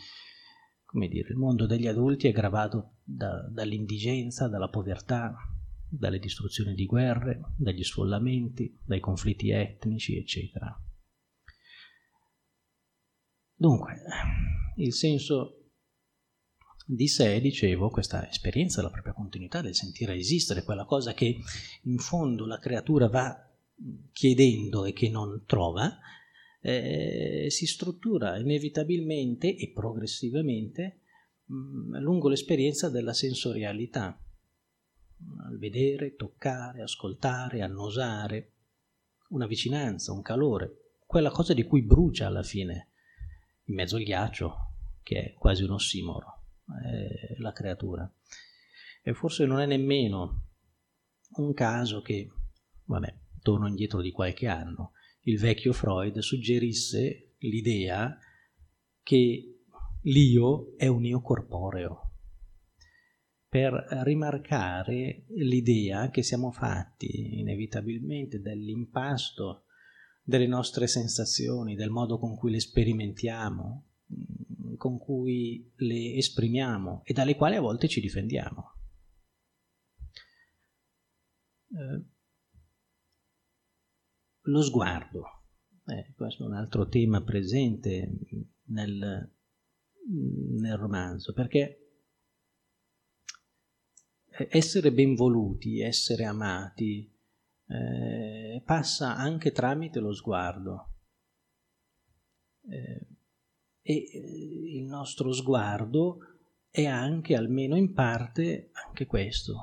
dire, 0.92 1.28
il 1.30 1.36
mondo 1.36 1.66
degli 1.66 1.86
adulti 1.86 2.28
è 2.28 2.32
gravato 2.32 2.96
da, 3.02 3.48
dall'indigenza, 3.48 4.48
dalla 4.48 4.68
povertà, 4.68 5.34
dalle 5.88 6.18
distruzioni 6.18 6.74
di 6.74 6.86
guerre, 6.86 7.52
dagli 7.56 7.82
sfollamenti, 7.82 8.78
dai 8.84 9.00
conflitti 9.00 9.50
etnici, 9.50 10.16
eccetera. 10.16 10.76
Dunque, 13.54 13.94
il 14.76 14.92
senso 14.92 15.54
di 16.86 17.08
sé, 17.08 17.40
dicevo, 17.40 17.90
questa 17.90 18.28
esperienza 18.28 18.80
della 18.80 18.92
propria 18.92 19.12
continuità, 19.12 19.60
del 19.60 19.74
sentire 19.74 20.14
esistere, 20.14 20.62
quella 20.62 20.84
cosa 20.84 21.12
che 21.12 21.36
in 21.82 21.98
fondo 21.98 22.46
la 22.46 22.58
creatura 22.58 23.08
va 23.08 23.48
chiedendo 24.12 24.84
e 24.84 24.92
che 24.92 25.10
non 25.10 25.42
trova, 25.44 25.98
eh, 26.60 27.46
si 27.50 27.66
struttura 27.66 28.38
inevitabilmente 28.38 29.54
e 29.54 29.70
progressivamente 29.72 31.00
mh, 31.44 31.54
mm, 31.54 31.96
lungo 31.98 32.28
l'esperienza 32.28 32.88
della 32.88 33.12
sensorialità, 33.12 34.18
al 35.46 35.58
vedere, 35.58 36.14
toccare, 36.14 36.82
ascoltare, 36.82 37.62
annusare, 37.62 38.52
una 39.30 39.46
vicinanza, 39.46 40.12
un 40.12 40.22
calore, 40.22 40.96
quella 41.06 41.30
cosa 41.30 41.54
di 41.54 41.64
cui 41.64 41.82
brucia 41.82 42.26
alla 42.26 42.42
fine 42.42 42.90
in 43.64 43.74
mezzo 43.74 43.96
al 43.96 44.02
ghiaccio, 44.02 44.56
che 45.02 45.20
è 45.20 45.34
quasi 45.34 45.62
un 45.64 45.70
ossimoro, 45.70 46.44
eh, 46.84 47.36
la 47.38 47.52
creatura. 47.52 48.10
E 49.02 49.14
forse 49.14 49.46
non 49.46 49.60
è 49.60 49.66
nemmeno 49.66 50.44
un 51.36 51.52
caso 51.52 52.00
che, 52.00 52.30
vabbè, 52.84 53.14
torno 53.40 53.68
indietro 53.68 54.00
di 54.00 54.10
qualche 54.10 54.46
anno, 54.46 54.92
il 55.22 55.38
vecchio 55.38 55.72
Freud 55.72 56.18
suggerisse 56.18 57.34
l'idea 57.38 58.18
che 59.02 59.62
l'io 60.02 60.74
è 60.76 60.86
un 60.86 61.04
io 61.04 61.20
corporeo, 61.20 62.07
per 63.48 63.72
rimarcare 64.02 65.24
l'idea 65.28 66.10
che 66.10 66.22
siamo 66.22 66.50
fatti 66.50 67.38
inevitabilmente 67.38 68.40
dell'impasto 68.40 69.64
delle 70.22 70.46
nostre 70.46 70.86
sensazioni, 70.86 71.74
del 71.74 71.88
modo 71.88 72.18
con 72.18 72.36
cui 72.36 72.50
le 72.50 72.60
sperimentiamo, 72.60 73.86
con 74.76 74.98
cui 74.98 75.72
le 75.76 76.14
esprimiamo 76.16 77.02
e 77.04 77.14
dalle 77.14 77.36
quali 77.36 77.56
a 77.56 77.62
volte 77.62 77.88
ci 77.88 78.02
difendiamo. 78.02 78.72
Eh, 81.70 82.04
lo 84.42 84.62
sguardo, 84.62 85.24
eh, 85.86 86.12
questo 86.14 86.44
è 86.44 86.46
un 86.46 86.54
altro 86.54 86.86
tema 86.88 87.22
presente 87.22 88.18
nel, 88.64 89.34
nel 90.60 90.76
romanzo, 90.76 91.32
perché 91.32 91.87
essere 94.48 94.92
benvoluti, 94.92 95.80
essere 95.80 96.24
amati, 96.24 97.10
eh, 97.66 98.62
passa 98.64 99.16
anche 99.16 99.52
tramite 99.52 100.00
lo 100.00 100.12
sguardo. 100.12 100.92
Eh, 102.68 103.06
e 103.82 103.94
eh, 103.94 104.76
il 104.76 104.84
nostro 104.84 105.32
sguardo 105.32 106.18
è 106.70 106.84
anche, 106.84 107.34
almeno 107.34 107.76
in 107.76 107.92
parte, 107.92 108.70
anche 108.86 109.06
questo, 109.06 109.56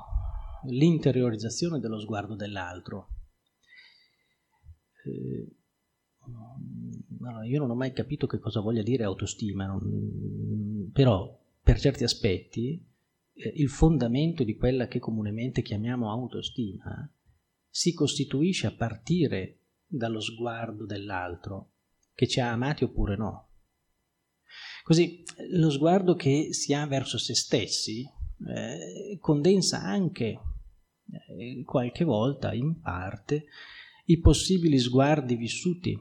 l'interiorizzazione 0.68 1.78
dello 1.78 2.00
sguardo 2.00 2.34
dell'altro. 2.34 3.08
Eh, 5.04 5.56
io 7.48 7.58
non 7.60 7.70
ho 7.70 7.74
mai 7.74 7.92
capito 7.92 8.26
che 8.26 8.38
cosa 8.38 8.60
voglia 8.60 8.82
dire 8.82 9.04
autostima, 9.04 9.66
non, 9.66 10.90
però 10.92 11.40
per 11.62 11.78
certi 11.78 12.04
aspetti 12.04 12.72
eh, 12.72 12.95
il 13.36 13.68
fondamento 13.68 14.44
di 14.44 14.56
quella 14.56 14.88
che 14.88 14.98
comunemente 14.98 15.62
chiamiamo 15.62 16.10
autostima 16.10 17.10
si 17.68 17.92
costituisce 17.92 18.66
a 18.66 18.74
partire 18.74 19.60
dallo 19.86 20.20
sguardo 20.20 20.86
dell'altro, 20.86 21.74
che 22.14 22.26
ci 22.26 22.40
ha 22.40 22.50
amati 22.50 22.84
oppure 22.84 23.16
no. 23.16 23.50
Così 24.82 25.22
lo 25.50 25.70
sguardo 25.70 26.14
che 26.14 26.52
si 26.52 26.72
ha 26.72 26.86
verso 26.86 27.18
se 27.18 27.34
stessi 27.34 28.02
eh, 28.02 29.18
condensa 29.20 29.82
anche 29.82 30.24
eh, 30.24 31.62
qualche 31.64 32.04
volta, 32.04 32.54
in 32.54 32.80
parte, 32.80 33.46
i 34.06 34.18
possibili 34.20 34.78
sguardi 34.78 35.36
vissuti, 35.36 36.00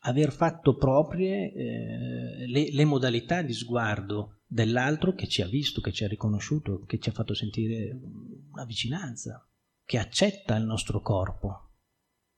aver 0.00 0.32
fatto 0.32 0.76
proprie 0.76 1.52
eh, 1.52 2.46
le, 2.46 2.72
le 2.72 2.84
modalità 2.84 3.40
di 3.42 3.54
sguardo 3.54 4.37
dell'altro 4.50 5.12
che 5.12 5.28
ci 5.28 5.42
ha 5.42 5.46
visto, 5.46 5.82
che 5.82 5.92
ci 5.92 6.04
ha 6.04 6.08
riconosciuto, 6.08 6.84
che 6.86 6.98
ci 6.98 7.10
ha 7.10 7.12
fatto 7.12 7.34
sentire 7.34 8.00
una 8.50 8.64
vicinanza, 8.64 9.46
che 9.84 9.98
accetta 9.98 10.56
il 10.56 10.64
nostro 10.64 11.02
corpo, 11.02 11.74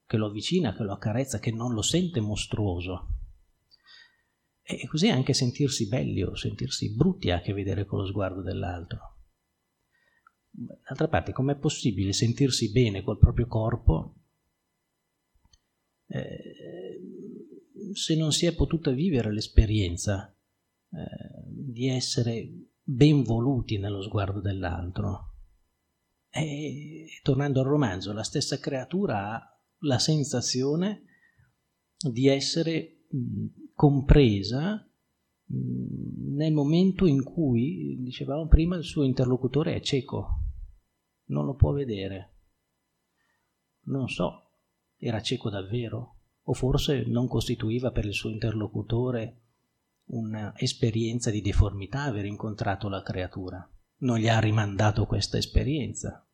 che 0.05 0.17
lo 0.17 0.27
avvicina, 0.27 0.75
che 0.75 0.83
lo 0.83 0.93
accarezza, 0.93 1.39
che 1.39 1.53
non 1.53 1.73
lo 1.73 1.83
sente 1.83 2.21
mostruoso. 2.21 3.15
E 4.63 4.87
così 4.89 5.09
anche 5.09 5.33
sentirsi 5.33 5.89
belli 5.89 6.23
o 6.23 6.35
sentirsi 6.35 6.95
brutti 6.95 7.31
ha 7.31 7.37
a 7.37 7.41
che 7.41 7.53
vedere 7.53 7.85
con 7.85 8.01
lo 8.01 8.07
sguardo 8.07 8.43
dell'altro. 8.43 9.19
D'altra 10.51 11.09
parte, 11.09 11.33
com'è 11.33 11.57
possibile 11.57 12.13
sentirsi 12.13 12.73
bene 12.73 13.03
col 13.03 13.19
proprio 13.19 13.47
corpo 13.47 14.17
eh, 16.09 17.01
se 17.93 18.17
non 18.17 18.33
si 18.33 18.47
è 18.47 18.55
potuta 18.55 18.91
vivere 18.91 19.33
l'esperienza 19.33 20.35
eh, 20.93 21.45
di 21.47 21.89
essere 21.89 22.49
ben 22.83 23.23
voluti 23.23 23.79
nello 23.79 24.03
sguardo 24.03 24.41
dell'altro? 24.41 25.35
E 26.29 27.07
tornando 27.23 27.61
al 27.61 27.67
romanzo, 27.67 28.13
la 28.13 28.23
stessa 28.23 28.59
creatura 28.59 29.35
ha 29.35 29.61
la 29.81 29.99
sensazione 29.99 31.05
di 31.97 32.29
essere 32.29 33.07
compresa 33.75 34.85
nel 35.53 36.53
momento 36.53 37.07
in 37.07 37.25
cui, 37.25 37.97
dicevamo 38.01 38.47
prima, 38.47 38.77
il 38.77 38.85
suo 38.85 39.03
interlocutore 39.03 39.75
è 39.75 39.81
cieco, 39.81 40.45
non 41.27 41.45
lo 41.45 41.55
può 41.55 41.73
vedere. 41.73 42.37
Non 43.87 44.09
so, 44.09 44.53
era 44.97 45.21
cieco 45.21 45.51
davvero? 45.51 46.19
O 46.43 46.53
forse 46.53 47.05
non 47.07 47.27
costituiva 47.27 47.91
per 47.91 48.05
il 48.05 48.13
suo 48.13 48.31
interlocutore 48.31 49.50
un'esperienza 50.11 51.31
di 51.31 51.41
deformità 51.41 52.03
aver 52.03 52.25
incontrato 52.25 52.89
la 52.89 53.03
creatura? 53.03 53.69
Non 53.99 54.19
gli 54.19 54.29
ha 54.29 54.39
rimandato 54.39 55.07
questa 55.07 55.37
esperienza? 55.37 56.27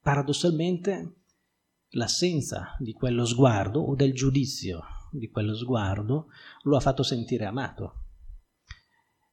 Paradossalmente, 0.00 1.16
l'assenza 1.90 2.76
di 2.78 2.92
quello 2.92 3.24
sguardo 3.24 3.80
o 3.80 3.94
del 3.94 4.12
giudizio 4.14 4.82
di 5.12 5.28
quello 5.28 5.54
sguardo 5.54 6.28
lo 6.62 6.76
ha 6.76 6.80
fatto 6.80 7.02
sentire 7.02 7.44
amato. 7.44 7.98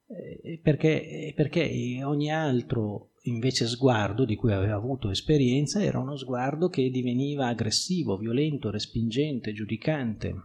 Eh, 0.07 0.59
perché, 0.61 1.34
perché 1.36 2.01
ogni 2.03 2.32
altro 2.32 3.11
invece 3.24 3.67
sguardo 3.67 4.26
di 4.26 4.36
cui 4.36 4.51
aveva 4.51 4.76
avuto 4.76 5.09
esperienza 5.09 5.84
era 5.84 5.99
uno 5.99 6.15
sguardo 6.15 6.70
che 6.70 6.89
diveniva 6.89 7.47
aggressivo, 7.47 8.17
violento, 8.17 8.70
respingente, 8.70 9.53
giudicante, 9.53 10.36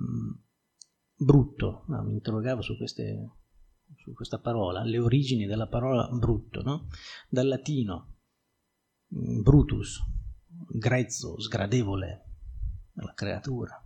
mm, 0.00 0.32
brutto. 1.16 1.84
No, 1.88 2.02
mi 2.02 2.12
interrogavo 2.12 2.62
su, 2.62 2.76
queste, 2.76 3.30
su, 3.96 4.12
questa 4.12 4.38
parola, 4.38 4.82
le 4.82 4.98
origini 4.98 5.46
della 5.46 5.66
parola 5.68 6.08
brutto, 6.08 6.62
no? 6.62 6.88
dal 7.28 7.48
latino 7.48 8.16
Mm, 9.14 9.42
brutus, 9.42 10.02
grezzo, 10.68 11.38
sgradevole, 11.40 12.24
la 12.94 13.14
creatura, 13.14 13.80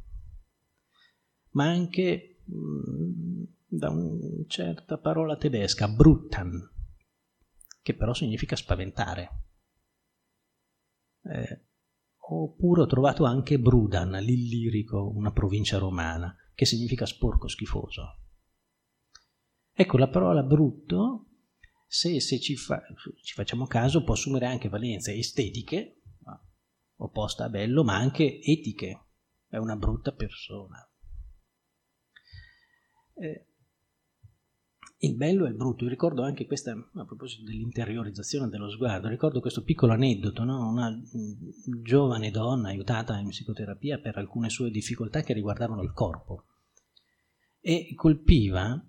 ma 1.51 1.69
anche 1.69 2.43
mm, 2.51 3.43
da 3.67 3.91
una 3.91 4.45
certa 4.47 4.97
parola 4.97 5.37
tedesca, 5.37 5.89
bruttan, 5.89 6.59
che 7.83 7.95
però 7.95 8.15
significa 8.15 8.57
spaventare. 8.57 9.31
Eh, 11.25 11.61
oppure 12.33 12.83
ho 12.83 12.87
trovato 12.87 13.25
anche 13.25 13.59
Brudan, 13.59 14.11
l'Illirico, 14.11 15.11
una 15.15 15.33
provincia 15.33 15.79
romana, 15.79 16.35
che 16.55 16.65
significa 16.65 17.07
sporco, 17.07 17.49
schifoso. 17.49 18.19
Ecco, 19.73 19.97
la 19.97 20.09
parola 20.09 20.43
brutto 20.43 21.27
se, 21.87 22.21
se 22.21 22.39
ci, 22.39 22.55
fa, 22.57 22.81
ci, 23.23 23.35
facciamo 23.35 23.67
caso 23.67 24.05
può 24.05 24.15
assumere 24.15 24.47
anche 24.47 24.69
valenze 24.69 25.15
estetiche, 25.15 26.03
opposta 26.97 27.47
a 27.47 27.49
bello, 27.49 27.83
ma 27.83 27.97
anche 27.97 28.41
etiche, 28.43 29.07
è 29.49 29.57
una 29.57 29.75
brutta 29.75 30.13
persona. 30.13 30.79
Eh, 33.15 33.50
il 35.03 35.15
bello 35.17 35.47
e 35.47 35.49
il 35.49 35.55
brutto, 35.55 35.85
io 35.85 35.91
ricordo 35.91 36.23
anche 36.23 36.47
questa, 36.47 36.73
a 36.73 37.05
proposito 37.05 37.45
dell'interiorizzazione 37.45 38.49
dello 38.49 38.69
sguardo, 38.69 39.09
ricordo 39.09 39.41
questo 39.41 39.63
piccolo 39.63 39.93
aneddoto, 39.93 40.45
no? 40.45 40.69
una 40.69 40.95
giovane 41.83 42.31
donna 42.31 42.69
aiutata 42.69 43.19
in 43.19 43.29
psicoterapia 43.29 43.99
per 43.99 44.19
alcune 44.19 44.51
sue 44.51 44.71
difficoltà 44.71 45.23
che 45.23 45.33
riguardavano 45.33 45.83
il 45.83 45.93
corpo 45.93 46.45
e 47.61 47.95
colpiva 47.95 48.83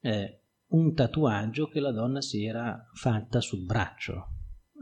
eh, 0.00 0.40
un 0.68 0.94
tatuaggio 0.94 1.68
che 1.68 1.80
la 1.80 1.92
donna 1.92 2.20
si 2.20 2.44
era 2.44 2.88
fatta 2.92 3.40
sul 3.40 3.64
braccio. 3.64 4.34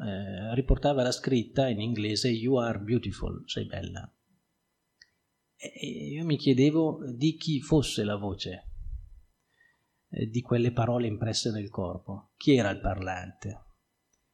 Eh, 0.04 0.54
riportava 0.54 1.02
la 1.02 1.12
scritta 1.12 1.68
in 1.68 1.80
inglese 1.80 2.28
You 2.28 2.56
are 2.56 2.78
beautiful, 2.78 3.42
sei 3.46 3.64
bella. 3.64 4.10
E 5.56 5.86
io 6.10 6.24
mi 6.26 6.36
chiedevo 6.36 7.00
di 7.14 7.36
chi 7.36 7.60
fosse 7.60 8.04
la 8.04 8.16
voce 8.16 8.73
di 10.30 10.40
quelle 10.40 10.72
parole 10.72 11.06
impresse 11.06 11.50
nel 11.50 11.68
corpo. 11.68 12.32
Chi 12.36 12.54
era 12.54 12.70
il 12.70 12.80
parlante? 12.80 13.64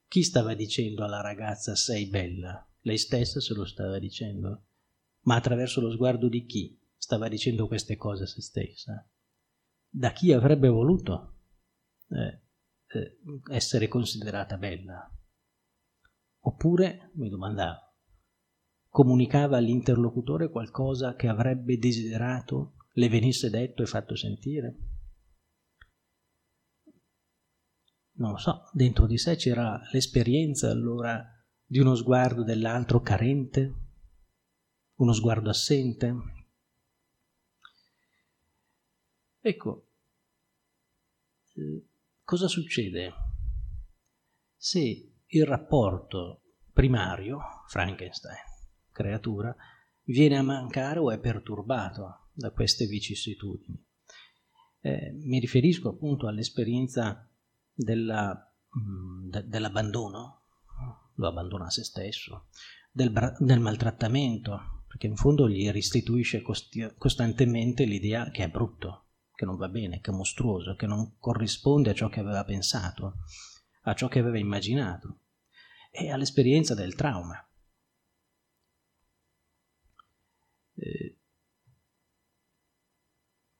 Chi 0.07 0.23
stava 0.23 0.55
dicendo 0.55 1.05
alla 1.05 1.21
ragazza 1.21 1.75
sei 1.75 2.09
bella? 2.09 2.67
Lei 2.81 2.99
stessa 2.99 3.41
se 3.41 3.55
lo 3.55 3.65
stava 3.65 3.99
dicendo? 3.99 4.67
Ma 5.23 5.37
attraverso 5.37 5.81
lo 5.81 5.91
sguardo 5.91 6.29
di 6.29 6.45
chi 6.45 6.79
stava 6.97 7.29
dicendo 7.29 7.67
queste 7.67 7.97
cose 7.97 8.25
a 8.25 8.27
se 8.27 8.41
stessa? 8.41 9.09
Da 9.89 10.13
chi 10.13 10.33
avrebbe 10.33 10.69
voluto 10.69 11.39
eh, 12.09 12.43
eh, 12.99 13.19
essere 13.51 13.89
considerata 13.89 14.57
bella. 14.57 15.09
Oppure, 16.41 17.11
mi 17.15 17.29
domandavo, 17.29 17.79
comunicava 18.89 19.59
all'interlocutore 19.59 20.51
qualcosa 20.51 21.15
che 21.15 21.29
avrebbe 21.29 21.79
desiderato 21.79 22.75
le 22.95 23.09
venisse 23.09 23.51
detto 23.51 23.83
e 23.83 23.87
fatto 23.87 24.17
sentire? 24.17 24.90
Non 28.13 28.33
lo 28.33 28.37
so, 28.37 28.69
dentro 28.73 29.07
di 29.07 29.17
sé 29.17 29.37
c'era 29.37 29.81
l'esperienza 29.93 30.71
allora 30.71 31.25
di 31.65 31.79
uno 31.79 31.95
sguardo 31.95 32.43
dell'altro 32.43 33.01
carente, 33.01 33.75
uno 34.97 35.13
sguardo 35.13 35.49
assente. 35.49 36.15
Ecco, 39.41 39.87
cosa 42.25 42.49
succede 42.49 43.13
se 44.57 45.13
il 45.25 45.47
rapporto 45.47 46.43
primario, 46.73 47.39
Frankenstein, 47.69 48.37
creatura, 48.91 49.55
viene 50.05 50.37
a 50.37 50.43
mancare 50.43 50.99
o 50.99 51.11
è 51.11 51.19
perturbato 51.19 52.31
da 52.33 52.51
queste 52.51 52.87
vicissitudini? 52.87 53.83
Eh, 54.81 55.13
mi 55.13 55.39
riferisco 55.39 55.89
appunto 55.89 56.27
all'esperienza 56.27 57.30
della, 57.83 58.55
mh, 58.69 59.29
de, 59.29 59.49
dell'abbandono, 59.49 60.43
lo 61.15 61.29
abbandona 61.29 61.67
a 61.67 61.71
se 61.71 61.85
stesso, 61.85 62.49
del, 62.91 63.13
del, 63.39 63.61
maltrattamento, 63.61 64.85
perché 64.87 65.07
in 65.07 65.17
fondo 65.17 65.49
gli 65.49 65.69
restituisce 65.71 66.43
costi- 66.43 66.95
costantemente 66.97 67.85
l'idea 67.85 68.31
che 68.31 68.45
è 68.45 68.49
brutto, 68.49 69.07
che 69.35 69.45
non 69.45 69.57
va 69.57 69.69
bene, 69.69 70.01
che 70.01 70.11
è 70.11 70.15
mostruoso, 70.15 70.75
che 70.75 70.87
non 70.87 71.17
corrisponde 71.19 71.91
a 71.91 71.95
ciò 71.95 72.09
che 72.09 72.21
aveva 72.21 72.45
pensato. 72.45 73.17
a 73.85 73.95
ciò 73.95 74.09
che 74.09 74.19
aveva 74.19 74.39
immaginato 74.39 75.21
e 75.91 76.11
all'esperienza 76.11 76.75
del 76.75 76.95
trauma. 76.95 77.43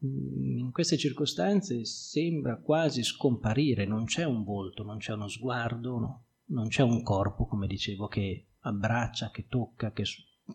Eh, 0.03 0.59
in 0.59 0.71
queste 0.73 0.97
circostanze 0.97 1.85
sembra 1.85 2.59
quasi 2.59 3.03
scomparire, 3.03 3.87
non 3.87 4.05
c'è 4.05 4.25
un 4.25 4.45
volto, 4.45 4.83
non 4.83 4.99
c'è 4.99 5.13
uno 5.13 5.29
sguardo, 5.29 5.99
no? 5.99 6.25
non 6.47 6.69
c'è 6.69 6.83
un 6.83 7.03
corpo, 7.03 7.47
come 7.47 7.67
dicevo, 7.67 8.07
che 8.09 8.47
abbraccia, 8.61 9.31
che 9.31 9.47
tocca, 9.49 9.93
che, 9.93 10.05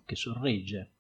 che 0.05 0.15
sorregge. 0.15 0.91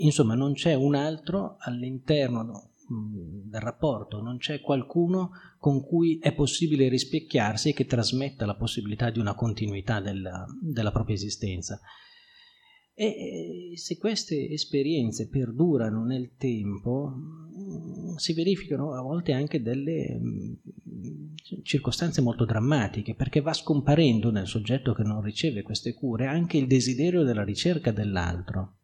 Insomma, 0.00 0.34
non 0.34 0.52
c'è 0.52 0.74
un 0.74 0.94
altro 0.94 1.56
all'interno 1.58 2.70
del 2.88 3.60
rapporto, 3.60 4.22
non 4.22 4.38
c'è 4.38 4.60
qualcuno 4.60 5.30
con 5.58 5.84
cui 5.84 6.18
è 6.18 6.32
possibile 6.32 6.88
rispecchiarsi 6.88 7.70
e 7.70 7.72
che 7.74 7.84
trasmetta 7.84 8.46
la 8.46 8.56
possibilità 8.56 9.10
di 9.10 9.18
una 9.18 9.34
continuità 9.34 10.00
della, 10.00 10.46
della 10.60 10.92
propria 10.92 11.16
esistenza. 11.16 11.80
E 13.00 13.74
se 13.76 13.96
queste 13.96 14.48
esperienze 14.50 15.28
perdurano 15.28 16.02
nel 16.04 16.32
tempo, 16.36 17.14
si 18.16 18.32
verificano 18.32 18.92
a 18.94 19.02
volte 19.02 19.30
anche 19.30 19.62
delle 19.62 20.20
circostanze 21.62 22.20
molto 22.20 22.44
drammatiche, 22.44 23.14
perché 23.14 23.40
va 23.40 23.52
scomparendo 23.52 24.32
nel 24.32 24.48
soggetto 24.48 24.94
che 24.94 25.04
non 25.04 25.22
riceve 25.22 25.62
queste 25.62 25.94
cure 25.94 26.26
anche 26.26 26.56
il 26.56 26.66
desiderio 26.66 27.22
della 27.22 27.44
ricerca 27.44 27.92
dell'altro. 27.92 28.78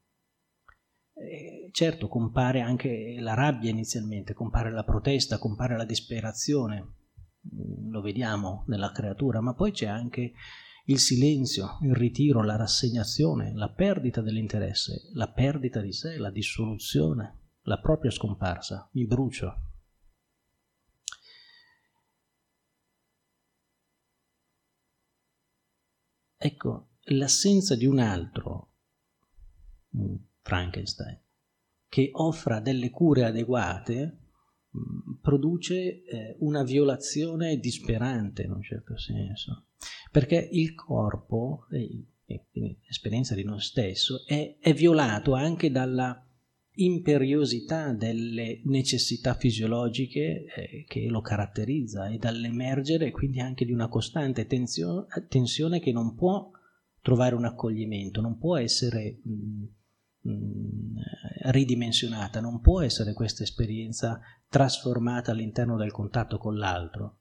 E 1.12 1.70
certo, 1.72 2.06
compare 2.06 2.60
anche 2.60 3.16
la 3.18 3.34
rabbia 3.34 3.70
inizialmente, 3.70 4.32
compare 4.32 4.70
la 4.70 4.84
protesta, 4.84 5.38
compare 5.38 5.76
la 5.76 5.84
disperazione, 5.84 6.86
lo 7.90 8.00
vediamo 8.00 8.62
nella 8.68 8.92
creatura, 8.92 9.40
ma 9.40 9.54
poi 9.54 9.72
c'è 9.72 9.86
anche 9.86 10.34
il 10.84 10.98
silenzio, 10.98 11.78
il 11.82 11.94
ritiro, 11.94 12.42
la 12.42 12.56
rassegnazione, 12.56 13.52
la 13.54 13.70
perdita 13.70 14.20
dell'interesse, 14.20 15.10
la 15.14 15.30
perdita 15.30 15.80
di 15.80 15.92
sé, 15.92 16.16
la 16.18 16.30
dissoluzione, 16.30 17.38
la 17.62 17.78
propria 17.78 18.10
scomparsa. 18.10 18.88
Mi 18.92 19.06
brucio, 19.06 19.64
Ecco, 26.44 26.90
l'assenza 27.04 27.74
di 27.74 27.86
un 27.86 27.98
altro, 27.98 28.72
Frankenstein, 30.42 31.18
che 31.88 32.10
offra 32.12 32.60
delle 32.60 32.90
cure 32.90 33.24
adeguate, 33.24 34.18
produce 35.22 36.02
eh, 36.04 36.36
una 36.40 36.62
violazione 36.62 37.56
disperante 37.56 38.42
in 38.42 38.50
un 38.50 38.62
certo 38.62 38.98
senso, 38.98 39.68
perché 40.14 40.48
il 40.52 40.76
corpo, 40.76 41.66
l'esperienza 42.86 43.34
di 43.34 43.42
noi 43.42 43.58
stesso, 43.58 44.24
è, 44.24 44.58
è 44.60 44.72
violato 44.72 45.34
anche 45.34 45.72
dalla 45.72 46.24
imperiosità 46.76 47.92
delle 47.92 48.60
necessità 48.66 49.34
fisiologiche 49.34 50.44
eh, 50.44 50.84
che 50.86 51.08
lo 51.08 51.20
caratterizza 51.20 52.06
e 52.10 52.18
dall'emergere 52.18 53.10
quindi 53.10 53.40
anche 53.40 53.64
di 53.64 53.72
una 53.72 53.88
costante 53.88 54.46
tensio- 54.46 55.06
tensione 55.28 55.80
che 55.80 55.90
non 55.90 56.14
può 56.14 56.48
trovare 57.00 57.34
un 57.34 57.46
accoglimento, 57.46 58.20
non 58.20 58.38
può 58.38 58.56
essere 58.56 59.18
mh, 59.20 60.30
mh, 60.30 60.94
ridimensionata, 61.50 62.40
non 62.40 62.60
può 62.60 62.82
essere 62.82 63.14
questa 63.14 63.42
esperienza 63.42 64.20
trasformata 64.48 65.32
all'interno 65.32 65.76
del 65.76 65.90
contatto 65.90 66.38
con 66.38 66.56
l'altro. 66.56 67.18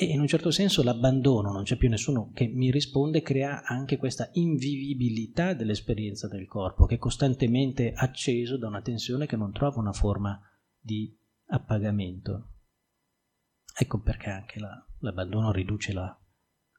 E 0.00 0.06
in 0.06 0.18
un 0.18 0.26
certo 0.26 0.50
senso 0.50 0.82
l'abbandono, 0.82 1.52
non 1.52 1.64
c'è 1.64 1.76
più 1.76 1.90
nessuno 1.90 2.30
che 2.32 2.46
mi 2.46 2.70
risponde, 2.70 3.20
crea 3.20 3.62
anche 3.64 3.98
questa 3.98 4.30
invivibilità 4.32 5.52
dell'esperienza 5.52 6.26
del 6.26 6.46
corpo, 6.46 6.86
che 6.86 6.94
è 6.94 6.98
costantemente 6.98 7.92
acceso 7.92 8.56
da 8.56 8.66
una 8.66 8.80
tensione 8.80 9.26
che 9.26 9.36
non 9.36 9.52
trova 9.52 9.78
una 9.78 9.92
forma 9.92 10.40
di 10.80 11.14
appagamento. 11.48 12.48
Ecco 13.78 14.00
perché 14.00 14.30
anche 14.30 14.58
la, 14.58 14.70
l'abbandono 15.00 15.52
riduce 15.52 15.92
la, 15.92 16.18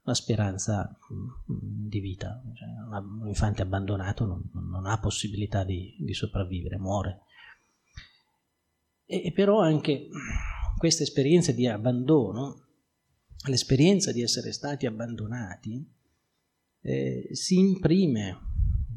la 0.02 0.14
speranza 0.16 0.98
mm, 1.14 1.88
di 1.90 2.00
vita. 2.00 2.42
Cioè, 2.56 2.70
un 2.90 3.28
infante 3.28 3.62
abbandonato 3.62 4.26
non, 4.26 4.50
non 4.52 4.88
ha 4.88 5.00
possibilità 5.00 5.64
di, 5.64 5.96
di 6.00 6.14
sopravvivere, 6.16 6.80
muore. 6.80 7.20
E, 9.06 9.28
e 9.28 9.32
però 9.32 9.60
anche 9.60 10.08
questa 10.80 11.04
esperienza 11.04 11.52
di 11.52 11.68
abbandono 11.68 12.70
l'esperienza 13.46 14.12
di 14.12 14.22
essere 14.22 14.52
stati 14.52 14.86
abbandonati 14.86 15.84
eh, 16.82 17.30
si 17.32 17.58
imprime 17.58 18.40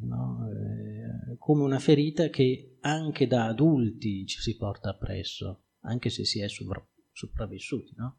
no? 0.01 0.49
eh, 0.51 1.37
come 1.39 1.63
una 1.63 1.79
ferita 1.79 2.29
che 2.29 2.77
anche 2.81 3.27
da 3.27 3.47
adulti 3.47 4.27
ci 4.27 4.41
si 4.41 4.57
porta 4.57 4.91
appresso, 4.91 5.65
anche 5.81 6.11
se 6.11 6.25
si 6.25 6.41
è 6.41 6.49
sovra- 6.49 6.87
sopravvissuti. 7.13 7.95
No? 7.97 8.19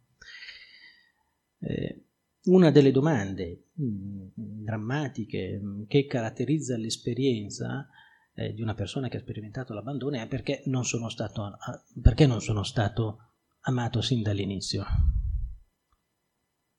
Eh, 1.59 2.05
una 2.45 2.71
delle 2.71 2.91
domande 2.91 3.69
mh, 3.73 3.85
mm, 3.85 4.27
drammatiche 4.35 5.59
mh, 5.59 5.67
mm, 5.67 5.83
che 5.87 6.05
caratterizza 6.05 6.77
l'esperienza 6.77 7.87
eh, 8.33 8.53
di 8.53 8.61
una 8.61 8.75
persona 8.75 9.07
che 9.07 9.17
ha 9.17 9.21
sperimentato 9.21 9.73
l'abbandono 9.73 10.17
è 10.17 10.27
perché 10.27 10.61
non 10.65 10.83
sono 10.83 11.09
stato, 11.09 11.57
perché 12.01 12.27
non 12.27 12.41
sono 12.41 12.63
stato 12.63 13.31
amato 13.61 14.01
sin 14.01 14.21
dall'inizio. 14.21 14.85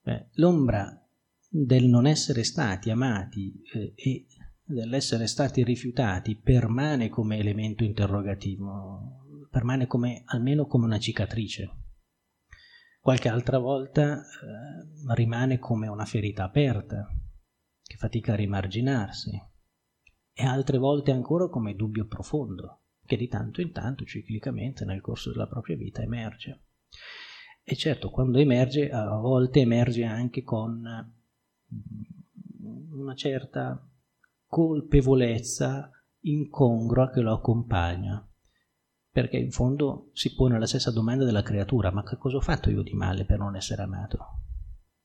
Beh, 0.07 0.28
l'ombra 0.34 1.04
del 1.48 1.86
non 1.86 2.07
essere 2.07 2.44
stati 2.44 2.90
amati 2.90 3.61
eh, 3.74 3.92
e 3.96 4.26
dell'essere 4.62 5.26
stati 5.26 5.64
rifiutati 5.64 6.36
permane 6.36 7.09
come 7.09 7.38
elemento 7.38 7.82
interrogativo, 7.82 9.48
permane 9.50 9.88
come, 9.88 10.22
almeno 10.26 10.66
come 10.66 10.84
una 10.84 11.00
cicatrice. 11.00 11.70
Qualche 13.00 13.28
altra 13.28 13.59
volta 13.59 14.20
eh, 14.20 15.14
rimane 15.14 15.59
come 15.59 15.88
una 15.88 16.04
ferita 16.04 16.44
aperta 16.44 17.12
che 17.82 17.96
fatica 17.96 18.34
a 18.34 18.36
rimarginarsi 18.36 19.30
e 20.32 20.44
altre 20.44 20.78
volte 20.78 21.11
ancora 21.11 21.48
come 21.48 21.74
dubbio 21.74 22.07
profondo 22.07 22.82
che 23.04 23.16
di 23.16 23.26
tanto 23.26 23.61
in 23.61 23.72
tanto 23.72 24.04
ciclicamente 24.04 24.84
nel 24.84 25.00
corso 25.00 25.32
della 25.32 25.48
propria 25.48 25.76
vita 25.76 26.00
emerge. 26.00 26.62
E 27.68 27.74
certo, 27.74 28.10
quando 28.10 28.38
emerge, 28.38 28.88
a 28.90 29.16
volte 29.16 29.58
emerge 29.58 30.04
anche 30.04 30.44
con 30.44 30.80
mm, 31.74 32.92
una 32.92 33.16
certa 33.16 33.84
colpevolezza 34.46 35.90
incongrua 36.20 37.10
che 37.10 37.20
lo 37.20 37.32
accompagna, 37.32 38.24
perché 39.10 39.38
in 39.38 39.50
fondo 39.50 40.10
si 40.12 40.32
pone 40.36 40.60
la 40.60 40.66
stessa 40.66 40.92
domanda 40.92 41.24
della 41.24 41.42
creatura, 41.42 41.90
ma 41.90 42.04
che 42.04 42.16
cosa 42.18 42.36
ho 42.36 42.40
fatto 42.40 42.70
io 42.70 42.82
di 42.82 42.92
male 42.92 43.24
per 43.24 43.38
non 43.38 43.56
essere 43.56 43.82
amato? 43.82 44.18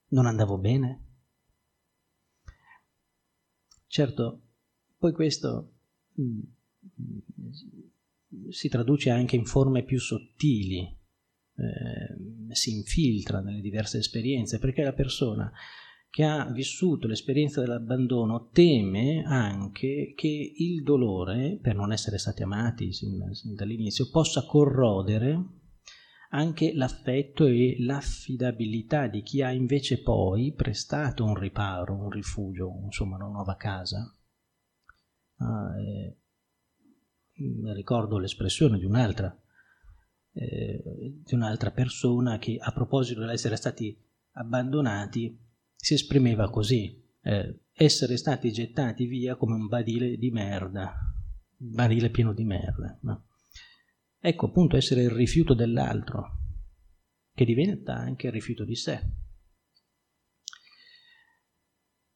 Non 0.10 0.28
andavo 0.28 0.60
bene? 0.60 1.06
Certo, 3.88 4.42
poi 5.00 5.14
questo 5.14 5.72
mm, 6.22 6.42
si 8.50 8.70
traduce 8.70 9.10
anche 9.10 9.36
in 9.36 9.46
forme 9.46 9.82
più 9.84 10.00
sottili 10.00 11.00
eh, 11.56 12.54
si 12.54 12.76
infiltra 12.76 13.42
nelle 13.42 13.62
diverse 13.62 13.98
esperienze, 13.98 14.60
perché 14.60 14.84
la 14.84 14.94
persona 14.94 15.52
che 16.10 16.26
ha 16.26 16.52
vissuto 16.52 17.08
l'esperienza 17.08 17.62
dell'abbandono 17.62 18.50
teme 18.50 19.24
anche 19.26 20.14
che 20.16 20.54
il 20.58 20.84
dolore, 20.84 21.58
per 21.62 21.76
non 21.76 21.94
essere 21.94 22.18
stati 22.18 22.44
amati 22.44 22.92
sin, 22.92 23.34
sin 23.34 23.56
dall'inizio, 23.56 24.10
possa 24.10 24.46
corrodere 24.46 25.60
anche 26.32 26.74
l'affetto 26.74 27.46
e 27.46 27.78
l'affidabilità 27.80 29.08
di 29.08 29.22
chi 29.22 29.42
ha 29.42 29.52
invece 29.52 30.02
poi 30.02 30.54
prestato 30.54 31.24
un 31.24 31.36
riparo, 31.36 31.96
un 31.96 32.10
rifugio, 32.10 32.82
insomma 32.84 33.16
una 33.16 33.28
nuova 33.28 33.56
casa. 33.56 34.14
Ah, 35.38 35.80
eh, 35.80 36.18
ricordo 37.74 38.18
l'espressione 38.18 38.78
di 38.78 38.86
un'altra 38.86 39.41
eh, 40.34 40.82
di 41.24 41.34
un'altra 41.34 41.72
persona 41.72 42.38
che 42.38 42.58
a 42.60 42.72
proposito 42.72 43.20
dell'essere 43.20 43.56
stati 43.56 43.98
abbandonati 44.34 45.38
si 45.76 45.94
esprimeva 45.94 46.50
così, 46.50 47.04
eh, 47.22 47.64
essere 47.74 48.18
stati 48.18 48.52
gettati 48.52 49.06
via 49.06 49.36
come 49.36 49.56
un 49.56 49.68
badile 49.68 50.18
di 50.18 50.30
merda, 50.32 50.94
un 51.58 51.72
badile 51.72 52.10
pieno 52.10 52.34
di 52.34 52.44
merda. 52.44 52.98
No? 53.02 53.28
Ecco 54.20 54.46
appunto 54.48 54.78
essere 54.78 55.02
il 55.02 55.10
rifiuto 55.10 55.54
dell'altro, 55.54 56.38
che 57.34 57.46
diventa 57.46 57.96
anche 57.96 58.28
il 58.28 58.34
rifiuto 58.34 58.64
di 58.64 58.76
sé. 58.76 59.02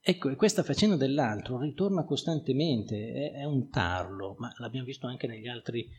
Ecco, 0.08 0.30
e 0.30 0.36
questa 0.36 0.62
faccenda 0.62 0.96
dell'altro 0.96 1.60
ritorna 1.60 2.04
costantemente, 2.06 3.12
è, 3.12 3.40
è 3.40 3.44
un 3.44 3.70
tarlo, 3.72 4.36
ma 4.38 4.54
l'abbiamo 4.58 4.86
visto 4.86 5.08
anche 5.08 5.26
negli 5.26 5.48
altri 5.48 5.90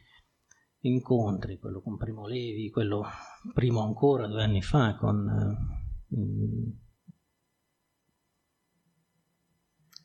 incontri, 0.81 1.59
quello 1.59 1.81
con 1.81 1.97
Primo 1.97 2.27
Levi, 2.27 2.71
quello 2.71 3.05
primo 3.53 3.83
ancora 3.83 4.27
due 4.27 4.43
anni 4.43 4.63
fa 4.63 4.95
con, 4.97 5.75
Mm. 6.15 6.71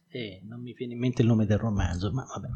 Eh, 0.08 0.42
non 0.44 0.62
mi 0.62 0.74
viene 0.74 0.94
in 0.94 1.00
mente 1.00 1.22
il 1.22 1.28
nome 1.28 1.46
del 1.46 1.58
romanzo, 1.58 2.12
ma 2.12 2.26
vabbè. 2.26 2.48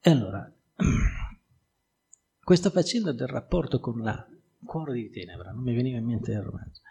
E 0.00 0.10
allora, 0.10 0.52
questa 2.42 2.70
faccenda 2.70 3.12
del 3.12 3.26
rapporto 3.26 3.80
con 3.80 4.00
la 4.00 4.24
cuore 4.64 4.94
di 4.94 5.10
tenebra, 5.10 5.50
non 5.50 5.62
mi 5.62 5.74
veniva 5.74 5.98
in 5.98 6.04
mente 6.04 6.30
il 6.32 6.42
romanzo. 6.42 6.82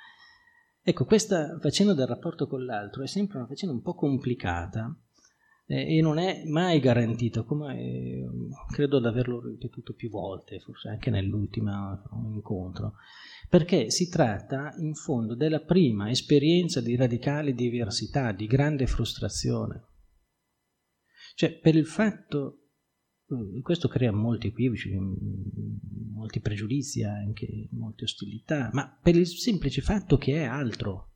Ecco, 0.81 1.05
questa 1.05 1.57
faccenda 1.59 1.93
del 1.93 2.07
rapporto 2.07 2.47
con 2.47 2.65
l'altro 2.65 3.03
è 3.03 3.07
sempre 3.07 3.37
una 3.37 3.47
faccenda 3.47 3.73
un 3.73 3.81
po' 3.81 3.95
complicata 3.95 4.93
eh, 5.73 5.97
e 5.97 6.01
non 6.01 6.17
è 6.17 6.43
mai 6.45 6.79
garantita, 6.79 7.43
come 7.43 7.79
eh, 7.79 8.27
credo 8.71 8.99
di 8.99 9.07
averlo 9.07 9.41
ripetuto 9.41 9.93
più 9.93 10.09
volte, 10.09 10.59
forse 10.59 10.89
anche 10.89 11.09
nell'ultimo 11.09 12.01
incontro, 12.33 12.93
perché 13.49 13.89
si 13.89 14.09
tratta 14.09 14.73
in 14.77 14.93
fondo 14.93 15.35
della 15.35 15.61
prima 15.61 16.09
esperienza 16.09 16.81
di 16.81 16.95
radicale 16.95 17.53
diversità, 17.53 18.31
di 18.31 18.47
grande 18.47 18.87
frustrazione. 18.87 19.87
Cioè, 21.35 21.59
per 21.59 21.75
il 21.75 21.87
fatto 21.87 22.63
Mm, 23.33 23.61
questo 23.61 23.87
crea 23.87 24.11
molti 24.11 24.47
equivoci, 24.47 24.93
mm, 24.97 26.13
molti 26.13 26.39
pregiudizi 26.39 27.03
anche, 27.03 27.67
molte 27.71 28.03
ostilità, 28.03 28.69
ma 28.73 28.99
per 29.01 29.15
il 29.15 29.27
semplice 29.27 29.81
fatto 29.81 30.17
che 30.17 30.35
è 30.35 30.43
altro. 30.43 31.12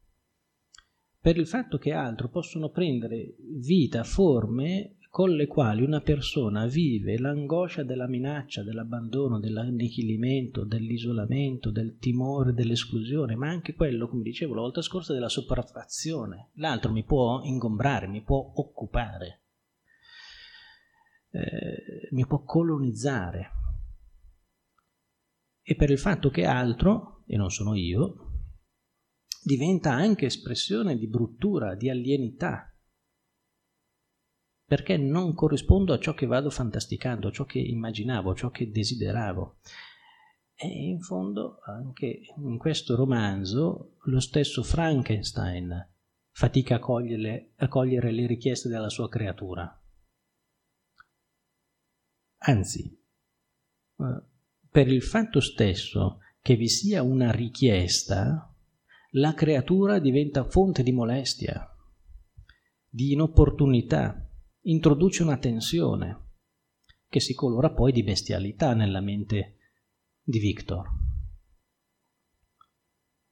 Per 1.19 1.37
il 1.37 1.47
fatto 1.47 1.77
che 1.77 1.91
altro 1.91 2.29
possono 2.29 2.69
prendere 2.69 3.35
vita 3.59 4.03
forme 4.03 4.97
con 5.09 5.31
le 5.31 5.47
quali 5.47 5.83
una 5.83 6.01
persona 6.01 6.67
vive 6.67 7.17
l'angoscia 7.17 7.83
della 7.83 8.07
minaccia, 8.07 8.63
dell'abbandono, 8.63 9.39
dell'annichilimento, 9.39 10.63
dell'isolamento, 10.63 11.71
del 11.71 11.97
timore, 11.97 12.53
dell'esclusione, 12.53 13.35
ma 13.35 13.49
anche 13.49 13.73
quello, 13.73 14.07
come 14.07 14.23
dicevo 14.23 14.53
la 14.53 14.61
volta 14.61 14.81
scorsa, 14.81 15.13
della 15.13 15.29
sopraffazione. 15.29 16.51
L'altro 16.55 16.91
mi 16.91 17.03
può 17.03 17.41
ingombrare, 17.43 18.07
mi 18.07 18.21
può 18.21 18.51
occupare 18.55 19.41
eh, 21.31 22.07
mi 22.11 22.25
può 22.25 22.43
colonizzare. 22.43 23.51
E 25.61 25.75
per 25.75 25.89
il 25.89 25.99
fatto 25.99 26.29
che 26.29 26.45
altro, 26.45 27.23
e 27.27 27.35
non 27.35 27.51
sono 27.51 27.75
io, 27.75 28.26
diventa 29.47 29.93
anche 29.93 30.25
espressione 30.25 30.97
di 30.97 31.07
bruttura, 31.07 31.73
di 31.73 31.89
alienità, 31.89 32.69
perché 34.65 34.97
non 34.97 35.33
corrispondo 35.33 35.93
a 35.93 35.99
ciò 35.99 36.13
che 36.13 36.25
vado 36.25 36.49
fantasticando, 36.49 37.29
a 37.29 37.31
ciò 37.31 37.45
che 37.45 37.59
immaginavo, 37.59 38.31
a 38.31 38.35
ciò 38.35 38.49
che 38.49 38.69
desideravo. 38.69 39.59
E 40.53 40.67
in 40.67 40.99
fondo 40.99 41.59
anche 41.63 42.23
in 42.35 42.57
questo 42.57 42.97
romanzo 42.97 43.95
lo 44.01 44.19
stesso 44.19 44.63
Frankenstein 44.63 45.93
fatica 46.31 46.75
a 46.75 46.79
cogliere, 46.79 47.53
a 47.55 47.69
cogliere 47.69 48.11
le 48.11 48.27
richieste 48.27 48.67
della 48.67 48.89
sua 48.89 49.07
creatura. 49.07 49.81
Anzi, 52.39 52.83
eh, 52.83 54.23
per 54.69 54.87
il 54.89 55.03
fatto 55.03 55.39
stesso 55.39 56.19
che 56.41 56.55
vi 56.55 56.67
sia 56.67 57.01
una 57.01 57.31
richiesta, 57.31 58.51
la 59.11 59.33
creatura 59.33 59.99
diventa 59.99 60.43
fonte 60.43 60.83
di 60.83 60.91
molestia, 60.91 61.67
di 62.89 63.13
inopportunità, 63.13 64.29
introduce 64.61 65.23
una 65.23 65.37
tensione 65.37 66.25
che 67.07 67.19
si 67.19 67.33
colora 67.33 67.71
poi 67.71 67.91
di 67.91 68.03
bestialità 68.03 68.73
nella 68.73 68.99
mente 68.99 69.57
di 70.21 70.39
Victor. 70.39 70.85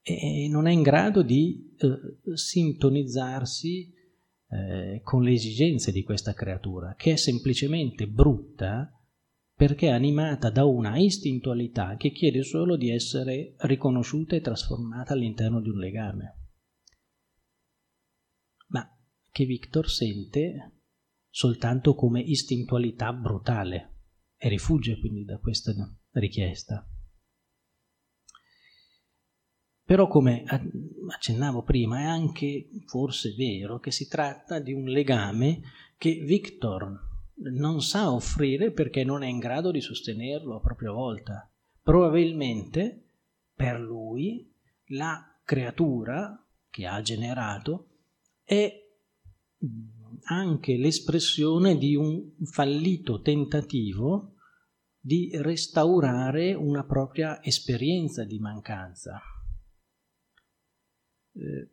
E 0.01 0.47
non 0.49 0.67
è 0.67 0.71
in 0.71 0.82
grado 0.82 1.23
di 1.23 1.76
eh, 1.78 2.36
sintonizzarsi 2.36 3.93
eh, 4.47 5.01
con 5.03 5.23
le 5.23 5.32
esigenze 5.32 5.91
di 5.91 6.03
questa 6.03 6.34
creatura, 6.34 6.93
che 6.95 7.13
è 7.13 7.15
semplicemente 7.15 8.07
brutta 8.07 8.95
perché 9.56 9.88
è 9.88 9.91
animata 9.91 10.49
da 10.49 10.66
una 10.66 10.97
istintualità 10.97 11.95
che 11.95 12.12
chiede 12.12 12.43
solo 12.43 12.76
di 12.76 12.89
essere 12.89 13.56
riconosciuta 13.60 14.36
e 14.36 14.41
trasformata 14.41 15.14
all'interno 15.14 15.62
di 15.62 15.70
un 15.70 15.78
legame, 15.78 16.39
ma 18.68 18.86
che 19.32 19.45
Victor 19.45 19.89
sente 19.89 20.82
soltanto 21.30 21.95
come 21.95 22.20
istintualità 22.20 23.14
brutale 23.14 23.93
e 24.36 24.49
rifugge 24.49 24.99
quindi 24.99 25.24
da 25.24 25.38
questa 25.38 25.74
richiesta. 26.12 26.86
Però 29.86 30.08
come 30.08 30.43
accennavo 31.14 31.64
prima 31.64 31.99
è 31.99 32.03
anche 32.03 32.70
forse 32.88 33.34
vero 33.36 33.80
che 33.80 33.91
si 33.91 34.08
tratta 34.08 34.60
di 34.60 34.74
un 34.74 34.86
legame 34.86 35.62
che 35.97 36.24
Victor 36.26 37.14
non 37.38 37.82
sa 37.82 38.12
offrire 38.12 38.72
perché 38.72 39.04
non 39.04 39.24
è 39.24 39.28
in 39.28 39.40
grado 39.40 39.72
di 39.72 39.82
sostenerlo 39.82 40.56
a 40.56 40.62
propria 40.62 40.92
volta. 40.92 41.50
Probabilmente 41.82 43.10
per 43.54 43.80
lui 43.80 44.52
la 44.90 45.40
creatura 45.44 46.44
che 46.70 46.86
ha 46.86 47.02
generato 47.02 47.90
è 48.44 48.84
anche 50.24 50.78
l'espressione 50.78 51.78
di 51.78 51.96
un 51.96 52.34
fallito 52.46 53.22
tentativo 53.22 54.36
di 55.00 55.30
restaurare 55.34 56.54
una 56.54 56.84
propria 56.84 57.44
esperienza 57.44 58.24
di 58.24 58.40
mancanza. 58.40 59.22
Eh, 61.34 61.70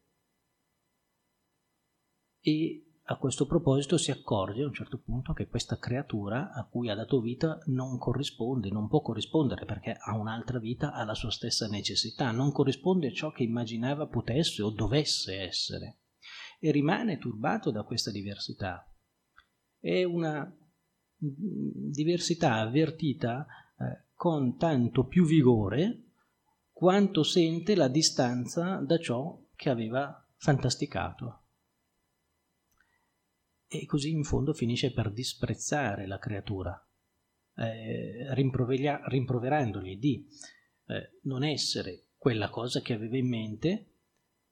e 2.40 2.91
a 3.06 3.16
questo 3.16 3.46
proposito 3.46 3.98
si 3.98 4.12
accorge 4.12 4.62
a 4.62 4.66
un 4.66 4.72
certo 4.72 4.98
punto 4.98 5.32
che 5.32 5.48
questa 5.48 5.76
creatura 5.76 6.52
a 6.52 6.64
cui 6.64 6.88
ha 6.88 6.94
dato 6.94 7.20
vita 7.20 7.58
non 7.66 7.98
corrisponde, 7.98 8.70
non 8.70 8.86
può 8.86 9.00
corrispondere 9.00 9.64
perché 9.64 9.96
ha 9.98 10.16
un'altra 10.16 10.60
vita, 10.60 10.92
ha 10.92 11.04
la 11.04 11.14
sua 11.14 11.32
stessa 11.32 11.66
necessità, 11.66 12.30
non 12.30 12.52
corrisponde 12.52 13.08
a 13.08 13.12
ciò 13.12 13.32
che 13.32 13.42
immaginava 13.42 14.06
potesse 14.06 14.62
o 14.62 14.70
dovesse 14.70 15.40
essere. 15.40 15.98
E 16.60 16.70
rimane 16.70 17.18
turbato 17.18 17.72
da 17.72 17.82
questa 17.82 18.12
diversità. 18.12 18.88
È 19.80 20.04
una 20.04 20.56
diversità 21.18 22.54
avvertita 22.54 23.46
eh, 23.78 24.10
con 24.14 24.56
tanto 24.56 25.06
più 25.06 25.24
vigore 25.24 26.04
quanto 26.70 27.24
sente 27.24 27.74
la 27.74 27.88
distanza 27.88 28.76
da 28.76 28.98
ciò 28.98 29.40
che 29.56 29.70
aveva 29.70 30.24
fantasticato 30.36 31.41
e 33.72 33.86
così 33.86 34.10
in 34.10 34.22
fondo 34.22 34.52
finisce 34.52 34.92
per 34.92 35.10
disprezzare 35.10 36.06
la 36.06 36.18
creatura, 36.18 36.78
eh, 37.56 38.34
rimproverandogli 38.34 39.98
di 39.98 40.26
eh, 40.88 41.18
non 41.22 41.42
essere 41.42 42.08
quella 42.18 42.50
cosa 42.50 42.82
che 42.82 42.92
aveva 42.92 43.16
in 43.16 43.28
mente, 43.28 43.94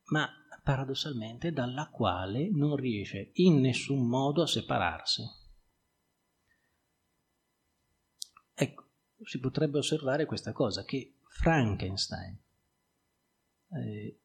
ma 0.05 0.27
paradossalmente 0.62 1.53
dalla 1.53 1.91
quale 1.91 2.49
non 2.51 2.77
riesce 2.77 3.31
in 3.35 3.61
nessun 3.61 4.09
modo 4.09 4.43
a 4.43 4.47
separarsi. 4.47 5.23
Ecco, 8.55 8.85
si 9.23 9.39
potrebbe 9.39 9.79
osservare 9.79 10.25
questa 10.25 10.53
cosa, 10.53 10.85
che 10.85 11.16
Frankenstein 11.29 12.39
eh, 13.73 14.18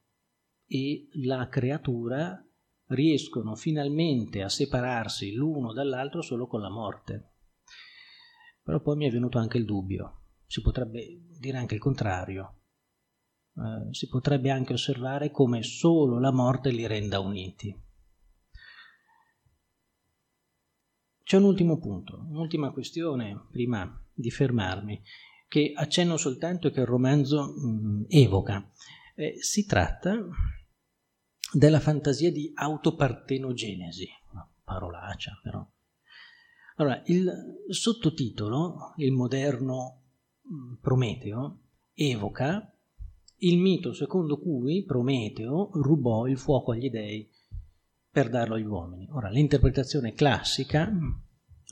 e 0.68 1.08
la 1.24 1.50
creatura 1.50 2.45
riescono 2.88 3.56
finalmente 3.56 4.42
a 4.42 4.50
separarsi 4.50 5.34
l'uno 5.34 5.74
dall'altro 5.74 6.22
solo 6.22 6.48
con 6.48 6.62
la 6.62 6.70
morte. 6.70 7.32
Però 8.62 8.80
poi 8.82 8.98
mi 8.98 9.08
è 9.08 9.12
venuto 9.12 9.38
anche 9.38 9.58
il 9.58 9.66
dubbio, 9.66 10.22
si 10.46 10.62
potrebbe 10.62 11.22
dire 11.40 11.58
anche 11.58 11.76
il 11.76 11.82
contrario, 11.82 12.62
eh, 13.56 13.94
si 13.94 14.08
potrebbe 14.08 14.50
anche 14.50 14.74
osservare 14.74 15.32
come 15.32 15.62
solo 15.64 16.20
la 16.20 16.32
morte 16.32 16.72
li 16.72 16.88
renda 16.88 17.20
uniti. 17.20 17.84
C'è 21.24 21.38
un 21.38 21.44
ultimo 21.44 21.80
punto, 21.80 22.26
un'ultima 22.30 22.72
questione 22.72 23.48
prima 23.52 24.00
di 24.14 24.30
fermarmi, 24.30 25.02
che 25.48 25.74
accenno 25.76 26.18
soltanto 26.18 26.68
e 26.68 26.72
che 26.72 26.82
il 26.82 26.86
romanzo 26.86 27.54
mh, 27.56 27.68
mm, 27.68 28.04
evoca. 28.10 28.70
Eh, 29.16 29.36
si 29.40 29.66
tratta 29.66 30.28
della 31.52 31.80
fantasia 31.80 32.32
di 32.32 32.52
autopartenogenesi, 32.54 34.08
una 34.32 34.48
parolaccia 34.64 35.39
però. 35.41 35.66
Allora, 36.78 37.02
il 37.06 37.32
sottotitolo, 37.70 38.93
il 38.98 39.12
moderno 39.12 40.02
mm, 40.52 40.74
Prometeo, 40.82 41.60
evoca 41.93 42.70
il 43.39 43.58
mito 43.58 43.93
secondo 43.93 44.39
cui 44.39 44.84
Prometeo 44.84 45.70
rubò 45.74 46.26
il 46.26 46.38
fuoco 46.38 46.72
agli 46.72 46.89
dei 46.89 47.30
per 48.10 48.30
darlo 48.30 48.56
agli 48.56 48.66
uomini. 48.66 49.08
Ora, 49.12 49.30
l'interpretazione 49.30 50.14
classica 50.14 50.89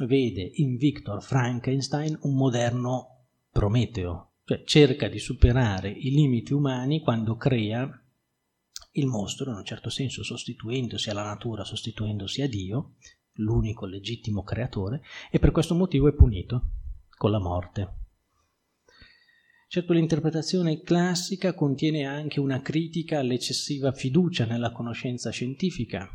vede 0.05 0.51
in 0.55 0.75
Victor 0.75 1.23
Frankenstein 1.23 2.17
un 2.23 2.35
moderno 2.35 3.27
Prometeo, 3.49 4.31
cioè 4.43 4.63
cerca 4.65 5.07
di 5.07 5.19
superare 5.19 5.89
i 5.89 6.09
limiti 6.11 6.51
umani 6.51 6.99
quando 6.99 7.37
crea 7.37 8.02
il 8.93 9.05
mostro, 9.05 9.51
in 9.51 9.57
un 9.57 9.65
certo 9.65 9.89
senso 9.89 10.23
sostituendosi 10.23 11.09
alla 11.09 11.23
natura, 11.23 11.63
sostituendosi 11.63 12.41
a 12.41 12.47
Dio, 12.47 12.95
l'unico 13.33 13.85
legittimo 13.85 14.43
creatore, 14.43 15.01
e 15.31 15.39
per 15.39 15.51
questo 15.51 15.75
motivo 15.75 16.07
è 16.07 16.13
punito 16.13 16.69
con 17.09 17.31
la 17.31 17.39
morte. 17.39 18.01
Certo 19.67 19.93
l'interpretazione 19.93 20.81
classica 20.81 21.55
contiene 21.55 22.05
anche 22.05 22.39
una 22.39 22.61
critica 22.61 23.17
all'eccessiva 23.17 23.91
fiducia 23.91 24.45
nella 24.45 24.71
conoscenza 24.71 25.31
scientifica 25.31 26.07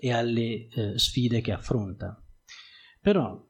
e 0.00 0.12
alle 0.12 0.68
eh, 0.68 0.96
sfide 0.96 1.40
che 1.40 1.50
affronta. 1.50 2.22
Però, 3.00 3.44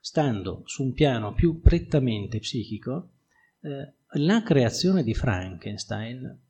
stando 0.00 0.62
su 0.64 0.84
un 0.84 0.92
piano 0.94 1.34
più 1.34 1.60
prettamente 1.60 2.38
psichico, 2.38 3.16
eh, 3.60 3.96
la 4.18 4.42
creazione 4.42 5.02
di 5.02 5.12
Frankenstein 5.12 6.48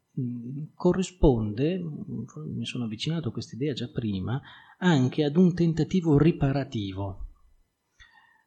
corrisponde, 0.75 1.79
mi 1.79 2.65
sono 2.65 2.85
avvicinato 2.85 3.29
a 3.29 3.33
questa 3.33 3.57
idea 3.57 3.73
già 3.73 3.89
prima, 3.89 4.41
anche 4.79 5.25
ad 5.25 5.37
un 5.37 5.55
tentativo 5.55 6.19
riparativo. 6.19 7.27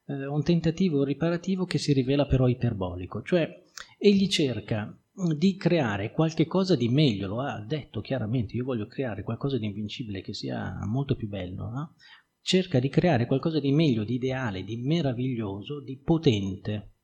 Eh, 0.06 0.26
un 0.26 0.44
tentativo 0.44 1.04
riparativo 1.04 1.66
che 1.66 1.78
si 1.78 1.94
rivela 1.94 2.26
però 2.26 2.48
iperbolico, 2.48 3.22
cioè 3.22 3.64
egli 3.98 4.28
cerca 4.28 4.98
di 5.38 5.56
creare 5.56 6.12
qualche 6.12 6.46
cosa 6.46 6.76
di 6.76 6.90
meglio, 6.90 7.28
lo 7.28 7.42
ha 7.42 7.64
detto 7.64 8.02
chiaramente, 8.02 8.56
io 8.56 8.66
voglio 8.66 8.88
creare 8.88 9.24
qualcosa 9.24 9.58
di 9.58 9.68
invincibile 9.68 10.22
che 10.22 10.34
sia 10.34 10.78
molto 10.86 11.16
più 11.16 11.28
bello, 11.28 11.70
no? 11.70 11.96
cerca 12.42 12.80
di 12.80 12.90
creare 12.90 13.26
qualcosa 13.26 13.60
di 13.60 13.72
meglio, 13.72 14.04
di 14.04 14.16
ideale, 14.16 14.64
di 14.64 14.78
meraviglioso, 14.78 15.82
di 15.82 15.98
potente 15.98 16.96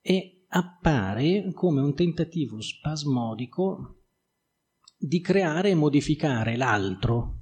e 0.00 0.35
appare 0.48 1.50
come 1.52 1.80
un 1.80 1.94
tentativo 1.94 2.60
spasmodico 2.60 4.02
di 4.96 5.20
creare 5.20 5.70
e 5.70 5.74
modificare 5.74 6.56
l'altro 6.56 7.38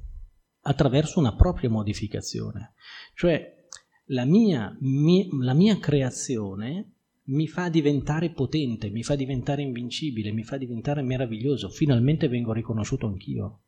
attraverso 0.62 1.18
una 1.18 1.34
propria 1.34 1.70
modificazione. 1.70 2.74
Cioè 3.14 3.66
la 4.08 4.24
mia, 4.24 4.76
mia, 4.80 5.26
la 5.40 5.54
mia 5.54 5.78
creazione 5.78 6.92
mi 7.26 7.46
fa 7.46 7.68
diventare 7.68 8.30
potente, 8.30 8.90
mi 8.90 9.02
fa 9.02 9.14
diventare 9.14 9.62
invincibile, 9.62 10.32
mi 10.32 10.42
fa 10.42 10.58
diventare 10.58 11.02
meraviglioso, 11.02 11.70
finalmente 11.70 12.28
vengo 12.28 12.52
riconosciuto 12.52 13.06
anch'io. 13.06 13.60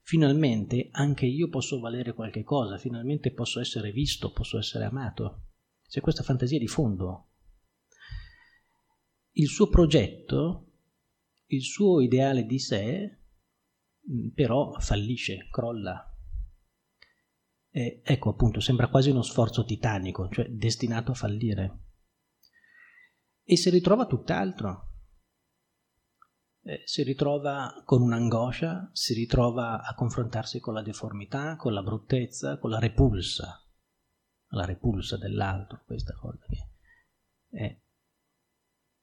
Finalmente 0.00 0.88
anche 0.92 1.26
io 1.26 1.48
posso 1.48 1.80
valere 1.80 2.14
qualche 2.14 2.42
cosa, 2.42 2.78
finalmente 2.78 3.32
posso 3.32 3.60
essere 3.60 3.90
visto, 3.90 4.32
posso 4.32 4.58
essere 4.58 4.84
amato. 4.84 5.42
C'è 5.88 6.00
questa 6.00 6.22
fantasia 6.22 6.58
di 6.58 6.66
fondo. 6.66 7.30
Il 9.38 9.48
suo 9.48 9.68
progetto, 9.68 10.72
il 11.46 11.62
suo 11.62 12.00
ideale 12.00 12.44
di 12.46 12.58
sé, 12.58 13.18
mm, 14.10 14.28
però 14.28 14.78
fallisce, 14.78 15.48
crolla. 15.50 16.10
E 17.70 18.00
ecco 18.02 18.30
appunto, 18.30 18.60
sembra 18.60 18.88
quasi 18.88 19.10
uno 19.10 19.22
sforzo 19.22 19.64
titanico, 19.64 20.28
cioè 20.30 20.48
destinato 20.48 21.10
a 21.10 21.14
fallire 21.14 21.80
e 23.48 23.56
si 23.56 23.70
ritrova 23.70 24.06
tutt'altro. 24.06 24.92
Eh, 26.62 26.82
si 26.84 27.04
ritrova 27.04 27.82
con 27.84 28.02
un'angoscia, 28.02 28.90
si 28.92 29.14
ritrova 29.14 29.82
a 29.82 29.94
confrontarsi 29.94 30.58
con 30.58 30.74
la 30.74 30.82
deformità, 30.82 31.54
con 31.54 31.72
la 31.72 31.82
bruttezza, 31.82 32.58
con 32.58 32.70
la 32.70 32.80
repulsa, 32.80 33.64
la 34.48 34.64
repulsa 34.64 35.16
dell'altro, 35.16 35.84
questa 35.86 36.12
cosa 36.14 36.44
che 36.48 36.70
è 37.50 37.80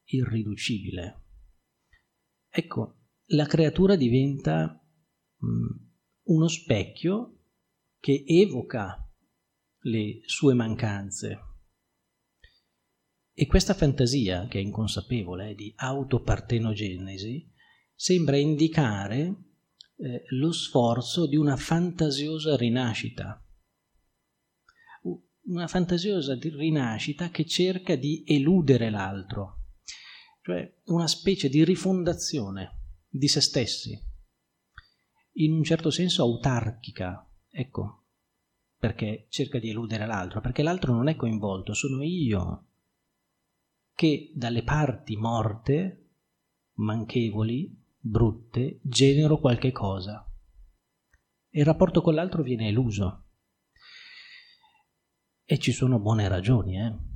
irriducibile. 0.05 1.21
Ecco, 2.49 2.99
la 3.27 3.45
creatura 3.45 3.95
diventa 3.95 4.79
mm, 5.45 5.85
uno 6.23 6.47
specchio 6.47 7.45
che 7.99 8.23
evoca 8.25 8.99
le 9.85 10.21
sue 10.25 10.53
mancanze, 10.53 11.39
e 13.35 13.47
questa 13.47 13.73
fantasia, 13.73 14.45
che 14.47 14.59
è 14.59 14.61
inconsapevole, 14.61 15.55
di 15.55 15.73
autopartenogenesi, 15.75 17.51
sembra 17.95 18.37
indicare 18.37 19.35
eh, 19.95 20.23
lo 20.29 20.51
sforzo 20.51 21.27
di 21.27 21.35
una 21.35 21.57
fantasiosa 21.57 22.55
rinascita. 22.55 23.43
Una 25.45 25.67
fantasiosa 25.67 26.37
rinascita 26.39 27.31
che 27.31 27.45
cerca 27.45 27.95
di 27.95 28.23
eludere 28.27 28.91
l'altro, 28.91 29.62
cioè 30.43 30.81
una 30.85 31.07
specie 31.07 31.47
di 31.47 31.63
rifondazione 31.63 32.81
di 33.07 33.27
se 33.29 33.39
stessi, 33.39 33.97
in 35.35 35.53
un 35.53 35.63
certo 35.63 35.89
senso 35.89 36.21
autarchica, 36.23 37.27
ecco, 37.49 38.03
perché 38.77 39.27
cerca 39.29 39.57
di 39.57 39.69
eludere 39.69 40.05
l'altro, 40.05 40.41
perché 40.41 40.61
l'altro 40.61 40.93
non 40.93 41.07
è 41.07 41.15
coinvolto, 41.15 41.73
sono 41.73 42.03
io 42.03 42.67
che 43.95 44.31
dalle 44.35 44.63
parti 44.63 45.15
morte, 45.15 46.09
manchevoli, 46.73 47.81
brutte, 47.97 48.79
genero 48.83 49.39
qualche 49.39 49.71
cosa. 49.71 50.29
E 51.49 51.59
il 51.59 51.65
rapporto 51.65 52.01
con 52.01 52.15
l'altro 52.15 52.43
viene 52.43 52.67
eluso. 52.67 53.27
E 55.45 55.57
ci 55.57 55.71
sono 55.71 55.99
buone 55.99 56.27
ragioni, 56.27 56.79
eh? 56.79 57.12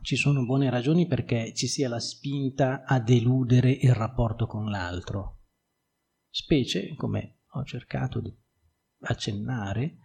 Ci 0.00 0.16
sono 0.16 0.44
buone 0.44 0.70
ragioni 0.70 1.06
perché 1.06 1.52
ci 1.54 1.66
sia 1.66 1.88
la 1.88 2.00
spinta 2.00 2.84
a 2.84 2.98
deludere 2.98 3.70
il 3.70 3.92
rapporto 3.94 4.46
con 4.46 4.70
l'altro. 4.70 5.40
Specie, 6.30 6.94
come 6.96 7.40
ho 7.50 7.64
cercato 7.64 8.20
di 8.20 8.34
accennare, 9.00 9.98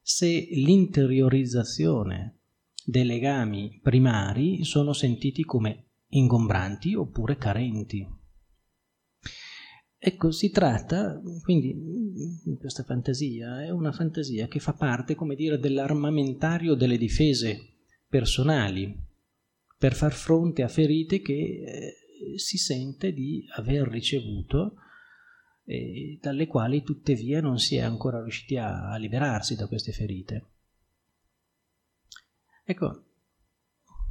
se 0.00 0.48
l'interiorizzazione 0.52 2.38
dei 2.84 3.04
legami 3.04 3.80
primari 3.82 4.64
sono 4.64 4.92
sentiti 4.92 5.42
come 5.42 5.90
ingombranti 6.08 6.94
oppure 6.94 7.36
carenti. 7.36 8.06
Ecco, 9.98 10.30
si 10.30 10.50
tratta, 10.50 11.20
quindi, 11.42 11.76
questa 12.58 12.82
fantasia 12.82 13.62
è 13.62 13.70
una 13.70 13.92
fantasia 13.92 14.48
che 14.48 14.58
fa 14.58 14.72
parte, 14.72 15.14
come 15.14 15.34
dire, 15.34 15.58
dell'armamentario 15.58 16.74
delle 16.74 16.98
difese 16.98 17.76
personali 18.08 19.10
per 19.82 19.94
far 19.94 20.12
fronte 20.12 20.62
a 20.62 20.68
ferite 20.68 21.20
che 21.20 21.32
eh, 21.32 22.38
si 22.38 22.56
sente 22.56 23.12
di 23.12 23.44
aver 23.56 23.88
ricevuto 23.88 24.76
e 25.64 26.20
dalle 26.22 26.46
quali 26.46 26.84
tuttavia 26.84 27.40
non 27.40 27.58
si 27.58 27.74
è 27.74 27.80
ancora 27.80 28.22
riusciti 28.22 28.56
a, 28.56 28.92
a 28.92 28.96
liberarsi 28.96 29.56
da 29.56 29.66
queste 29.66 29.90
ferite. 29.90 30.50
Ecco, 32.64 33.06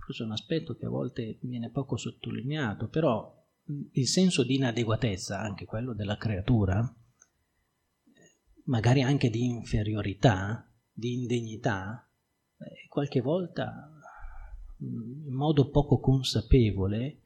questo 0.04 0.24
è 0.24 0.26
un 0.26 0.34
aspetto 0.34 0.76
che 0.76 0.88
a 0.88 0.90
volte 0.90 1.38
viene 1.44 1.72
poco 1.72 1.96
sottolineato, 1.96 2.90
però 2.90 3.34
il 3.94 4.08
senso 4.10 4.44
di 4.44 4.56
inadeguatezza, 4.56 5.40
anche 5.40 5.64
quello 5.64 5.94
della 5.94 6.18
creatura, 6.18 6.84
magari 8.66 9.04
anche 9.04 9.30
di 9.30 9.46
inferiorità, 9.46 10.70
di 10.92 11.14
indegnità, 11.14 12.12
qualche 12.90 13.22
volta 13.22 14.01
in 14.82 15.34
modo 15.34 15.70
poco 15.70 16.00
consapevole, 16.00 17.22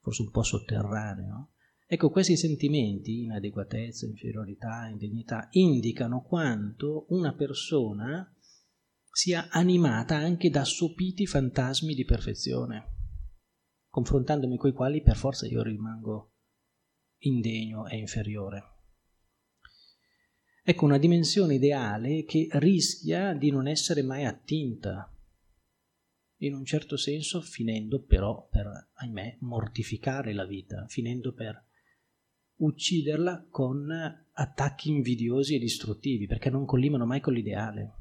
forse 0.00 0.22
un 0.22 0.30
po' 0.30 0.42
sotterraneo, 0.42 1.52
ecco 1.86 2.10
questi 2.10 2.36
sentimenti, 2.36 3.22
inadeguatezza, 3.22 4.06
inferiorità, 4.06 4.86
indegnità, 4.88 5.48
indicano 5.52 6.22
quanto 6.22 7.06
una 7.08 7.34
persona 7.34 8.28
sia 9.10 9.48
animata 9.50 10.16
anche 10.16 10.50
da 10.50 10.64
sopiti 10.64 11.26
fantasmi 11.26 11.94
di 11.94 12.04
perfezione, 12.04 12.92
confrontandomi 13.88 14.56
coi 14.56 14.72
quali 14.72 15.02
per 15.02 15.16
forza 15.16 15.46
io 15.46 15.62
rimango 15.62 16.32
indegno 17.18 17.86
e 17.86 17.96
inferiore. 17.96 18.72
Ecco 20.64 20.84
una 20.84 20.98
dimensione 20.98 21.54
ideale 21.54 22.24
che 22.24 22.48
rischia 22.52 23.34
di 23.34 23.50
non 23.50 23.68
essere 23.68 24.02
mai 24.02 24.24
attinta, 24.24 25.13
in 26.46 26.54
un 26.54 26.64
certo 26.64 26.96
senso 26.96 27.40
finendo 27.40 28.00
però 28.02 28.48
per, 28.50 28.90
ahimè, 28.94 29.38
mortificare 29.40 30.32
la 30.32 30.44
vita, 30.44 30.86
finendo 30.88 31.32
per 31.32 31.62
ucciderla 32.56 33.46
con 33.50 33.90
attacchi 34.32 34.90
invidiosi 34.90 35.54
e 35.54 35.58
distruttivi, 35.58 36.26
perché 36.26 36.50
non 36.50 36.64
collimano 36.64 37.06
mai 37.06 37.20
con 37.20 37.32
l'ideale. 37.32 37.92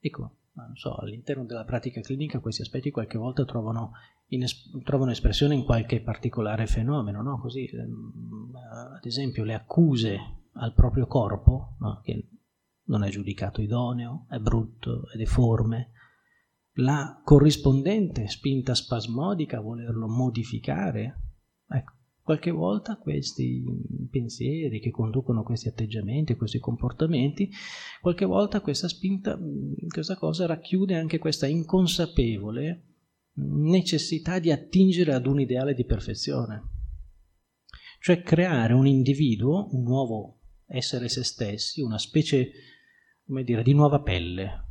Ecco, 0.00 0.36
non 0.52 0.76
so, 0.76 0.94
all'interno 0.96 1.44
della 1.44 1.64
pratica 1.64 2.00
clinica 2.00 2.40
questi 2.40 2.62
aspetti 2.62 2.90
qualche 2.90 3.18
volta 3.18 3.44
trovano, 3.44 3.92
es- 4.28 4.70
trovano 4.84 5.10
espressione 5.10 5.54
in 5.54 5.64
qualche 5.64 6.00
particolare 6.00 6.66
fenomeno, 6.66 7.22
no? 7.22 7.38
Così, 7.38 7.66
ehm, 7.66 8.52
ad 8.54 9.04
esempio, 9.04 9.44
le 9.44 9.54
accuse 9.54 10.18
al 10.52 10.74
proprio 10.74 11.06
corpo, 11.06 11.76
no? 11.80 12.00
che 12.02 12.26
non 12.88 13.04
è 13.04 13.08
giudicato 13.08 13.60
idoneo, 13.60 14.26
è 14.28 14.38
brutto, 14.38 15.08
è 15.10 15.16
deforme, 15.16 15.92
la 16.78 17.20
corrispondente 17.24 18.28
spinta 18.28 18.74
spasmodica 18.74 19.58
a 19.58 19.62
volerlo 19.62 20.06
modificare. 20.08 21.20
Ecco, 21.68 21.92
qualche 22.22 22.50
volta 22.50 22.98
questi 22.98 23.64
pensieri 24.10 24.80
che 24.80 24.90
conducono 24.90 25.42
questi 25.42 25.68
atteggiamenti, 25.68 26.36
questi 26.36 26.58
comportamenti, 26.58 27.50
qualche 28.00 28.24
volta 28.24 28.60
questa 28.60 28.88
spinta, 28.88 29.38
questa 29.88 30.16
cosa 30.16 30.46
racchiude 30.46 30.94
anche 30.94 31.18
questa 31.18 31.46
inconsapevole 31.46 32.84
necessità 33.40 34.38
di 34.38 34.50
attingere 34.50 35.12
ad 35.12 35.26
un 35.26 35.40
ideale 35.40 35.74
di 35.74 35.84
perfezione, 35.84 36.62
cioè 38.00 38.22
creare 38.22 38.72
un 38.72 38.86
individuo, 38.86 39.68
un 39.72 39.82
nuovo 39.82 40.38
essere 40.66 41.08
se 41.08 41.24
stessi, 41.24 41.80
una 41.80 41.98
specie, 41.98 42.50
come 43.28 43.44
dire, 43.44 43.62
di 43.62 43.74
nuova 43.74 44.00
pelle, 44.00 44.64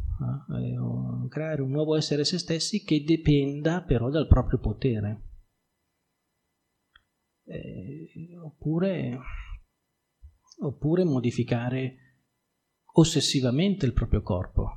eh, 0.51 1.29
creare 1.29 1.61
un 1.61 1.69
nuovo 1.69 1.95
essere 1.95 2.25
se 2.25 2.39
stessi 2.39 2.83
che 2.83 3.03
dipenda 3.03 3.83
però 3.83 4.09
dal 4.09 4.25
proprio 4.25 4.57
potere. 4.57 5.21
Eh, 7.45 8.35
oppure, 8.43 9.19
oppure 10.61 11.03
modificare 11.03 11.97
ossessivamente 12.93 13.85
il 13.85 13.93
proprio 13.93 14.23
corpo, 14.23 14.71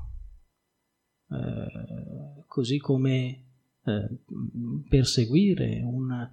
eh, 1.30 2.44
così 2.46 2.78
come 2.78 3.46
eh, 3.82 4.22
perseguire 4.90 5.80
un 5.82 6.30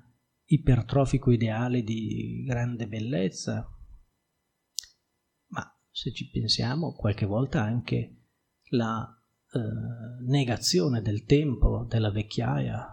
ipertrofico 0.47 1.31
ideale 1.31 1.81
di 1.81 2.43
grande 2.45 2.87
bellezza, 2.87 3.71
se 5.97 6.13
ci 6.13 6.29
pensiamo 6.29 6.93
qualche 6.93 7.25
volta 7.25 7.63
anche 7.63 8.17
la 8.69 9.03
eh, 9.51 10.23
negazione 10.27 11.01
del 11.01 11.23
tempo, 11.23 11.87
della 11.89 12.11
vecchiaia 12.11 12.87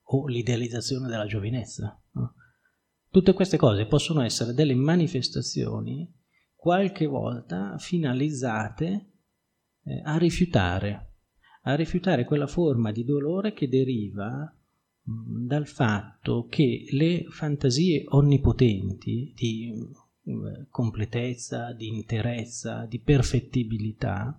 o 0.00 0.28
l'idealizzazione 0.28 1.08
della 1.08 1.26
giovinezza. 1.26 2.00
No? 2.12 2.34
Tutte 3.10 3.32
queste 3.32 3.56
cose 3.56 3.86
possono 3.86 4.22
essere 4.22 4.54
delle 4.54 4.76
manifestazioni 4.76 6.08
qualche 6.54 7.06
volta 7.06 7.76
finalizzate 7.76 9.10
eh, 9.82 10.00
a 10.04 10.16
rifiutare, 10.16 11.14
a 11.62 11.74
rifiutare 11.74 12.24
quella 12.24 12.46
forma 12.46 12.92
di 12.92 13.02
dolore 13.02 13.52
che 13.52 13.68
deriva 13.68 14.56
mh, 15.02 15.46
dal 15.46 15.66
fatto 15.66 16.46
che 16.48 16.84
le 16.90 17.24
fantasie 17.30 18.04
onnipotenti 18.06 19.32
di 19.34 19.72
completezza, 20.70 21.72
di 21.72 21.88
interezza, 21.88 22.86
di 22.86 23.00
perfettibilità 23.00 24.38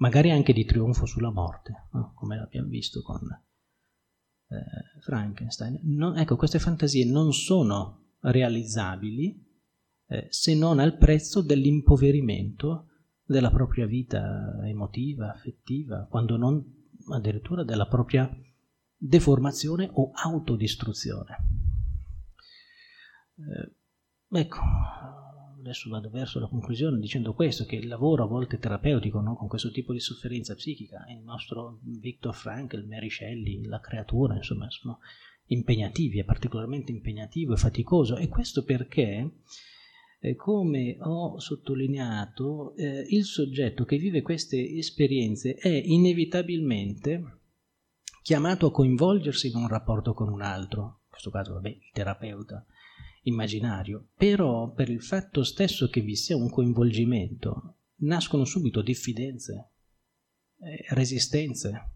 magari 0.00 0.30
anche 0.30 0.52
di 0.52 0.64
trionfo 0.64 1.06
sulla 1.06 1.30
morte, 1.30 1.88
no? 1.92 2.12
come 2.14 2.38
abbiamo 2.38 2.68
visto 2.68 3.02
con 3.02 3.20
eh, 3.22 5.00
Frankenstein. 5.00 5.78
Non, 5.82 6.18
ecco, 6.18 6.36
queste 6.36 6.58
fantasie 6.58 7.04
non 7.04 7.32
sono 7.32 8.14
realizzabili 8.20 9.48
eh, 10.08 10.26
se 10.30 10.54
non 10.54 10.78
al 10.78 10.96
prezzo 10.96 11.42
dell'impoverimento 11.42 12.86
della 13.22 13.50
propria 13.50 13.86
vita 13.86 14.58
emotiva, 14.64 15.32
affettiva, 15.32 16.06
quando 16.10 16.36
non 16.36 16.62
addirittura 17.12 17.62
della 17.62 17.86
propria 17.86 18.28
deformazione 18.96 19.88
o 19.92 20.10
autodistruzione. 20.12 21.36
Eh, 23.36 23.79
ecco, 24.30 24.58
adesso 25.58 25.90
vado 25.90 26.08
verso 26.10 26.40
la 26.40 26.48
conclusione 26.48 26.98
dicendo 26.98 27.34
questo, 27.34 27.64
che 27.64 27.76
il 27.76 27.88
lavoro 27.88 28.24
a 28.24 28.26
volte 28.26 28.58
terapeutico 28.58 29.20
no, 29.20 29.36
con 29.36 29.48
questo 29.48 29.70
tipo 29.70 29.92
di 29.92 30.00
sofferenza 30.00 30.54
psichica, 30.54 31.04
il 31.08 31.22
nostro 31.22 31.78
Viktor 31.82 32.34
Frankl, 32.34 32.86
Mary 32.86 33.10
Shelley, 33.10 33.64
la 33.64 33.80
creatura, 33.80 34.36
insomma, 34.36 34.70
sono 34.70 35.00
impegnativi, 35.46 36.20
è 36.20 36.24
particolarmente 36.24 36.92
impegnativo 36.92 37.54
e 37.54 37.56
faticoso. 37.56 38.16
E 38.16 38.28
questo 38.28 38.64
perché, 38.64 39.30
eh, 40.20 40.34
come 40.34 40.96
ho 41.00 41.38
sottolineato, 41.38 42.74
eh, 42.76 43.06
il 43.08 43.24
soggetto 43.24 43.84
che 43.84 43.98
vive 43.98 44.22
queste 44.22 44.76
esperienze 44.76 45.54
è 45.54 45.68
inevitabilmente 45.68 47.38
chiamato 48.22 48.66
a 48.66 48.72
coinvolgersi 48.72 49.48
in 49.48 49.56
un 49.56 49.68
rapporto 49.68 50.14
con 50.14 50.28
un 50.28 50.42
altro, 50.42 50.82
in 50.82 51.10
questo 51.10 51.30
caso, 51.30 51.54
vabbè, 51.54 51.68
il 51.68 51.90
terapeuta, 51.92 52.64
immaginario, 53.22 54.08
però 54.16 54.72
per 54.72 54.88
il 54.88 55.02
fatto 55.02 55.42
stesso 55.42 55.88
che 55.88 56.00
vi 56.00 56.16
sia 56.16 56.36
un 56.36 56.48
coinvolgimento 56.48 57.76
nascono 58.00 58.44
subito 58.44 58.82
diffidenze, 58.82 59.72
eh, 60.58 60.84
resistenze. 60.94 61.92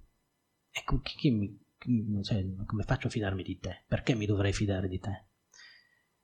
Ecco, 0.70 1.00
chi, 1.00 1.16
chi 1.16 1.30
mi, 1.30 2.22
cioè, 2.22 2.44
come 2.66 2.82
faccio 2.82 3.06
a 3.06 3.10
fidarmi 3.10 3.42
di 3.42 3.58
te? 3.58 3.84
Perché 3.86 4.14
mi 4.14 4.26
dovrei 4.26 4.52
fidare 4.52 4.88
di 4.88 4.98
te? 4.98 5.26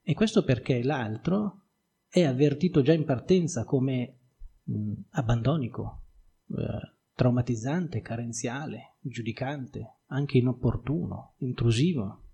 E 0.02 0.14
questo 0.14 0.44
perché 0.44 0.82
l'altro 0.82 1.68
è 2.08 2.24
avvertito 2.24 2.82
già 2.82 2.92
in 2.92 3.04
partenza 3.04 3.64
come 3.64 4.18
mh, 4.64 4.92
abbandonico, 5.10 6.06
eh, 6.48 6.96
traumatizzante, 7.14 8.00
carenziale, 8.00 8.96
giudicante, 9.00 9.98
anche 10.06 10.38
inopportuno, 10.38 11.34
intrusivo 11.38 12.29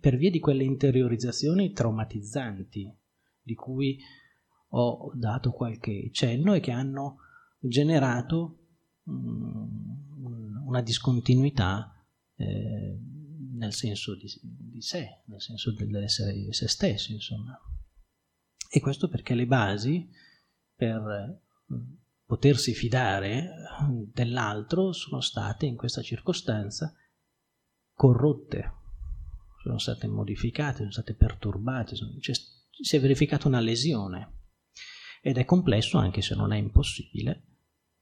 per 0.00 0.16
via 0.16 0.30
di 0.30 0.40
quelle 0.40 0.64
interiorizzazioni 0.64 1.72
traumatizzanti 1.72 2.92
di 3.40 3.54
cui 3.54 3.98
ho 4.70 5.12
dato 5.14 5.52
qualche 5.52 6.10
cenno 6.12 6.54
e 6.54 6.60
che 6.60 6.72
hanno 6.72 7.18
generato 7.58 8.58
um, 9.04 10.64
una 10.66 10.82
discontinuità 10.82 12.04
eh, 12.34 12.98
nel 13.52 13.72
senso 13.72 14.16
di, 14.16 14.26
di, 14.42 14.82
sé, 14.82 15.22
nel 15.26 15.40
senso 15.40 15.72
dell'essere 15.72 16.52
se 16.52 16.68
stesso, 16.68 17.12
insomma. 17.12 17.58
E 18.68 18.80
questo 18.80 19.08
perché 19.08 19.34
le 19.34 19.46
basi 19.46 20.10
per 20.74 21.40
potersi 22.24 22.74
fidare 22.74 23.48
dell'altro 24.12 24.92
sono 24.92 25.20
state 25.20 25.66
in 25.66 25.76
questa 25.76 26.02
circostanza 26.02 26.92
corrotte 27.94 28.75
sono 29.66 29.78
state 29.78 30.06
modificate, 30.06 30.78
sono 30.78 30.90
state 30.90 31.14
perturbate, 31.14 31.96
sono, 31.96 32.18
cioè, 32.20 32.34
si 32.34 32.96
è 32.96 33.00
verificata 33.00 33.48
una 33.48 33.60
lesione 33.60 34.34
ed 35.20 35.38
è 35.38 35.44
complesso, 35.44 35.98
anche 35.98 36.22
se 36.22 36.34
non 36.34 36.52
è 36.52 36.56
impossibile, 36.56 37.46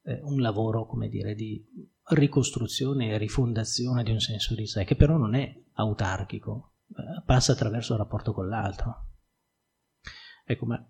eh, 0.02 0.20
un 0.22 0.40
lavoro, 0.40 0.86
come 0.86 1.08
dire, 1.08 1.34
di 1.34 1.64
ricostruzione 2.10 3.08
e 3.08 3.18
rifondazione 3.18 4.02
di 4.02 4.10
un 4.10 4.20
senso 4.20 4.54
di 4.54 4.66
sé, 4.66 4.84
che 4.84 4.94
però 4.94 5.16
non 5.16 5.34
è 5.34 5.62
autarchico, 5.74 6.74
eh, 6.88 7.22
passa 7.24 7.52
attraverso 7.52 7.94
il 7.94 7.98
rapporto 7.98 8.34
con 8.34 8.48
l'altro. 8.48 9.08
Ecco, 10.44 10.66
ma 10.66 10.86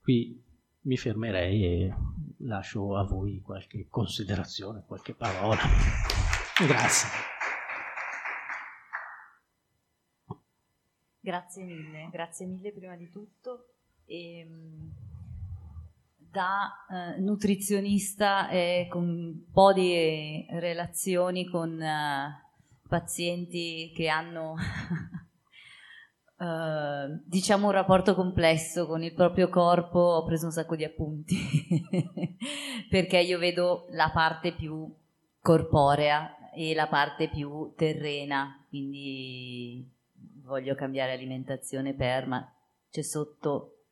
qui 0.00 0.44
mi 0.80 0.96
fermerei 0.96 1.64
e 1.64 1.94
lascio 2.38 2.96
a 2.96 3.04
voi 3.04 3.40
qualche 3.40 3.86
considerazione, 3.88 4.82
qualche 4.84 5.14
parola. 5.14 5.62
Grazie. 6.66 7.31
Grazie 11.24 11.62
mille, 11.62 12.08
grazie 12.10 12.46
mille 12.46 12.72
prima 12.72 12.96
di 12.96 13.08
tutto. 13.08 13.66
E, 14.06 14.38
ehm, 14.40 14.92
da 16.16 16.72
eh, 16.90 17.20
nutrizionista 17.20 18.48
e 18.48 18.88
con 18.90 19.08
un 19.08 19.52
po' 19.52 19.72
di 19.72 20.44
relazioni 20.50 21.48
con 21.48 21.80
eh, 21.80 22.50
pazienti 22.88 23.92
che 23.94 24.08
hanno 24.08 24.56
eh, 26.40 27.20
diciamo 27.24 27.66
un 27.66 27.72
rapporto 27.72 28.16
complesso 28.16 28.88
con 28.88 29.04
il 29.04 29.14
proprio 29.14 29.48
corpo, 29.48 30.00
ho 30.00 30.24
preso 30.24 30.46
un 30.46 30.52
sacco 30.52 30.74
di 30.74 30.82
appunti 30.82 31.36
perché 32.90 33.20
io 33.20 33.38
vedo 33.38 33.86
la 33.90 34.10
parte 34.10 34.54
più 34.54 34.92
corporea 35.40 36.50
e 36.52 36.74
la 36.74 36.88
parte 36.88 37.28
più 37.28 37.74
terrena, 37.76 38.66
quindi 38.68 39.91
voglio 40.52 40.74
cambiare 40.74 41.12
alimentazione 41.12 41.94
per, 41.94 42.26
ma 42.26 42.54
c'è 42.90 43.02
sotto, 43.02 43.84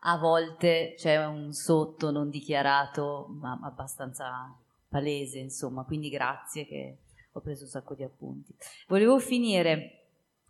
a 0.00 0.16
volte 0.16 0.94
c'è 0.96 1.22
un 1.26 1.52
sotto 1.52 2.10
non 2.10 2.30
dichiarato, 2.30 3.26
ma 3.38 3.58
abbastanza 3.62 4.56
palese, 4.88 5.38
insomma, 5.38 5.84
quindi 5.84 6.08
grazie 6.08 6.66
che 6.66 6.98
ho 7.32 7.40
preso 7.40 7.64
un 7.64 7.68
sacco 7.68 7.94
di 7.94 8.02
appunti. 8.02 8.54
Volevo 8.88 9.18
finire 9.18 10.06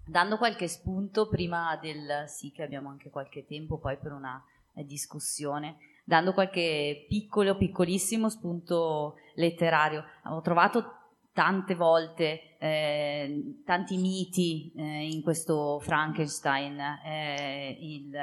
dando 0.06 0.36
qualche 0.36 0.68
spunto 0.68 1.28
prima 1.28 1.76
del 1.82 2.28
sì 2.28 2.52
che 2.52 2.62
abbiamo 2.62 2.90
anche 2.90 3.10
qualche 3.10 3.44
tempo 3.44 3.78
poi 3.78 3.98
per 3.98 4.12
una 4.12 4.40
eh, 4.74 4.84
discussione 4.84 5.78
dando 6.05 6.32
qualche 6.32 7.06
piccolo 7.09 7.56
piccolissimo 7.56 8.30
spunto 8.30 9.16
letterario 9.34 10.05
ho 10.26 10.40
trovato 10.43 10.95
tante 11.36 11.74
volte 11.74 12.56
eh, 12.58 13.60
tanti 13.66 13.98
miti 13.98 14.72
eh, 14.74 15.10
in 15.10 15.20
questo 15.20 15.78
Frankenstein, 15.80 16.80
eh, 17.04 17.76
il, 17.78 18.14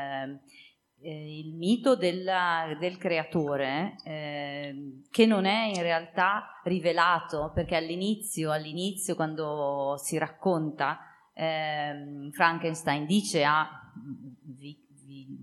eh, 1.00 1.40
il 1.40 1.54
mito 1.54 1.96
della, 1.96 2.76
del 2.80 2.98
creatore 2.98 3.98
eh, 4.04 5.04
che 5.12 5.28
non 5.28 5.46
è 5.46 5.66
in 5.68 5.84
realtà 5.84 6.60
rivelato 6.64 7.52
perché 7.54 7.76
all'inizio, 7.76 8.52
all'inizio 8.52 9.14
quando 9.14 9.94
si 10.00 10.18
racconta 10.18 11.02
eh, 11.36 12.30
Frankenstein 12.32 13.06
dice 13.06 13.44
a 13.44 13.70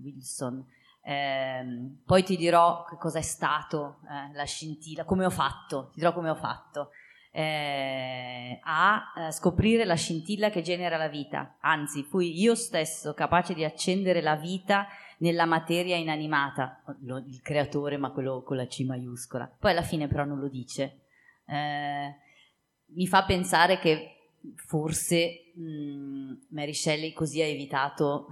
Wilson 0.03 0.65
ehm, 1.03 2.01
poi 2.05 2.23
ti 2.23 2.35
dirò 2.35 2.83
che 2.83 2.97
cosa 2.97 3.19
è 3.19 3.23
stato 3.23 3.99
eh, 4.09 4.35
la 4.35 4.43
scintilla, 4.43 5.05
come 5.05 5.23
ho 5.23 5.29
fatto, 5.29 5.87
ti 5.93 5.99
dirò 5.99 6.11
come 6.11 6.29
ho 6.29 6.35
fatto 6.35 6.89
eh, 7.31 8.59
a 8.61 9.13
eh, 9.15 9.31
scoprire 9.31 9.85
la 9.85 9.95
scintilla 9.95 10.49
che 10.49 10.61
genera 10.61 10.97
la 10.97 11.07
vita, 11.07 11.57
anzi 11.61 12.03
fui 12.03 12.39
io 12.39 12.55
stesso 12.55 13.13
capace 13.13 13.53
di 13.53 13.63
accendere 13.63 14.21
la 14.21 14.35
vita 14.35 14.87
nella 15.19 15.45
materia 15.45 15.95
inanimata, 15.95 16.83
il 17.03 17.39
creatore 17.41 17.97
ma 17.97 18.11
quello 18.11 18.43
con 18.43 18.57
la 18.57 18.67
C 18.67 18.81
maiuscola, 18.81 19.49
poi 19.59 19.71
alla 19.71 19.83
fine 19.83 20.07
però 20.07 20.25
non 20.25 20.39
lo 20.39 20.49
dice, 20.49 21.01
eh, 21.47 22.15
mi 22.93 23.07
fa 23.07 23.23
pensare 23.23 23.79
che 23.79 24.15
forse 24.55 25.51
mh, 25.55 25.63
mm, 25.63 26.31
Mary 26.49 26.73
Shelley 26.73 27.13
così 27.13 27.41
ha 27.41 27.45
evitato 27.45 28.27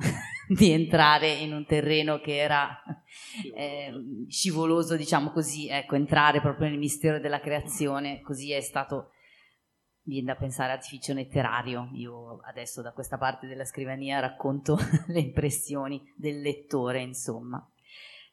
di 0.49 0.71
entrare 0.71 1.31
in 1.31 1.53
un 1.53 1.63
terreno 1.63 2.19
che 2.19 2.37
era 2.37 2.81
eh, 3.55 3.91
scivoloso, 4.27 4.95
diciamo 4.95 5.29
così, 5.29 5.67
ecco, 5.67 5.93
entrare 5.93 6.41
proprio 6.41 6.69
nel 6.69 6.79
mistero 6.79 7.19
della 7.19 7.39
creazione, 7.39 8.19
così 8.21 8.51
è 8.51 8.59
stato, 8.59 9.11
viene 10.01 10.25
da 10.25 10.35
pensare 10.35 10.71
artificio 10.71 11.13
letterario, 11.13 11.89
io 11.93 12.39
adesso 12.47 12.81
da 12.81 12.93
questa 12.93 13.19
parte 13.19 13.45
della 13.45 13.63
scrivania 13.63 14.19
racconto 14.19 14.75
le 15.07 15.19
impressioni 15.19 16.01
del 16.15 16.41
lettore, 16.41 17.01
insomma. 17.01 17.63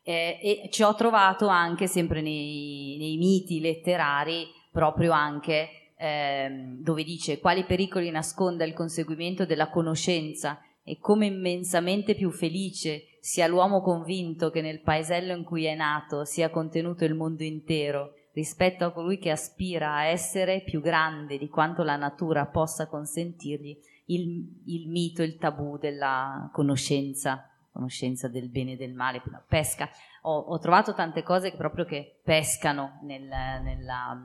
Eh, 0.02 0.38
e 0.40 0.68
ci 0.70 0.82
ho 0.82 0.94
trovato 0.94 1.48
anche 1.48 1.86
sempre 1.86 2.22
nei, 2.22 2.96
nei 2.98 3.16
miti 3.18 3.60
letterari 3.60 4.46
proprio 4.70 5.12
anche 5.12 5.86
Ehm, 5.98 6.82
dove 6.82 7.04
dice 7.04 7.38
quali 7.38 7.64
pericoli 7.64 8.10
nasconda 8.10 8.64
il 8.64 8.74
conseguimento 8.74 9.46
della 9.46 9.70
conoscenza 9.70 10.60
e 10.88 10.98
come 11.00 11.26
immensamente 11.26 12.14
più 12.14 12.30
felice 12.30 13.18
sia 13.20 13.48
l'uomo 13.48 13.80
convinto 13.80 14.50
che 14.50 14.60
nel 14.60 14.82
paesello 14.82 15.34
in 15.34 15.42
cui 15.42 15.64
è 15.64 15.74
nato 15.74 16.24
sia 16.24 16.48
contenuto 16.48 17.04
il 17.04 17.14
mondo 17.14 17.42
intero 17.42 18.12
rispetto 18.34 18.84
a 18.84 18.92
colui 18.92 19.18
che 19.18 19.32
aspira 19.32 19.96
a 19.96 20.04
essere 20.04 20.60
più 20.60 20.80
grande 20.80 21.38
di 21.38 21.48
quanto 21.48 21.82
la 21.82 21.96
natura 21.96 22.46
possa 22.46 22.86
consentirgli, 22.86 23.76
il, 24.06 24.62
il 24.66 24.88
mito, 24.88 25.22
il 25.22 25.38
tabù 25.38 25.76
della 25.76 26.48
conoscenza, 26.52 27.50
conoscenza 27.72 28.28
del 28.28 28.48
bene 28.48 28.72
e 28.72 28.76
del 28.76 28.92
male, 28.92 29.22
pesca. 29.48 29.88
Ho, 30.22 30.38
ho 30.38 30.58
trovato 30.60 30.94
tante 30.94 31.22
cose 31.24 31.50
che 31.50 31.56
proprio 31.56 31.84
che 31.84 32.20
pescano 32.22 33.00
nel, 33.02 33.22
nella, 33.22 34.24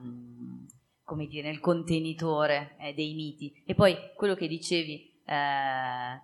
come 1.04 1.26
dire, 1.26 1.48
nel 1.48 1.62
contenitore 1.62 2.76
eh, 2.82 2.94
dei 2.94 3.16
miti. 3.16 3.64
E 3.66 3.74
poi 3.74 3.96
quello 4.16 4.36
che 4.36 4.48
dicevi, 4.48 5.22
eh, 5.26 6.22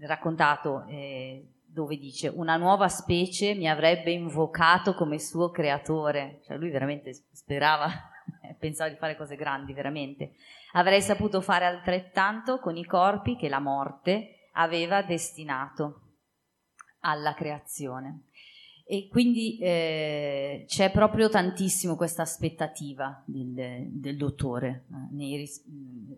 raccontato, 0.00 0.84
eh, 0.88 1.46
dove 1.64 1.98
dice 1.98 2.28
una 2.28 2.56
nuova 2.56 2.88
specie 2.88 3.54
mi 3.54 3.68
avrebbe 3.68 4.10
invocato 4.10 4.94
come 4.94 5.18
suo 5.18 5.50
creatore, 5.50 6.40
cioè 6.44 6.56
lui 6.56 6.70
veramente 6.70 7.12
sperava, 7.32 7.90
pensava 8.58 8.90
di 8.90 8.96
fare 8.96 9.16
cose 9.16 9.36
grandi, 9.36 9.72
veramente. 9.74 10.32
Avrei 10.72 11.02
saputo 11.02 11.40
fare 11.40 11.64
altrettanto 11.64 12.58
con 12.58 12.76
i 12.76 12.84
corpi 12.84 13.36
che 13.36 13.48
la 13.48 13.60
morte 13.60 14.48
aveva 14.52 15.02
destinato 15.02 16.00
alla 17.00 17.34
creazione. 17.34 18.22
E 18.88 19.08
quindi 19.08 19.58
eh, 19.58 20.64
c'è 20.66 20.92
proprio 20.92 21.28
tantissimo 21.28 21.96
questa 21.96 22.22
aspettativa 22.22 23.22
del, 23.26 23.88
del 23.90 24.16
dottore 24.16 24.84
eh, 25.18 25.36
ris- 25.36 25.64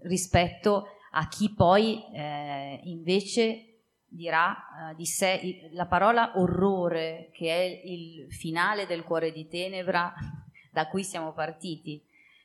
rispetto 0.02 0.84
a 1.12 1.26
chi 1.28 1.54
poi 1.54 2.04
eh, 2.12 2.80
invece 2.84 3.67
dirà 4.08 4.54
eh, 4.90 4.94
di 4.94 5.06
sé 5.06 5.68
la 5.72 5.86
parola 5.86 6.32
orrore, 6.36 7.30
che 7.32 7.48
è 7.50 7.86
il 7.86 8.32
finale 8.32 8.86
del 8.86 9.04
cuore 9.04 9.32
di 9.32 9.46
tenebra 9.48 10.12
da 10.72 10.88
cui 10.88 11.04
siamo 11.04 11.32
partiti, 11.32 12.02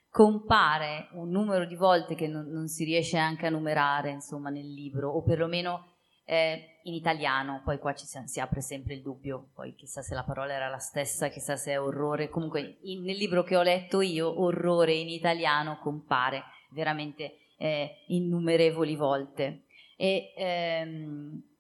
compare 0.09 1.07
un 1.13 1.29
numero 1.29 1.65
di 1.65 1.75
volte 1.75 2.15
che 2.15 2.27
non, 2.27 2.47
non 2.47 2.67
si 2.67 2.83
riesce 2.83 3.17
anche 3.17 3.47
a 3.47 3.49
numerare 3.49 4.11
insomma, 4.11 4.49
nel 4.49 4.71
libro, 4.71 5.09
o 5.09 5.23
perlomeno 5.23 5.91
eh, 6.25 6.79
in 6.83 6.93
italiano, 6.93 7.61
poi 7.63 7.79
qua 7.79 7.93
ci 7.93 8.05
si, 8.05 8.19
si, 8.25 8.39
apre 8.39 8.61
sempre 8.61 8.93
il 8.93 9.01
dubbio, 9.01 9.49
poi 9.53 9.73
chissà 9.75 10.01
se 10.01 10.13
la 10.13 10.23
parola 10.23 10.53
era 10.53 10.69
la 10.69 10.77
stessa, 10.77 11.29
chissà 11.29 11.55
se 11.55 11.71
è 11.71 11.81
orrore, 11.81 12.29
comunque 12.29 12.77
in, 12.81 13.03
nel 13.03 13.17
libro 13.17 13.43
che 13.43 13.55
ho 13.55 13.61
letto 13.61 14.01
io 14.01 14.41
orrore 14.41 14.93
in 14.93 15.09
italiano 15.09 15.79
compare 15.79 16.43
veramente 16.71 17.37
eh, 17.57 18.03
innumerevoli 18.07 18.95
volte. 18.95 19.63
E 19.95 20.33
ehm, 20.35 21.52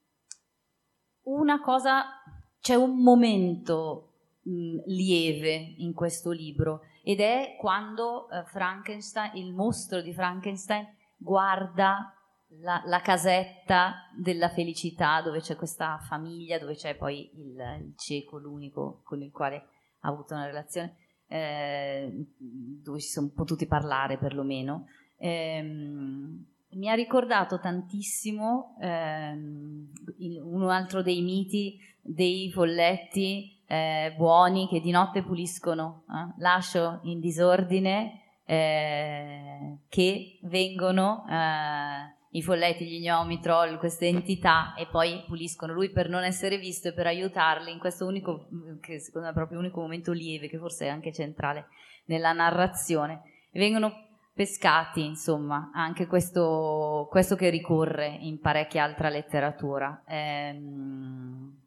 una 1.23 1.61
cosa, 1.61 2.05
c'è 2.59 2.75
un 2.75 3.01
momento 3.01 4.13
mh, 4.43 4.83
lieve 4.87 5.75
in 5.77 5.93
questo 5.93 6.31
libro 6.31 6.81
ed 7.03 7.19
è 7.19 7.55
quando 7.59 8.29
eh, 8.29 8.43
Frankenstein, 8.45 9.35
il 9.35 9.53
mostro 9.53 10.01
di 10.01 10.13
Frankenstein, 10.13 10.87
guarda 11.17 12.13
la, 12.61 12.81
la, 12.85 13.01
casetta 13.01 14.09
della 14.15 14.49
felicità 14.49 15.21
dove 15.21 15.39
c'è 15.39 15.55
questa 15.55 15.97
famiglia, 15.99 16.59
dove 16.59 16.75
c'è 16.75 16.95
poi 16.95 17.29
il, 17.33 17.55
il 17.81 17.93
cieco, 17.97 18.37
l'unico 18.37 19.01
con 19.03 19.21
il 19.21 19.31
quale 19.31 19.67
ha 20.01 20.09
avuto 20.09 20.33
una 20.33 20.45
relazione, 20.45 20.97
eh, 21.27 22.11
dove 22.37 22.99
si 22.99 23.09
sono 23.09 23.31
potuti 23.33 23.65
parlare 23.65 24.17
perlomeno. 24.17 24.87
Eh, 25.17 25.61
mi 26.75 26.89
ha 26.89 26.93
ricordato 26.93 27.59
tantissimo 27.59 28.75
ehm, 28.81 29.91
un 30.43 30.69
altro 30.69 31.01
dei 31.01 31.21
miti 31.21 31.77
dei 32.01 32.51
folletti 32.51 33.61
eh, 33.65 34.13
buoni 34.17 34.67
che 34.67 34.81
di 34.81 34.91
notte 34.91 35.23
puliscono, 35.23 36.03
eh? 36.09 36.33
lascio 36.37 36.99
in 37.03 37.19
disordine 37.19 38.21
eh, 38.45 39.77
che 39.87 40.39
vengono 40.43 41.25
eh, 41.29 42.37
i 42.37 42.41
folletti, 42.41 42.85
gli 42.85 43.01
gnomi, 43.01 43.39
troll, 43.39 43.77
queste 43.77 44.07
entità 44.07 44.73
e 44.75 44.87
poi 44.87 45.23
puliscono 45.27 45.73
lui 45.73 45.91
per 45.91 46.09
non 46.09 46.23
essere 46.23 46.57
visto 46.57 46.89
e 46.89 46.93
per 46.93 47.07
aiutarli 47.07 47.71
in 47.71 47.79
questo 47.79 48.05
unico, 48.05 48.47
che 48.81 48.99
secondo 48.99 49.27
me 49.27 49.33
è 49.33 49.35
proprio 49.35 49.59
l'unico 49.59 49.81
momento 49.81 50.11
lieve, 50.11 50.49
che 50.49 50.57
forse 50.57 50.85
è 50.85 50.89
anche 50.89 51.13
centrale 51.13 51.67
nella 52.05 52.33
narrazione. 52.33 53.21
Vengono 53.51 54.12
pescati, 54.33 55.05
insomma, 55.05 55.71
anche 55.73 56.07
questo, 56.07 57.07
questo 57.09 57.35
che 57.35 57.49
ricorre 57.49 58.07
in 58.07 58.39
parecchia 58.39 58.83
altra 58.83 59.09
letteratura. 59.09 60.03
Ehm, 60.07 61.61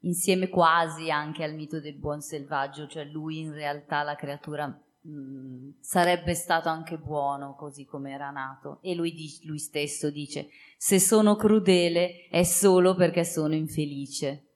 insieme 0.00 0.48
quasi 0.48 1.10
anche 1.10 1.44
al 1.44 1.54
mito 1.54 1.80
del 1.80 1.98
buon 1.98 2.20
selvaggio, 2.20 2.86
cioè 2.86 3.04
lui 3.04 3.40
in 3.40 3.52
realtà 3.52 4.02
la 4.02 4.16
creatura 4.16 4.66
Mm, 5.08 5.70
sarebbe 5.80 6.34
stato 6.34 6.68
anche 6.68 6.98
buono 6.98 7.54
così 7.54 7.86
come 7.86 8.12
era 8.12 8.30
nato. 8.30 8.80
E 8.82 8.94
lui, 8.94 9.14
lui, 9.44 9.58
stesso 9.58 10.10
dice: 10.10 10.48
Se 10.76 10.98
sono 11.00 11.36
crudele 11.36 12.26
è 12.28 12.42
solo 12.42 12.94
perché 12.94 13.24
sono 13.24 13.54
infelice. 13.54 14.49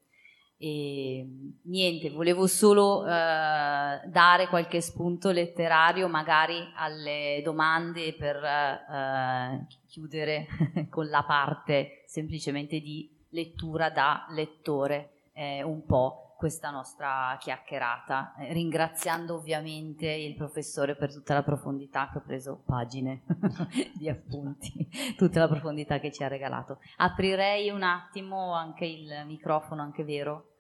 E 0.57 1.27
niente, 1.63 2.11
volevo 2.11 2.47
solo 2.47 3.01
uh, 3.01 3.07
dare 3.07 4.47
qualche 4.49 4.81
spunto 4.81 5.31
letterario, 5.31 6.09
magari 6.09 6.57
alle 6.77 7.41
domande 7.45 8.15
per 8.15 8.37
uh, 8.37 9.67
chiudere 9.87 10.47
con 10.89 11.09
la 11.09 11.25
parte 11.25 12.05
semplicemente 12.07 12.81
di 12.81 13.11
lettura 13.31 13.91
da 13.91 14.27
lettore 14.31 15.29
eh, 15.33 15.63
un 15.63 15.85
po' 15.85 16.24
questa 16.45 16.69
nostra 16.69 17.39
chiacchierata, 17.41 18.35
eh, 18.35 18.53
ringraziando 18.53 19.35
ovviamente 19.35 20.11
il 20.11 20.35
professore 20.35 20.95
per 20.95 21.11
tutta 21.11 21.33
la 21.33 21.43
profondità 21.43 22.11
che 22.13 22.19
ho 22.19 22.21
preso 22.21 22.63
pagine 22.67 23.23
di 23.97 24.11
appunti, 24.11 24.87
tutta 25.17 25.41
la 25.41 25.49
profondità 25.49 26.01
che 26.01 26.13
ci 26.13 26.23
ha 26.23 26.29
regalato. 26.29 26.81
Aprirei 26.99 27.71
un 27.71 27.83
attimo 27.83 28.53
anche 28.53 28.85
il 28.85 29.25
microfono, 29.25 29.81
anche 29.81 30.05
vero, 30.05 30.57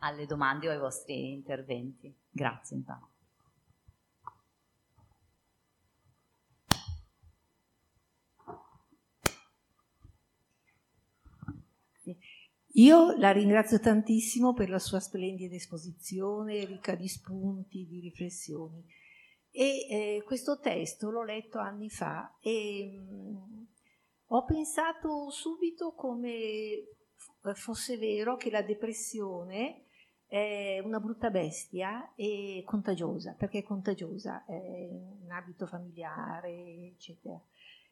alle 0.00 0.26
domande 0.26 0.66
o 0.66 0.72
ai 0.72 0.78
vostri 0.78 1.34
interventi. 1.34 2.12
Grazie 2.32 2.78
intanto. 2.78 3.17
Io 12.72 13.16
la 13.16 13.32
ringrazio 13.32 13.80
tantissimo 13.80 14.52
per 14.52 14.68
la 14.68 14.78
sua 14.78 15.00
splendida 15.00 15.54
esposizione, 15.54 16.64
ricca 16.64 16.94
di 16.94 17.08
spunti, 17.08 17.86
di 17.86 18.00
riflessioni. 18.00 18.84
E 19.50 19.86
eh, 19.88 20.22
questo 20.24 20.60
testo 20.60 21.10
l'ho 21.10 21.24
letto 21.24 21.58
anni 21.58 21.88
fa 21.88 22.36
e 22.40 22.92
mh, 22.92 23.14
mm, 23.14 23.62
ho 24.26 24.44
pensato 24.44 25.30
subito 25.30 25.94
come 25.94 26.84
fosse 27.54 27.96
vero 27.96 28.36
che 28.36 28.50
la 28.50 28.62
depressione 28.62 29.86
è 30.26 30.78
una 30.84 31.00
brutta 31.00 31.30
bestia 31.30 32.12
e 32.14 32.62
contagiosa, 32.66 33.32
perché 33.32 33.60
è 33.60 33.62
contagiosa, 33.62 34.44
è 34.44 34.52
un 34.52 35.30
abito 35.30 35.66
familiare, 35.66 36.52
eccetera. 36.94 37.40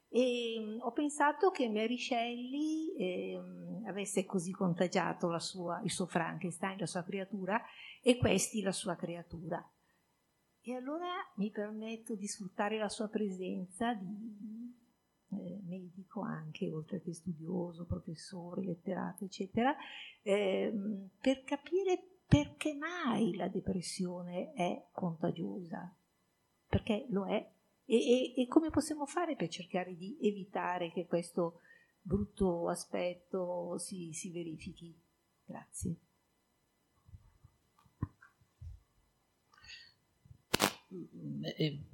E 0.09 0.57
mm, 0.59 0.81
ho 0.81 0.93
pensato 0.93 1.51
che 1.51 1.69
Mary 1.69 1.99
Shelley 1.99 2.95
eh, 2.97 3.41
avesse 3.87 4.25
così 4.25 4.53
contagiato 4.53 5.29
sua, 5.39 5.81
il 5.83 5.91
suo 5.91 6.07
Frankenstein, 6.07 6.79
la 6.79 6.87
sua 6.87 7.03
creatura, 7.03 7.61
e 8.03 8.17
questi 8.17 8.63
la 8.63 8.73
sua 8.73 8.95
creatura. 8.95 9.69
E 10.61 10.75
allora 10.75 11.13
mi 11.37 11.51
permetto 11.51 12.15
di 12.15 12.27
sfruttare 12.27 12.79
la 12.79 12.89
sua 12.89 13.09
presenza 13.09 13.95
di 13.95 14.75
eh, 15.31 15.61
medico 15.65 16.23
anche, 16.23 16.73
oltre 16.73 17.01
che 17.01 17.13
studioso, 17.13 17.85
professore, 17.85 18.65
letterato, 18.65 19.25
eccetera, 19.25 19.75
eh, 20.23 20.73
per 21.21 21.43
capire 21.45 22.03
perché 22.27 22.75
mai 22.75 23.35
la 23.37 23.49
depressione 23.49 24.53
è 24.55 24.87
contagiosa, 24.91 25.95
perché 26.67 27.07
lo 27.11 27.27
è, 27.27 27.49
e, 27.87 27.97
e, 27.97 28.43
e 28.43 28.47
come 28.49 28.71
possiamo 28.71 29.07
fare 29.07 29.37
per 29.37 29.49
cercare 29.49 29.97
di 29.97 30.19
evitare 30.21 30.93
che 30.93 31.07
questo 31.07 31.61
brutto 32.01 32.69
aspetto 32.69 33.79
si, 33.79 34.13
si 34.13 34.31
verifichi. 34.31 34.95
Grazie. 35.45 35.97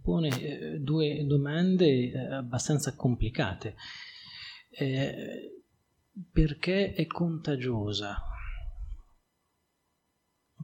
pone 0.01 0.29
eh, 0.41 0.79
due 0.79 1.25
domande 1.27 2.11
eh, 2.11 2.35
abbastanza 2.35 2.95
complicate. 2.95 3.75
Eh, 4.71 5.63
perché 6.31 6.93
è 6.93 7.07
contagiosa? 7.07 8.17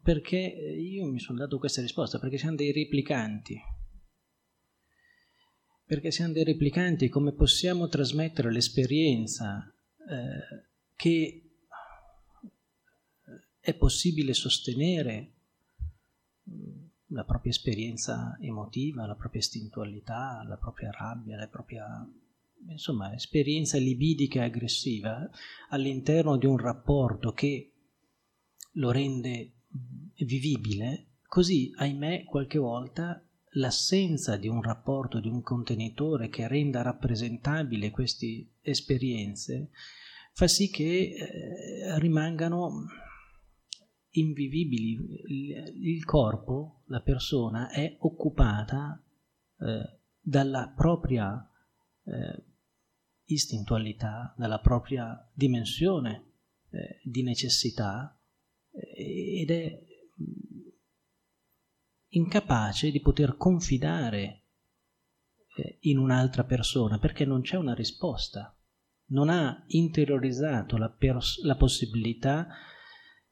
Perché 0.02 0.36
io 0.36 1.06
mi 1.06 1.18
sono 1.18 1.38
dato 1.38 1.58
questa 1.58 1.80
risposta, 1.80 2.18
perché 2.18 2.38
siamo 2.38 2.56
dei 2.56 2.72
replicanti. 2.72 3.60
Perché 5.88 6.10
siamo 6.10 6.34
dei 6.34 6.44
replicanti, 6.44 7.08
come 7.08 7.32
possiamo 7.32 7.88
trasmettere 7.88 8.52
l'esperienza 8.52 9.74
eh, 10.06 10.66
che 10.94 11.50
è 13.58 13.74
possibile 13.74 14.34
sostenere 14.34 15.32
la 17.06 17.24
propria 17.24 17.52
esperienza 17.52 18.36
emotiva, 18.38 19.06
la 19.06 19.14
propria 19.14 19.40
istintualità, 19.40 20.44
la 20.46 20.58
propria 20.58 20.90
rabbia, 20.90 21.38
la 21.38 21.48
propria 21.48 21.86
insomma, 22.68 23.14
esperienza 23.14 23.78
libidica 23.78 24.42
e 24.42 24.44
aggressiva 24.44 25.26
all'interno 25.70 26.36
di 26.36 26.44
un 26.44 26.58
rapporto 26.58 27.32
che 27.32 27.72
lo 28.72 28.90
rende 28.90 29.62
vivibile, 30.16 31.12
così 31.26 31.72
ahimè 31.74 32.24
qualche 32.24 32.58
volta 32.58 33.22
l'assenza 33.52 34.36
di 34.36 34.48
un 34.48 34.62
rapporto, 34.62 35.20
di 35.20 35.28
un 35.28 35.42
contenitore 35.42 36.28
che 36.28 36.46
renda 36.48 36.82
rappresentabile 36.82 37.90
queste 37.90 38.54
esperienze 38.60 39.70
fa 40.38 40.46
sì 40.46 40.70
che 40.70 41.14
eh, 41.16 41.98
rimangano 41.98 42.86
invivibili. 44.10 44.96
Il, 45.26 46.04
corpo, 46.04 46.84
la 46.86 47.00
persona, 47.00 47.70
è 47.70 47.96
occupata 47.98 49.04
eh, 49.58 50.00
dalla 50.20 50.72
propria 50.76 51.44
eh, 52.04 52.44
istintualità, 53.24 54.32
dalla 54.38 54.60
propria 54.60 55.28
dimensione 55.34 56.34
eh, 56.70 57.00
di 57.02 57.24
necessità 57.24 58.16
eh, 58.70 59.40
ed 59.40 59.50
è 59.50 59.86
incapace 62.10 62.90
di 62.90 63.00
poter 63.00 63.36
confidare 63.36 64.44
eh, 65.56 65.78
in 65.82 65.98
un'altra 65.98 66.44
persona 66.44 66.98
perché 66.98 67.24
non 67.24 67.42
c'è 67.42 67.56
una 67.56 67.74
risposta, 67.74 68.56
non 69.08 69.28
ha 69.28 69.64
interiorizzato 69.68 70.76
la, 70.76 70.88
pers- 70.88 71.42
la 71.42 71.56
possibilità 71.56 72.48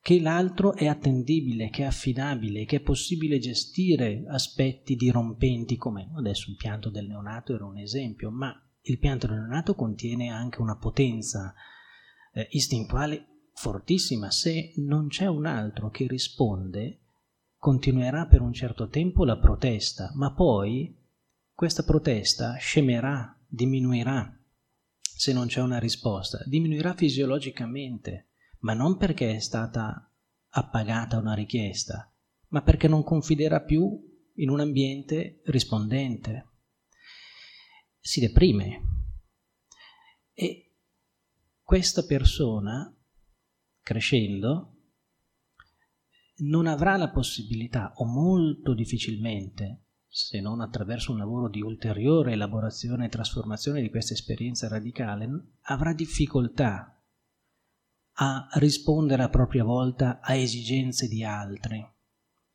che 0.01 0.21
l'altro 0.21 0.75
è 0.75 0.87
attendibile, 0.87 1.69
che 1.69 1.83
è 1.83 1.87
affidabile, 1.87 2.65
che 2.65 2.77
è 2.77 2.81
possibile 2.81 3.41
gestire 3.41 4.25
aspetti 4.29 4.95
dirompenti 4.95 5.77
come 5.77 6.13
adesso 6.15 6.49
il 6.49 6.57
pianto 6.57 6.91
del 6.91 7.09
neonato 7.09 7.55
era 7.55 7.65
un 7.65 7.79
esempio, 7.79 8.31
ma 8.31 8.55
il 8.83 8.99
pianto 8.99 9.27
del 9.27 9.39
neonato 9.39 9.75
contiene 9.75 10.31
anche 10.31 10.61
una 10.61 10.77
potenza 10.77 11.53
eh, 12.33 12.47
istintuale 12.51 13.49
fortissima. 13.53 14.31
Se 14.31 14.75
non 14.77 15.09
c'è 15.09 15.27
un 15.27 15.45
altro 15.45 15.91
che 15.91 16.07
risponde, 16.07 17.06
continuerà 17.67 18.29
per 18.29 18.43
un 18.43 18.53
certo 18.53 18.87
tempo 18.87 19.25
la 19.25 19.39
protesta, 19.39 20.13
ma 20.15 20.33
poi 20.33 20.97
questa 21.53 21.83
protesta 21.83 22.55
scemerà, 22.59 23.37
diminuirà 23.45 24.41
se 25.01 25.33
non 25.33 25.49
c'è 25.49 25.61
una 25.61 25.81
risposta, 25.81 26.45
diminuirà 26.47 26.95
fisiologicamente 26.95 28.29
ma 28.61 28.73
non 28.73 28.97
perché 28.97 29.35
è 29.35 29.41
stata 29.41 30.09
appagata 30.51 31.19
una 31.19 31.35
richiesta, 31.35 32.09
ma 32.51 32.63
perché 32.63 32.87
non 32.87 33.03
confiderà 33.03 33.61
più 33.63 34.01
in 34.35 34.49
un 34.49 34.61
ambiente 34.61 35.41
rispondente. 35.47 36.51
Si 37.99 38.21
deprime. 38.21 38.81
E 40.33 40.77
questa 41.63 42.05
persona, 42.05 42.97
crescendo, 43.81 44.76
non 46.39 46.67
avrà 46.67 46.97
la 46.97 47.11
possibilità, 47.11 47.93
o 47.97 48.05
molto 48.05 48.75
difficilmente, 48.75 49.85
se 50.07 50.41
non 50.41 50.61
attraverso 50.61 51.13
un 51.13 51.19
lavoro 51.19 51.49
di 51.49 51.61
ulteriore 51.61 52.33
elaborazione 52.33 53.07
e 53.07 53.11
trasformazione 53.11 53.83
di 53.83 53.91
questa 53.91 54.15
esperienza 54.15 54.69
radicale, 54.69 55.29
avrà 55.63 55.93
difficoltà 55.93 56.91
a 58.19 58.49
rispondere 58.55 59.23
a 59.23 59.29
propria 59.29 59.65
volta 59.65 60.21
a 60.21 60.35
esigenze 60.35 61.07
di 61.07 61.23
altri, 61.23 61.87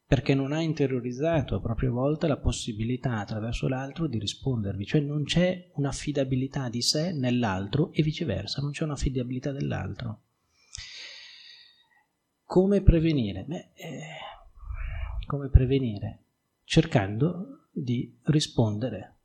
perché 0.05 0.33
non 0.33 0.53
ha 0.53 0.61
interiorizzato 0.61 1.55
a 1.55 1.61
propria 1.61 1.91
volta 1.91 2.27
la 2.27 2.37
possibilità 2.37 3.19
attraverso 3.19 3.67
l'altro 3.67 4.07
di 4.07 4.17
rispondervi, 4.17 4.85
cioè 4.85 5.01
non 5.01 5.23
c'è 5.23 5.71
un'affidabilità 5.75 6.67
di 6.67 6.81
sé 6.81 7.11
nell'altro 7.13 7.91
e 7.93 8.01
viceversa, 8.01 8.61
non 8.61 8.71
c'è 8.71 8.83
un'affidabilità 8.83 9.51
dell'altro. 9.51 10.23
Come 12.51 12.81
prevenire? 12.81 13.45
Beh, 13.45 13.69
eh, 13.75 14.01
come 15.25 15.47
prevenire? 15.47 16.23
Cercando 16.65 17.67
di 17.71 18.19
rispondere 18.23 19.19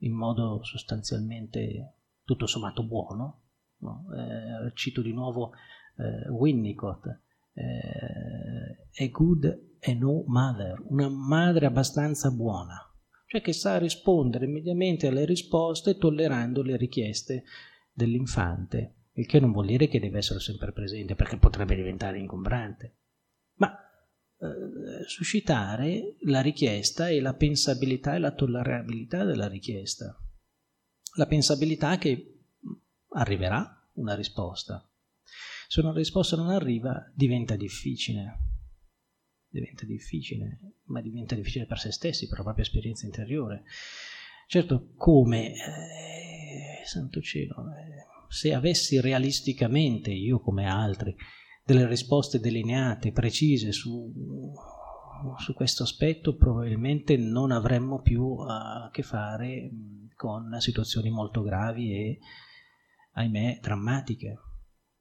in 0.00 0.12
modo 0.12 0.62
sostanzialmente 0.62 1.94
tutto 2.22 2.46
sommato 2.46 2.84
buono. 2.84 3.40
No? 3.78 4.04
Eh, 4.14 4.72
cito 4.74 5.00
di 5.00 5.14
nuovo 5.14 5.52
eh, 5.96 6.28
Winnicott, 6.28 7.06
eh, 7.54 9.04
a 9.04 9.08
good 9.10 9.44
and 9.80 9.98
no 9.98 10.24
mother, 10.26 10.78
una 10.88 11.08
madre 11.08 11.64
abbastanza 11.64 12.30
buona, 12.30 12.76
cioè 13.24 13.40
che 13.40 13.54
sa 13.54 13.78
rispondere 13.78 14.44
immediatamente 14.44 15.06
alle 15.06 15.24
risposte 15.24 15.96
tollerando 15.96 16.60
le 16.60 16.76
richieste 16.76 17.44
dell'infante, 17.90 18.96
il 19.16 19.26
che 19.26 19.40
non 19.40 19.52
vuol 19.52 19.66
dire 19.66 19.88
che 19.88 20.00
deve 20.00 20.18
essere 20.18 20.40
sempre 20.40 20.72
presente 20.72 21.14
perché 21.14 21.36
potrebbe 21.38 21.74
diventare 21.74 22.18
ingombrante, 22.18 22.96
ma 23.54 23.74
eh, 24.38 25.04
suscitare 25.06 26.16
la 26.20 26.40
richiesta 26.40 27.08
e 27.08 27.20
la 27.20 27.34
pensabilità 27.34 28.14
e 28.14 28.18
la 28.18 28.32
tollerabilità 28.32 29.24
della 29.24 29.48
richiesta, 29.48 30.18
la 31.16 31.26
pensabilità 31.26 31.96
che 31.98 32.40
arriverà 33.08 33.88
una 33.94 34.14
risposta, 34.14 34.86
se 35.68 35.80
una 35.80 35.92
risposta 35.92 36.36
non 36.36 36.50
arriva, 36.50 37.10
diventa 37.14 37.56
difficile. 37.56 38.44
Diventa 39.48 39.84
difficile, 39.84 40.60
ma 40.84 41.00
diventa 41.00 41.34
difficile 41.34 41.66
per 41.66 41.78
se 41.78 41.90
stessi, 41.90 42.28
per 42.28 42.38
la 42.38 42.44
propria 42.44 42.64
esperienza 42.64 43.06
interiore. 43.06 43.64
Certo, 44.46 44.92
come, 44.96 45.54
eh, 45.54 46.84
santo 46.84 47.20
cielo, 47.20 47.74
eh, 47.74 48.15
se 48.28 48.54
avessi 48.54 49.00
realisticamente, 49.00 50.10
io 50.10 50.40
come 50.40 50.66
altri, 50.66 51.14
delle 51.64 51.86
risposte 51.86 52.38
delineate, 52.38 53.12
precise 53.12 53.72
su, 53.72 54.12
su 55.38 55.54
questo 55.54 55.82
aspetto, 55.82 56.36
probabilmente 56.36 57.16
non 57.16 57.50
avremmo 57.50 58.00
più 58.00 58.36
a 58.38 58.88
che 58.92 59.02
fare 59.02 59.70
con 60.14 60.60
situazioni 60.60 61.10
molto 61.10 61.42
gravi 61.42 61.92
e, 61.92 62.18
ahimè, 63.12 63.58
drammatiche 63.60 64.38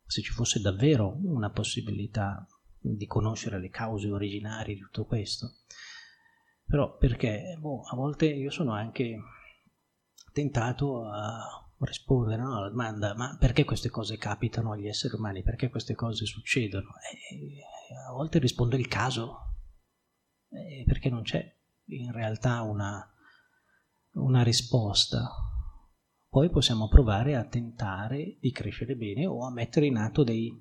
se 0.06 0.22
ci 0.22 0.32
fosse 0.32 0.60
davvero 0.60 1.18
una 1.24 1.50
possibilità 1.50 2.48
di 2.80 3.06
conoscere 3.06 3.60
le 3.60 3.70
cause 3.70 4.10
originarie 4.10 4.76
di 4.76 4.82
tutto 4.82 5.06
questo. 5.06 5.62
Però 6.66 6.98
perché 6.98 7.58
boh, 7.60 7.82
a 7.84 7.96
volte 7.96 8.28
io 8.28 8.50
sono 8.50 8.74
anche 8.74 9.18
tentato 10.32 11.06
a 11.08 11.65
rispondere 11.86 12.42
no, 12.42 12.58
alla 12.58 12.70
domanda 12.70 13.16
ma 13.16 13.38
perché 13.40 13.64
queste 13.64 13.90
cose 13.90 14.18
capitano 14.18 14.72
agli 14.72 14.88
esseri 14.88 15.16
umani, 15.16 15.44
perché 15.44 15.70
queste 15.70 15.96
cose 15.96 16.26
succedono? 16.26 16.90
E 17.30 17.62
a 18.08 18.12
volte 18.12 18.40
risponde 18.40 18.78
il 18.78 18.88
caso, 18.88 19.56
perché 20.86 21.10
non 21.10 21.24
c'è 21.24 21.54
in 21.88 22.12
realtà 22.12 22.62
una, 22.62 23.08
una 24.14 24.44
risposta. 24.44 25.30
Poi 26.30 26.50
possiamo 26.50 26.88
provare 26.88 27.36
a 27.36 27.46
tentare 27.46 28.38
di 28.40 28.52
crescere 28.52 28.96
bene 28.96 29.26
o 29.26 29.46
a 29.46 29.52
mettere 29.52 29.86
in 29.86 29.98
atto 29.98 30.24
dei 30.24 30.52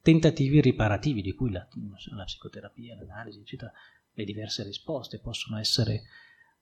tentativi 0.00 0.60
riparativi 0.60 1.22
di 1.22 1.32
cui 1.32 1.50
la, 1.50 1.66
la 2.14 2.24
psicoterapia, 2.24 2.96
l'analisi, 2.96 3.40
eccetera, 3.40 3.72
le 4.14 4.24
diverse 4.24 4.62
risposte 4.62 5.20
possono 5.20 5.58
essere 5.58 6.02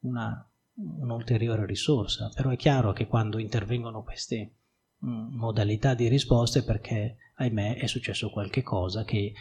una, 0.00 0.48
un'ulteriore 0.74 1.66
risorsa, 1.66 2.30
però 2.34 2.50
è 2.50 2.56
chiaro 2.56 2.92
che 2.92 3.06
quando 3.06 3.38
intervengono 3.38 4.02
queste 4.02 4.54
mm, 5.04 5.36
modalità 5.36 5.94
di 5.94 6.08
risposte 6.08 6.62
perché, 6.62 7.16
ahimè, 7.36 7.76
è 7.76 7.86
successo 7.86 8.30
qualche 8.30 8.62
cosa 8.62 9.04
che 9.04 9.32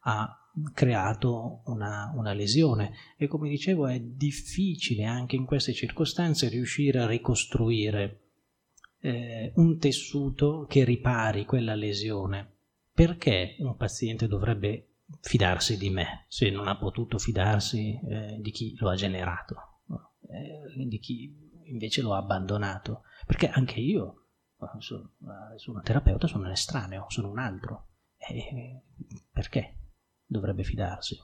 ha 0.00 0.40
creato 0.72 1.62
una, 1.66 2.12
una, 2.14 2.32
lesione 2.32 2.92
e 3.16 3.26
come 3.26 3.48
dicevo 3.48 3.88
è 3.88 4.00
difficile 4.00 5.04
anche 5.04 5.36
in 5.36 5.44
queste 5.44 5.72
circostanze 5.72 6.48
riuscire 6.48 7.00
a 7.00 7.06
ricostruire 7.06 8.20
eh, 9.00 9.52
un 9.56 9.78
tessuto 9.78 10.66
che 10.68 10.84
ripari 10.84 11.44
quella 11.44 11.74
lesione. 11.74 12.54
Perché 12.92 13.56
un 13.58 13.76
paziente 13.76 14.26
dovrebbe 14.26 14.86
fidarsi 15.20 15.76
di 15.76 15.90
me 15.90 16.24
se 16.28 16.50
non 16.50 16.66
ha 16.66 16.76
potuto 16.76 17.18
fidarsi 17.18 18.00
eh, 18.08 18.38
di 18.40 18.50
chi 18.50 18.74
lo 18.78 18.88
ha 18.88 18.94
generato, 18.94 19.75
eh, 20.28 20.86
di 20.86 20.98
chi 20.98 21.50
invece 21.64 22.02
lo 22.02 22.14
ha 22.14 22.18
abbandonato? 22.18 23.02
Perché 23.26 23.48
anche 23.48 23.80
io 23.80 24.26
sono, 24.78 25.12
sono 25.56 25.78
un 25.78 25.82
terapeuta, 25.82 26.26
sono 26.26 26.44
un 26.44 26.52
estraneo, 26.52 27.06
sono 27.08 27.30
un 27.30 27.38
altro. 27.38 27.88
perché? 29.30 29.76
dovrebbe 30.26 30.64
fidarsi. 30.64 31.16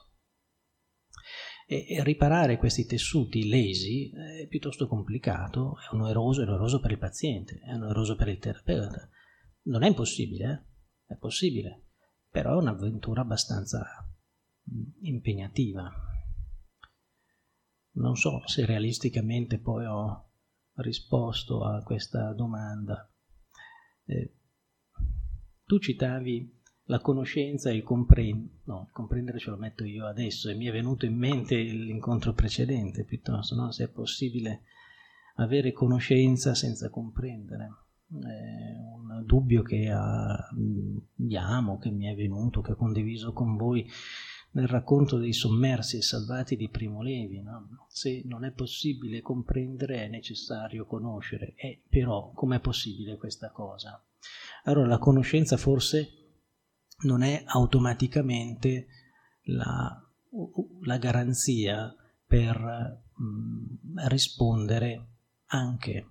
E 1.65 2.03
riparare 2.03 2.57
questi 2.57 2.85
tessuti 2.85 3.47
lesi 3.47 4.11
è 4.11 4.47
piuttosto 4.47 4.87
complicato, 4.87 5.77
è 5.79 5.93
oneroso, 5.93 6.41
è 6.41 6.47
oneroso 6.47 6.79
per 6.79 6.91
il 6.91 6.97
paziente, 6.97 7.59
è 7.59 7.73
oneroso 7.73 8.15
per 8.15 8.27
il 8.27 8.37
terapeuta. 8.37 9.09
Non 9.63 9.83
è 9.83 9.87
impossibile, 9.87 10.67
eh? 11.07 11.13
è 11.13 11.17
possibile, 11.17 11.85
però 12.29 12.53
è 12.53 12.61
un'avventura 12.61 13.21
abbastanza 13.21 13.85
impegnativa. 15.01 15.89
Non 17.93 18.15
so 18.15 18.41
se 18.45 18.65
realisticamente 18.65 19.59
poi 19.59 19.85
ho 19.85 20.29
risposto 20.75 21.63
a 21.63 21.83
questa 21.83 22.33
domanda. 22.33 23.09
Eh, 24.05 24.33
tu 25.65 25.79
citavi 25.79 26.61
la 26.85 26.99
conoscenza 26.99 27.69
e 27.69 27.75
il 27.75 27.83
comprendere, 27.83 28.61
no, 28.65 28.85
il 28.87 28.91
comprendere 28.91 29.39
ce 29.39 29.49
lo 29.49 29.57
metto 29.57 29.85
io 29.85 30.05
adesso 30.05 30.49
e 30.49 30.55
mi 30.55 30.65
è 30.65 30.71
venuto 30.71 31.05
in 31.05 31.15
mente 31.15 31.55
l'incontro 31.55 32.33
precedente 32.33 33.05
piuttosto, 33.05 33.55
no? 33.55 33.71
se 33.71 33.85
è 33.85 33.89
possibile 33.89 34.63
avere 35.35 35.71
conoscenza 35.71 36.53
senza 36.53 36.89
comprendere. 36.89 37.69
È 38.09 38.93
un 38.95 39.23
dubbio 39.25 39.63
che 39.63 39.89
abbiamo, 39.89 41.77
che 41.79 41.89
mi 41.89 42.05
è 42.05 42.15
venuto, 42.15 42.61
che 42.61 42.73
ho 42.73 42.75
condiviso 42.75 43.33
con 43.33 43.55
voi 43.55 43.89
nel 44.53 44.67
racconto 44.67 45.17
dei 45.17 45.33
sommersi 45.33 45.97
e 45.97 46.01
salvati 46.01 46.55
di 46.55 46.69
Primo 46.69 47.01
Levi. 47.01 47.41
No? 47.41 47.85
Se 47.89 48.21
non 48.25 48.45
è 48.45 48.51
possibile 48.51 49.21
comprendere 49.21 50.05
è 50.05 50.07
necessario 50.07 50.85
conoscere. 50.85 51.53
E 51.55 51.81
però 51.87 52.31
com'è 52.33 52.59
possibile 52.59 53.17
questa 53.17 53.51
cosa? 53.51 54.03
Allora 54.63 54.87
la 54.87 54.99
conoscenza 54.99 55.57
forse 55.57 56.21
non 57.01 57.21
è 57.23 57.43
automaticamente 57.45 58.87
la, 59.43 60.01
la 60.81 60.97
garanzia 60.97 61.93
per 62.25 63.01
mh, 63.15 63.23
mm, 63.23 63.97
rispondere 64.07 65.07
anche 65.47 66.07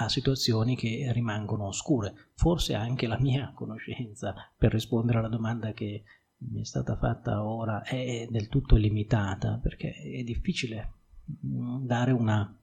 a 0.00 0.08
situazioni 0.08 0.76
che 0.76 1.10
rimangono 1.12 1.66
oscure. 1.66 2.30
Forse 2.34 2.74
anche 2.74 3.06
la 3.06 3.18
mia 3.18 3.52
conoscenza 3.54 4.34
per 4.56 4.72
rispondere 4.72 5.18
alla 5.18 5.28
domanda 5.28 5.72
che 5.72 6.04
mi 6.40 6.60
è 6.60 6.64
stata 6.64 6.96
fatta 6.96 7.44
ora 7.44 7.82
è 7.82 8.26
del 8.30 8.48
tutto 8.48 8.76
limitata 8.76 9.58
perché 9.60 9.92
è 9.94 10.22
difficile 10.22 10.92
mm, 11.44 11.84
dare 11.86 12.12
una 12.12 12.54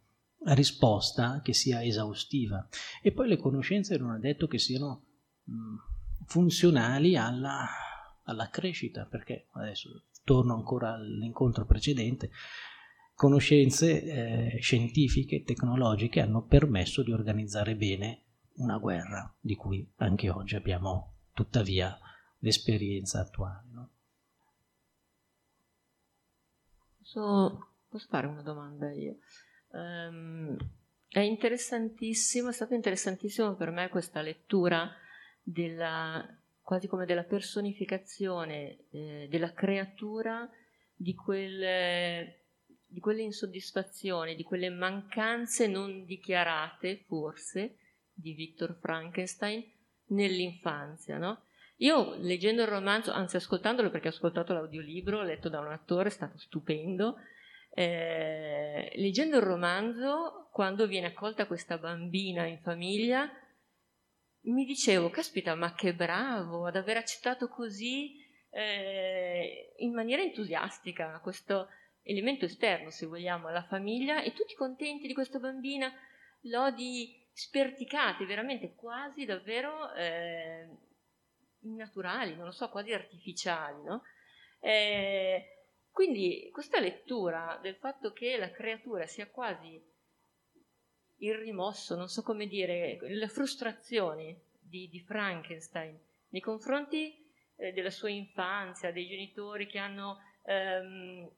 risposta 0.48 1.42
che 1.42 1.54
sia 1.54 1.84
esaustiva 1.84 2.68
e 3.02 3.12
poi 3.12 3.28
le 3.28 3.38
conoscenze 3.38 3.98
non 3.98 4.16
è 4.16 4.20
detto 4.20 4.48
che 4.48 4.60
siano 4.60 5.04
mm, 5.50 5.76
funzionali 6.26 7.16
alla, 7.16 7.68
alla 8.24 8.50
crescita, 8.50 9.06
perché 9.06 9.48
adesso 9.54 10.04
torno 10.24 10.54
ancora 10.54 10.94
all'incontro 10.94 11.66
precedente, 11.66 12.32
conoscenze 13.14 14.04
eh, 14.04 14.60
scientifiche, 14.60 15.44
tecnologiche 15.44 16.22
hanno 16.22 16.44
permesso 16.44 17.04
di 17.04 17.12
organizzare 17.12 17.76
bene 17.76 18.24
una 18.56 18.78
guerra, 18.78 19.34
di 19.40 19.56
cui 19.56 19.90
anche 19.98 20.30
oggi 20.30 20.56
abbiamo 20.56 21.14
tuttavia 21.34 21.98
l'esperienza 22.40 23.20
attuale. 23.22 23.70
No? 23.72 23.90
Posso, 27.16 27.68
posso, 27.88 28.08
fare 28.10 28.28
una 28.28 28.42
domanda 28.42 28.92
io? 28.92 29.20
Um, 29.70 30.58
è 31.08 31.22
interessantissimo, 31.22 32.50
è 32.50 32.52
stato 32.52 32.74
interessantissimo 32.74 33.56
per 33.56 33.72
me 33.72 33.88
questa 33.88 34.20
lettura 34.20 34.92
della, 35.42 36.28
quasi 36.60 36.88
come 36.88 37.06
della 37.06 37.24
personificazione 37.24 38.90
eh, 38.92 39.28
della 39.30 39.54
creatura 39.54 40.50
di 40.94 41.16
quelle, 41.16 42.48
di 42.86 43.00
quelle 43.00 43.22
insoddisfazioni, 43.22 44.36
di 44.36 44.44
quelle 44.44 44.70
mancanze 44.70 45.68
non 45.68 46.04
dichiarate, 46.04 47.06
forse, 47.08 47.78
di 48.12 48.34
Victor 48.34 48.78
Frankenstein 48.78 49.64
nell'infanzia, 50.08 51.18
no? 51.18 51.45
Io 51.78 52.16
leggendo 52.20 52.62
il 52.62 52.68
romanzo, 52.68 53.12
anzi 53.12 53.36
ascoltandolo 53.36 53.90
perché 53.90 54.08
ho 54.08 54.12
ascoltato 54.12 54.54
l'audiolibro, 54.54 55.24
letto 55.24 55.50
da 55.50 55.60
un 55.60 55.72
attore, 55.72 56.08
è 56.08 56.12
stato 56.12 56.38
stupendo, 56.38 57.18
eh, 57.72 58.92
leggendo 58.96 59.38
il 59.38 59.44
romanzo, 59.44 60.48
quando 60.52 60.88
viene 60.88 61.08
accolta 61.08 61.48
questa 61.48 61.78
bambina 61.78 62.46
in 62.46 62.60
famiglia, 62.62 63.30
mi 64.44 64.64
dicevo, 64.64 65.10
caspita, 65.10 65.56
ma 65.56 65.74
che 65.74 65.94
bravo 65.94 66.66
ad 66.66 66.78
aver 66.78 66.98
accettato 66.98 67.50
così 67.50 68.24
eh, 68.52 69.74
in 69.78 69.94
maniera 69.94 70.22
entusiastica 70.22 71.20
questo 71.22 71.68
elemento 72.04 72.46
esterno, 72.46 72.90
se 72.90 73.06
vogliamo, 73.06 73.48
alla 73.48 73.64
famiglia 73.64 74.22
e 74.22 74.32
tutti 74.32 74.56
contenti 74.56 75.08
di 75.08 75.14
questa 75.14 75.40
bambina, 75.40 75.92
lodi 76.44 77.22
sperticate, 77.34 78.26
veramente 78.26 78.76
quasi 78.76 79.26
davvero 79.26 79.94
eh, 79.94 80.70
innaturali, 81.68 82.36
non 82.36 82.46
lo 82.46 82.52
so, 82.52 82.70
quasi 82.70 82.94
artificiali, 82.94 83.84
no? 83.84 84.04
Eh, 84.60 85.56
quindi 85.92 86.50
questa 86.52 86.80
lettura 86.80 87.60
del 87.62 87.76
fatto 87.76 88.12
che 88.12 88.38
la 88.38 88.52
creatura 88.52 89.06
sia 89.08 89.28
quasi 89.28 89.82
il 91.20 91.36
rimosso, 91.36 91.96
non 91.96 92.10
so 92.10 92.22
come 92.22 92.48
dire, 92.48 92.98
le 93.02 93.28
frustrazioni 93.28 94.38
di, 94.60 94.90
di 94.90 95.00
Frankenstein 95.00 95.98
nei 96.30 96.42
confronti 96.42 97.26
eh, 97.56 97.72
della 97.72 97.90
sua 97.90 98.10
infanzia, 98.10 98.92
dei 98.92 99.08
genitori 99.08 99.68
che 99.68 99.78
hanno 99.78 100.20
ehm, 100.44 101.30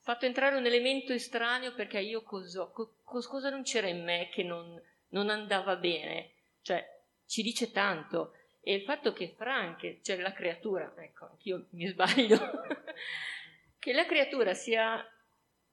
fatto 0.00 0.26
entrare 0.26 0.56
un 0.56 0.64
elemento 0.64 1.12
estraneo 1.12 1.74
perché 1.74 1.98
io 1.98 2.22
cosa, 2.22 2.70
cosa 2.72 3.50
non 3.50 3.62
c'era 3.62 3.88
in 3.88 4.04
me 4.04 4.28
che 4.30 4.44
non, 4.44 4.80
non 5.08 5.30
andava 5.30 5.76
bene, 5.76 6.30
cioè 6.62 6.86
ci 7.26 7.42
dice 7.42 7.70
tanto. 7.70 8.34
E 8.68 8.74
il 8.74 8.82
fatto 8.82 9.14
che 9.14 9.32
Frank, 9.34 10.02
cioè 10.02 10.20
la 10.20 10.34
creatura, 10.34 10.92
ecco, 10.98 11.24
anch'io 11.30 11.68
mi 11.70 11.86
sbaglio, 11.86 12.36
che 13.80 13.94
la 13.94 14.04
creatura 14.04 14.52
sia 14.52 15.02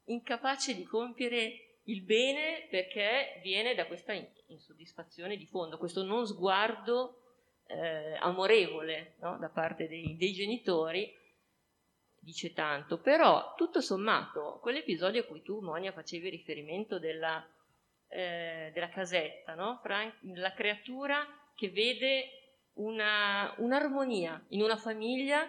incapace 0.06 0.74
di 0.74 0.86
compiere 0.86 1.80
il 1.84 2.04
bene 2.04 2.68
perché 2.70 3.42
viene 3.44 3.76
da 3.76 3.86
questa 3.86 4.14
insoddisfazione 4.48 5.36
di 5.36 5.46
fondo, 5.46 5.78
questo 5.78 6.04
non 6.04 6.26
sguardo 6.26 7.20
eh, 7.68 8.16
amorevole 8.16 9.16
no? 9.20 9.38
da 9.40 9.50
parte 9.50 9.90
dei, 9.90 10.16
dei, 10.16 10.32
genitori, 10.32 11.14
dice 12.18 12.54
tanto. 12.54 13.00
Però, 13.00 13.56
tutto 13.58 13.82
sommato, 13.82 14.60
quell'episodio 14.62 15.20
a 15.20 15.26
cui 15.26 15.42
tu, 15.42 15.60
Monia, 15.60 15.92
facevi 15.92 16.30
riferimento 16.30 16.98
della, 16.98 17.46
eh, 18.08 18.72
della 18.74 18.88
casetta, 18.88 19.54
no? 19.54 19.82
Frank, 19.84 20.14
la 20.36 20.54
creatura 20.54 21.28
che 21.56 21.70
vede 21.72 22.40
una, 22.76 23.54
un'armonia 23.58 24.44
in 24.50 24.62
una 24.62 24.78
famiglia 24.78 25.48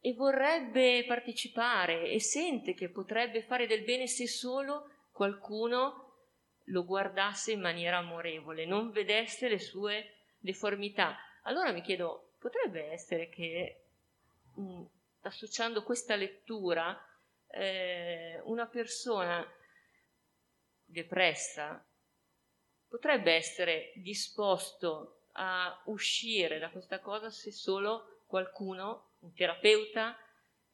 e 0.00 0.14
vorrebbe 0.14 1.04
partecipare 1.06 2.10
e 2.10 2.20
sente 2.20 2.74
che 2.74 2.88
potrebbe 2.88 3.42
fare 3.42 3.66
del 3.66 3.84
bene 3.84 4.06
se 4.06 4.26
solo 4.26 4.90
qualcuno 5.12 6.02
lo 6.66 6.84
guardasse 6.84 7.52
in 7.52 7.60
maniera 7.60 7.98
amorevole, 7.98 8.66
non 8.66 8.90
vedesse 8.90 9.48
le 9.48 9.58
sue 9.58 10.14
deformità. 10.38 11.16
Allora 11.42 11.72
mi 11.72 11.82
chiedo, 11.82 12.34
potrebbe 12.38 12.90
essere 12.90 13.28
che 13.28 13.84
mh, 14.54 14.62
mm, 14.62 14.84
associando 15.22 15.82
questa 15.82 16.16
lettura 16.16 16.98
eh, 17.48 18.40
una 18.44 18.66
persona 18.66 19.46
depressa 20.84 21.84
potrebbe 22.88 23.32
essere 23.32 23.92
disposto 23.96 25.21
a 25.32 25.82
uscire 25.86 26.58
da 26.58 26.70
questa 26.70 27.00
cosa 27.00 27.30
se 27.30 27.50
solo 27.52 28.22
qualcuno, 28.26 29.12
un 29.20 29.32
terapeuta, 29.34 30.16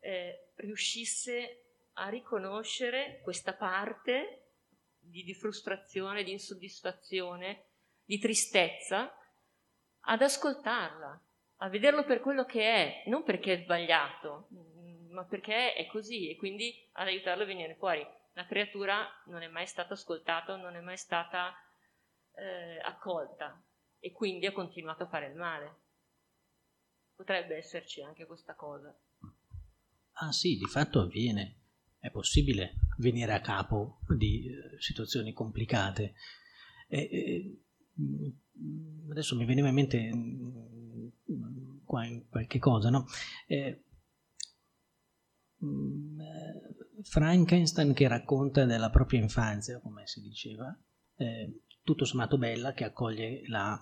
eh, 0.01 0.51
riuscisse 0.56 1.64
a 1.94 2.09
riconoscere 2.09 3.20
questa 3.22 3.52
parte 3.52 4.52
di, 4.98 5.24
di 5.24 5.35
frustrazione, 5.35 6.22
di 6.22 6.32
insoddisfazione, 6.32 7.64
di 8.05 8.18
tristezza, 8.18 9.12
ad 10.01 10.22
ascoltarla, 10.22 11.20
a 11.56 11.68
vederlo 11.68 12.05
per 12.05 12.20
quello 12.20 12.44
che 12.44 12.62
è, 12.62 13.02
non 13.06 13.24
perché 13.24 13.55
è 13.55 13.62
sbagliato, 13.62 14.48
ma 15.10 15.24
perché 15.24 15.74
è 15.74 15.86
così 15.86 16.30
e 16.30 16.36
quindi 16.36 16.89
ad 16.93 17.09
aiutarlo 17.09 17.43
a 17.43 17.47
venire 17.47 17.74
fuori. 17.74 18.06
La 18.35 18.47
creatura 18.47 19.06
non 19.26 19.43
è 19.43 19.48
mai 19.48 19.66
stata 19.66 19.94
ascoltata, 19.94 20.55
non 20.56 20.76
è 20.76 20.80
mai 20.80 20.97
stata 20.97 21.52
eh, 22.36 22.78
accolta 22.85 23.60
e 24.00 24.12
quindi 24.12 24.46
ha 24.46 24.52
continuato 24.52 25.04
a 25.04 25.08
fare 25.08 25.26
il 25.26 25.36
male. 25.36 25.76
Potrebbe 27.14 27.56
esserci 27.56 28.02
anche 28.02 28.26
questa 28.26 28.54
cosa. 28.54 28.96
Ah 30.12 30.32
sì, 30.32 30.56
di 30.56 30.66
fatto 30.66 31.00
avviene. 31.00 31.56
È 31.98 32.10
possibile 32.10 32.74
venire 32.98 33.32
a 33.32 33.40
capo 33.40 34.00
di 34.08 34.46
eh, 34.46 34.80
situazioni 34.80 35.32
complicate. 35.32 36.14
E, 36.86 36.98
e, 36.98 37.62
mm, 38.00 39.10
adesso 39.10 39.36
mi 39.36 39.44
veniva 39.44 39.68
in 39.68 39.74
mente 39.74 40.14
mm, 40.14 41.08
qualche 41.84 42.58
cosa, 42.58 42.90
no? 42.90 43.06
Eh, 43.46 43.82
mm, 45.64 46.20
Frankenstein 47.02 47.94
che 47.94 48.06
racconta 48.08 48.64
della 48.64 48.90
propria 48.90 49.20
infanzia, 49.20 49.80
come 49.80 50.06
si 50.06 50.20
diceva, 50.20 50.76
eh, 51.16 51.62
tutto 51.89 52.05
sommato 52.05 52.36
bella, 52.36 52.74
che 52.74 52.85
accoglie 52.85 53.44
la, 53.47 53.78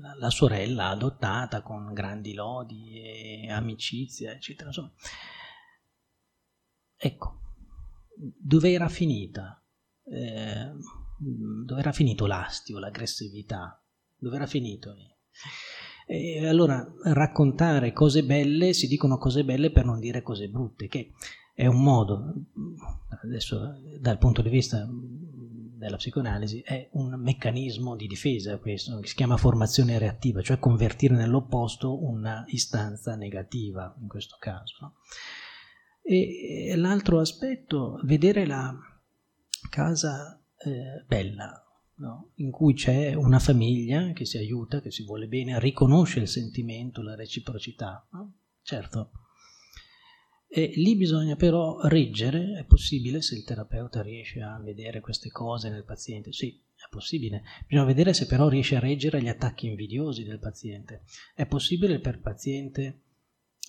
la, 0.00 0.14
la, 0.18 0.30
sorella 0.30 0.88
adottata 0.88 1.62
con 1.62 1.92
grandi 1.92 2.34
lodi 2.34 3.00
e 3.00 3.48
amicizia, 3.48 4.32
eccetera. 4.32 4.70
Insomma. 4.70 4.90
Ecco, 6.96 7.40
dove 8.16 8.72
era 8.72 8.88
finita? 8.88 9.62
Eh, 10.02 10.72
dove 11.64 11.80
era 11.80 11.92
finito 11.92 12.26
l'astio, 12.26 12.80
l'aggressività? 12.80 13.80
Dove 14.16 14.34
era 14.34 14.46
finito? 14.46 14.92
E 16.08 16.44
allora 16.44 16.84
raccontare 17.04 17.92
cose 17.92 18.24
belle, 18.24 18.72
si 18.72 18.88
dicono 18.88 19.16
cose 19.16 19.44
belle 19.44 19.70
per 19.70 19.84
non 19.84 20.00
dire 20.00 20.22
cose 20.22 20.48
brutte, 20.48 20.88
che 20.88 21.12
è 21.54 21.66
un 21.66 21.84
modo, 21.84 22.34
adesso 23.22 23.80
dal 24.00 24.18
punto 24.18 24.42
di 24.42 24.50
vista 24.50 24.88
della 25.76 25.96
psicoanalisi 25.96 26.60
è 26.60 26.88
un 26.92 27.14
meccanismo 27.20 27.96
di 27.96 28.06
difesa 28.06 28.58
questo, 28.58 28.98
che 28.98 29.08
si 29.08 29.14
chiama 29.14 29.36
formazione 29.36 29.98
reattiva, 29.98 30.40
cioè 30.40 30.58
convertire 30.58 31.14
nell'opposto 31.14 32.02
una 32.02 32.44
istanza 32.48 33.14
negativa 33.14 33.94
in 34.00 34.08
questo 34.08 34.36
caso. 34.38 34.74
No? 34.80 34.94
E, 36.02 36.72
l'altro 36.76 37.20
aspetto, 37.20 38.00
vedere 38.04 38.46
la 38.46 38.74
casa 39.68 40.42
eh, 40.58 41.04
bella, 41.06 41.62
no? 41.96 42.30
in 42.36 42.50
cui 42.50 42.74
c'è 42.74 43.14
una 43.14 43.38
famiglia 43.38 44.12
che 44.12 44.24
si 44.24 44.38
aiuta, 44.38 44.80
che 44.80 44.90
si 44.90 45.04
vuole 45.04 45.28
bene, 45.28 45.60
riconosce 45.60 46.20
il 46.20 46.28
sentimento, 46.28 47.02
la 47.02 47.14
reciprocità. 47.14 48.06
No? 48.12 48.38
Certo, 48.62 49.10
e 50.48 50.72
lì 50.76 50.96
bisogna 50.96 51.36
però 51.36 51.80
reggere, 51.82 52.58
è 52.58 52.64
possibile 52.64 53.20
se 53.20 53.34
il 53.34 53.44
terapeuta 53.44 54.00
riesce 54.00 54.40
a 54.40 54.58
vedere 54.60 55.00
queste 55.00 55.28
cose 55.28 55.68
nel 55.68 55.84
paziente, 55.84 56.32
sì, 56.32 56.62
è 56.74 56.88
possibile, 56.88 57.42
bisogna 57.66 57.86
vedere 57.86 58.14
se 58.14 58.26
però 58.26 58.48
riesce 58.48 58.76
a 58.76 58.80
reggere 58.80 59.20
gli 59.20 59.28
attacchi 59.28 59.66
invidiosi 59.66 60.24
del 60.24 60.38
paziente. 60.38 61.02
È 61.34 61.46
possibile 61.46 61.98
per 61.98 62.14
il 62.14 62.20
paziente 62.20 63.00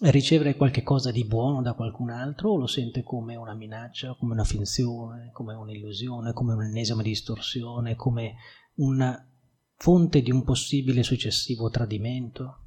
ricevere 0.02 0.56
qualche 0.56 0.84
cosa 0.84 1.12
di 1.12 1.26
buono 1.26 1.64
da 1.64 1.74
qualcun 1.74 2.12
altro 2.12 2.52
o 2.52 2.58
lo 2.58 2.68
sente 2.68 3.02
come 3.02 3.36
una 3.36 3.56
minaccia, 3.56 4.16
come 4.16 4.34
una 4.34 4.44
finzione, 4.44 5.32
come 5.32 5.56
un'illusione, 5.56 6.34
come 6.34 6.54
un'ennesima 6.54 7.02
distorsione, 7.02 7.96
come 7.96 8.36
una 8.76 9.28
fonte 9.76 10.22
di 10.22 10.32
un 10.32 10.44
possibile 10.44 11.02
successivo 11.02 11.70
tradimento? 11.70 12.66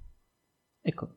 Ecco, 0.81 1.17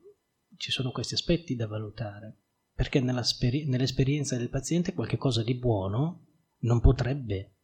ci 0.57 0.69
sono 0.69 0.91
questi 0.91 1.15
aspetti 1.15 1.55
da 1.55 1.65
valutare 1.65 2.42
perché 2.73 2.99
nell'esperienza 2.99 4.35
del 4.37 4.49
paziente 4.49 4.93
qualche 4.93 5.17
cosa 5.17 5.43
di 5.43 5.55
buono 5.55 6.25
non 6.59 6.79
potrebbe 6.79 7.55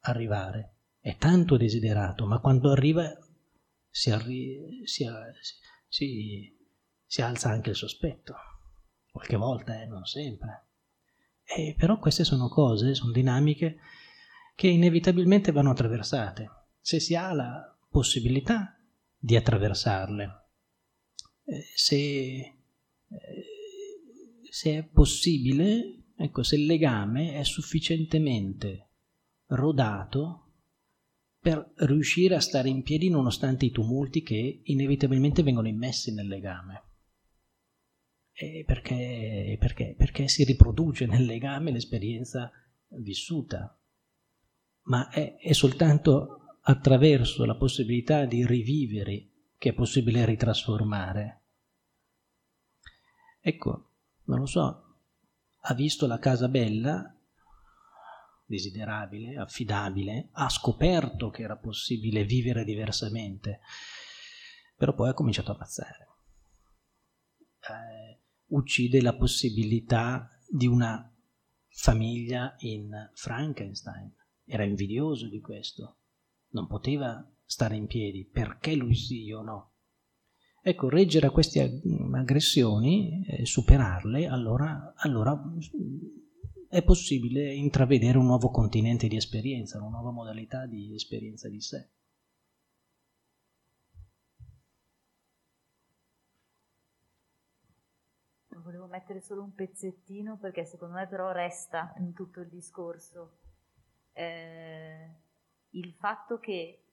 arrivare. 0.00 0.76
È 0.98 1.16
tanto 1.16 1.56
desiderato, 1.56 2.26
ma 2.26 2.40
quando 2.40 2.70
arriva 2.70 3.12
si, 3.90 4.10
arri- 4.10 4.82
si, 4.84 5.06
si, 5.88 6.56
si 7.04 7.22
alza 7.22 7.50
anche 7.50 7.70
il 7.70 7.76
sospetto. 7.76 8.34
Qualche 9.10 9.36
volta, 9.36 9.80
eh, 9.80 9.86
non 9.86 10.04
sempre. 10.06 10.68
E 11.44 11.74
però 11.76 11.98
queste 11.98 12.24
sono 12.24 12.48
cose, 12.48 12.94
sono 12.94 13.12
dinamiche 13.12 13.78
che 14.54 14.68
inevitabilmente 14.68 15.52
vanno 15.52 15.70
attraversate, 15.70 16.48
se 16.80 17.00
si 17.00 17.14
ha 17.14 17.32
la 17.32 17.76
possibilità 17.90 18.78
di 19.18 19.36
attraversarle. 19.36 20.46
Eh, 21.44 21.64
se 21.74 21.96
eh, 21.96 22.54
se 24.54 24.76
è 24.76 24.82
possibile, 24.84 26.08
ecco, 26.14 26.42
se 26.42 26.56
il 26.56 26.66
legame 26.66 27.38
è 27.38 27.42
sufficientemente 27.42 28.90
rodato 29.46 30.56
per 31.38 31.72
riuscire 31.76 32.34
a 32.34 32.40
stare 32.40 32.68
in 32.68 32.82
piedi 32.82 33.08
nonostante 33.08 33.64
i 33.64 33.70
tumulti 33.70 34.22
che 34.22 34.60
inevitabilmente 34.64 35.42
vengono 35.42 35.68
immessi 35.68 36.12
nel 36.12 36.26
legame. 36.26 36.82
Perché, 38.66 39.56
perché, 39.58 39.94
perché 39.96 40.28
si 40.28 40.44
riproduce 40.44 41.06
nel 41.06 41.24
legame 41.24 41.70
l'esperienza 41.70 42.52
vissuta, 42.88 43.74
ma 44.82 45.08
è, 45.08 45.36
è 45.38 45.52
soltanto 45.54 46.58
attraverso 46.60 47.46
la 47.46 47.56
possibilità 47.56 48.26
di 48.26 48.46
rivivere 48.46 49.30
che 49.56 49.70
è 49.70 49.72
possibile 49.72 50.26
ritrasformare. 50.26 51.40
Ecco, 53.40 53.86
non 54.24 54.38
lo 54.38 54.46
so, 54.46 54.96
ha 55.60 55.74
visto 55.74 56.06
la 56.06 56.18
casa 56.18 56.48
bella, 56.48 57.16
desiderabile, 58.44 59.36
affidabile, 59.36 60.28
ha 60.32 60.48
scoperto 60.48 61.30
che 61.30 61.42
era 61.42 61.56
possibile 61.56 62.24
vivere 62.24 62.64
diversamente, 62.64 63.60
però 64.76 64.94
poi 64.94 65.08
ha 65.08 65.14
cominciato 65.14 65.52
a 65.52 65.54
ammazzare. 65.54 66.08
Eh, 67.60 68.20
uccide 68.46 69.00
la 69.00 69.14
possibilità 69.14 70.28
di 70.48 70.66
una 70.66 71.08
famiglia 71.68 72.54
in 72.58 73.10
Frankenstein. 73.14 74.14
Era 74.44 74.64
invidioso 74.64 75.28
di 75.28 75.40
questo. 75.40 75.98
Non 76.48 76.66
poteva 76.66 77.26
stare 77.44 77.76
in 77.76 77.86
piedi. 77.86 78.26
Perché 78.26 78.74
lui 78.74 78.94
sì, 78.94 79.22
io 79.22 79.40
no? 79.42 79.71
Ecco, 80.64 80.88
reggere 80.88 81.26
a 81.26 81.30
queste 81.30 81.82
aggressioni, 82.12 83.26
eh, 83.26 83.44
superarle, 83.44 84.28
allora, 84.28 84.92
allora 84.96 85.36
è 86.68 86.84
possibile 86.84 87.52
intravedere 87.52 88.16
un 88.16 88.26
nuovo 88.26 88.48
continente 88.50 89.08
di 89.08 89.16
esperienza, 89.16 89.78
una 89.78 89.88
nuova 89.88 90.12
modalità 90.12 90.66
di 90.66 90.94
esperienza 90.94 91.48
di 91.48 91.60
sé. 91.60 91.90
Volevo 98.62 98.86
mettere 98.86 99.20
solo 99.20 99.42
un 99.42 99.54
pezzettino 99.54 100.38
perché 100.38 100.64
secondo 100.64 100.94
me 100.94 101.08
però 101.08 101.32
resta 101.32 101.92
in 101.98 102.12
tutto 102.12 102.38
il 102.38 102.48
discorso 102.48 103.38
eh, 104.12 105.10
il 105.70 105.92
fatto 105.94 106.38
che 106.38 106.84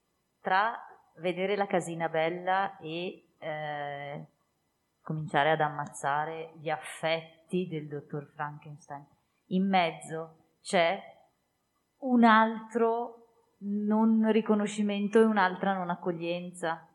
tra 0.42 0.76
vedere 1.18 1.56
la 1.56 1.68
casina 1.68 2.10
bella 2.10 2.80
e 2.80 3.29
eh, 3.40 4.28
cominciare 5.02 5.52
ad 5.52 5.62
ammazzare 5.62 6.54
gli 6.60 6.70
affetti 6.70 7.68
del 7.68 7.88
dottor 7.88 8.32
Frankenstein. 8.36 9.06
In 9.48 9.68
mezzo 9.68 10.58
c'è 10.62 11.02
un 12.00 12.24
altro 12.24 13.16
non 13.62 14.32
riconoscimento 14.32 15.20
e 15.20 15.24
un'altra 15.24 15.74
non 15.74 15.90
accoglienza. 15.90 16.88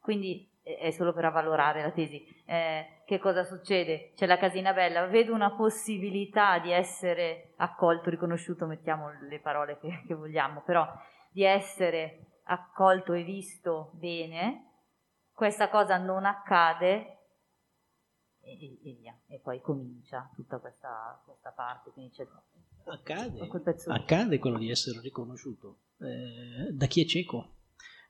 Quindi 0.00 0.50
è 0.62 0.90
solo 0.90 1.12
per 1.12 1.26
avvalorare 1.26 1.82
la 1.82 1.90
tesi. 1.90 2.24
Eh, 2.46 3.02
che 3.04 3.18
cosa 3.18 3.44
succede? 3.44 4.12
C'è 4.14 4.26
la 4.26 4.38
casina 4.38 4.72
bella, 4.72 5.06
vedo 5.06 5.34
una 5.34 5.54
possibilità 5.54 6.58
di 6.58 6.72
essere 6.72 7.52
accolto, 7.56 8.10
riconosciuto, 8.10 8.66
mettiamo 8.66 9.10
le 9.28 9.40
parole 9.40 9.78
che, 9.78 10.02
che 10.06 10.14
vogliamo, 10.14 10.62
però 10.62 10.86
di 11.30 11.44
essere 11.44 12.40
accolto 12.44 13.12
e 13.12 13.22
visto 13.22 13.90
bene, 13.94 14.73
questa 15.34 15.68
cosa 15.68 15.98
non 15.98 16.24
accade 16.24 17.18
e, 18.40 18.78
e 18.82 18.94
via, 18.94 19.18
e 19.26 19.38
poi 19.40 19.60
comincia 19.60 20.30
tutta 20.34 20.58
questa, 20.58 21.20
questa 21.24 21.50
parte. 21.50 21.92
accade, 22.84 23.48
accade 23.88 24.38
quello 24.38 24.58
di 24.58 24.70
essere 24.70 25.00
riconosciuto 25.00 25.80
eh, 25.98 26.70
da 26.72 26.86
chi 26.86 27.02
è 27.02 27.06
cieco 27.06 27.54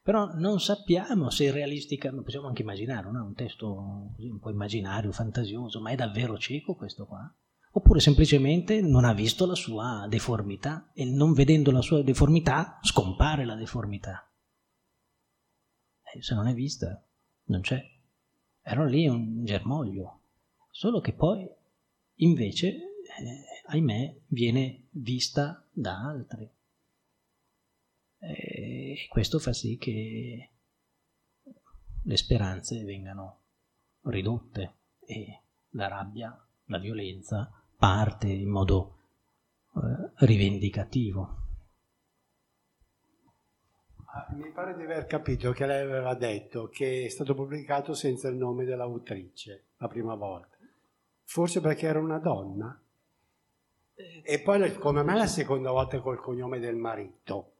però 0.04 0.34
non 0.34 0.60
sappiamo 0.60 1.30
se 1.30 1.50
realisticamente, 1.50 2.24
possiamo 2.24 2.46
anche 2.46 2.60
immaginare, 2.60 3.10
no? 3.10 3.24
un 3.24 3.32
testo 3.32 4.10
così 4.14 4.28
un 4.28 4.38
po' 4.38 4.50
immaginario, 4.50 5.10
fantasioso, 5.12 5.80
ma 5.80 5.92
è 5.92 5.94
davvero 5.94 6.36
cieco 6.36 6.74
questo 6.74 7.06
qua? 7.06 7.34
Oppure 7.70 8.00
semplicemente 8.00 8.82
non 8.82 9.06
ha 9.06 9.14
visto 9.14 9.46
la 9.46 9.54
sua 9.54 10.04
deformità 10.06 10.90
e 10.92 11.06
non 11.06 11.32
vedendo 11.32 11.70
la 11.70 11.80
sua 11.80 12.02
deformità 12.02 12.78
scompare 12.82 13.46
la 13.46 13.54
deformità. 13.54 14.30
E 16.12 16.22
se 16.22 16.34
non 16.34 16.48
è 16.48 16.52
vista, 16.52 17.02
non 17.44 17.60
c'è. 17.60 17.82
Era 18.62 18.84
lì 18.84 19.06
un 19.06 19.44
germoglio, 19.44 20.20
solo 20.70 21.00
che 21.00 21.12
poi 21.12 21.48
invece, 22.16 22.68
eh, 22.68 23.44
ahimè, 23.66 24.16
viene 24.28 24.86
vista 24.90 25.66
da 25.70 25.98
altri. 25.98 26.50
E 28.18 29.06
questo 29.08 29.38
fa 29.38 29.52
sì 29.52 29.76
che 29.76 30.50
le 32.02 32.16
speranze 32.16 32.82
vengano 32.84 33.40
ridotte 34.04 34.74
e 35.00 35.40
la 35.70 35.88
rabbia, 35.88 36.46
la 36.66 36.78
violenza 36.78 37.50
parte 37.76 38.28
in 38.28 38.48
modo 38.48 38.98
eh, 39.76 40.26
rivendicativo. 40.26 41.42
Mi 44.36 44.50
pare 44.52 44.76
di 44.76 44.82
aver 44.82 45.06
capito 45.06 45.52
che 45.52 45.66
lei 45.66 45.82
aveva 45.82 46.14
detto 46.14 46.68
che 46.68 47.04
è 47.04 47.08
stato 47.08 47.34
pubblicato 47.34 47.94
senza 47.94 48.28
il 48.28 48.36
nome 48.36 48.64
dell'autrice 48.64 49.64
la 49.78 49.88
prima 49.88 50.14
volta. 50.14 50.56
Forse 51.24 51.60
perché 51.60 51.86
era 51.86 51.98
una 51.98 52.18
donna. 52.18 52.80
E 53.94 54.40
poi 54.40 54.74
come 54.76 55.02
me 55.02 55.14
la 55.14 55.26
seconda 55.26 55.70
volta 55.70 56.00
col 56.00 56.20
cognome 56.20 56.58
del 56.58 56.76
marito. 56.76 57.50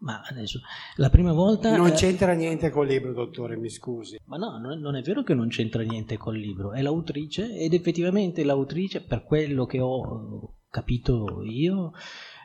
Ma 0.00 0.20
adesso, 0.20 0.60
la 0.96 1.10
prima 1.10 1.32
volta... 1.32 1.76
Non 1.76 1.90
c'entra 1.92 2.32
niente 2.32 2.70
col 2.70 2.86
libro, 2.86 3.12
dottore, 3.12 3.56
mi 3.56 3.68
scusi. 3.68 4.20
Ma 4.26 4.36
no, 4.36 4.58
non 4.58 4.94
è 4.94 5.02
vero 5.02 5.22
che 5.22 5.34
non 5.34 5.48
c'entra 5.48 5.82
niente 5.82 6.16
col 6.16 6.36
libro, 6.36 6.72
è 6.72 6.82
l'autrice 6.82 7.56
ed 7.56 7.72
effettivamente 7.72 8.44
l'autrice, 8.44 9.02
per 9.02 9.24
quello 9.24 9.66
che 9.66 9.80
ho 9.80 10.54
capito 10.70 11.42
io, 11.42 11.92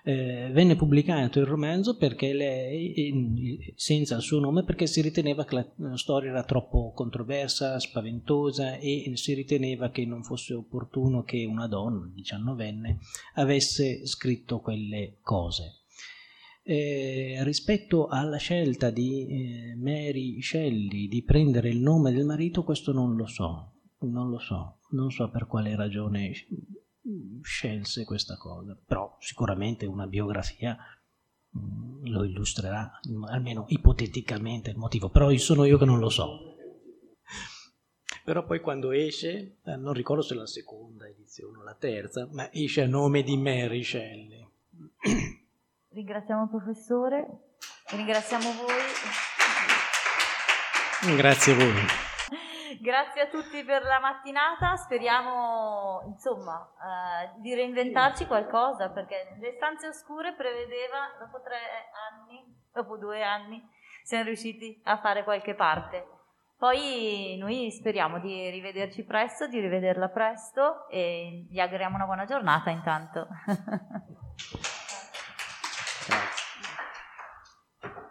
eh, 0.06 0.50
venne 0.52 0.76
pubblicato 0.76 1.40
il 1.40 1.46
romanzo 1.46 1.96
perché 1.96 2.34
lei, 2.34 3.74
senza 3.76 4.18
il 4.18 4.22
suo 4.22 4.40
nome, 4.40 4.64
perché 4.64 4.86
si 4.86 5.02
riteneva 5.02 5.46
che 5.46 5.72
la 5.78 5.98
storia 5.98 6.32
era 6.32 6.44
troppo 6.44 6.92
controversa, 6.94 7.80
spaventosa 7.80 8.76
e 8.76 9.12
si 9.16 9.34
riteneva 9.34 9.90
che 9.90 10.06
non 10.06 10.24
fosse 10.24 10.54
opportuno 10.54 11.24
che 11.24 11.46
una 11.46 11.68
donna, 11.68 12.10
diciannovenne, 12.14 13.00
avesse 13.36 14.06
scritto 14.06 14.60
quelle 14.60 15.20
cose. 15.22 15.80
Eh, 16.66 17.38
rispetto 17.44 18.08
alla 18.08 18.38
scelta 18.38 18.90
di 18.90 19.28
eh, 19.28 19.76
Mary 19.76 20.42
Shelley 20.42 21.08
di 21.10 21.22
prendere 21.24 21.70
il 21.70 21.80
nome 21.80 22.12
del 22.12 22.26
marito, 22.26 22.64
questo 22.64 22.94
non 22.94 23.16
lo 23.16 23.26
so, 23.26 23.74
non 24.00 24.30
lo 24.30 24.40
so, 24.40 24.80
non 24.92 25.12
so 25.12 25.30
per 25.30 25.46
quale 25.46 25.76
ragione 25.76 26.32
scelse 27.42 28.06
questa 28.06 28.38
cosa, 28.38 28.78
però 28.86 29.16
sicuramente 29.20 29.86
una 29.86 30.08
biografia 30.08 30.78
mm, 31.58 32.06
lo 32.06 32.24
illustrerà, 32.24 33.00
almeno 33.30 33.66
ipoteticamente 33.68 34.70
il 34.70 34.78
motivo, 34.78 35.10
però 35.10 35.36
sono 35.38 35.66
io 35.66 35.78
che 35.78 35.86
non 35.86 36.00
lo 36.00 36.10
so. 36.10 36.56
Però 38.24 38.46
poi 38.46 38.62
quando 38.62 38.92
esce, 38.92 39.58
eh, 39.64 39.76
non 39.76 39.94
ricordo 39.94 40.22
se 40.22 40.34
è 40.34 40.38
la 40.38 40.48
seconda 40.48 41.08
edizione 41.08 41.58
o 41.58 41.64
la 41.64 41.76
terza, 41.76 42.28
ma 42.32 42.50
esce 42.54 42.84
a 42.84 42.88
nome 42.88 43.22
di 43.22 43.36
Mary 43.36 43.84
Shelley. 43.84 44.48
Ringraziamo 45.90 46.44
il 46.44 46.50
professore 46.50 47.52
ringraziamo 47.96 48.52
voi. 48.54 48.76
Grazie 51.16 51.54
a 51.54 51.56
voi. 51.56 52.12
Grazie 52.80 53.22
a 53.22 53.28
tutti 53.28 53.64
per 53.64 53.84
la 53.84 54.00
mattinata, 54.00 54.76
speriamo 54.76 56.02
insomma 56.08 56.60
eh, 56.62 57.42
di 57.42 57.54
reinventarci 57.54 58.26
qualcosa 58.26 58.90
perché 58.90 59.36
le 59.40 59.54
stanze 59.56 59.88
oscure 59.88 60.34
prevedeva 60.34 61.16
dopo 61.20 61.42
tre 61.42 61.58
anni, 62.10 62.44
dopo 62.72 62.98
due 62.98 63.24
anni, 63.24 63.62
siamo 64.04 64.24
riusciti 64.26 64.82
a 64.86 64.98
fare 64.98 65.24
qualche 65.24 65.56
parte. 65.56 66.08
Poi 66.58 67.36
noi 67.38 67.72
speriamo 67.72 68.20
di 68.20 68.50
rivederci 68.50 69.04
presto, 69.04 69.48
di 69.48 69.60
rivederla 69.60 70.10
presto 70.10 70.88
e 70.90 71.46
vi 71.50 71.60
auguriamo 71.60 71.96
una 71.96 72.06
buona 72.06 72.26
giornata 72.26 72.70
intanto. 72.70 73.28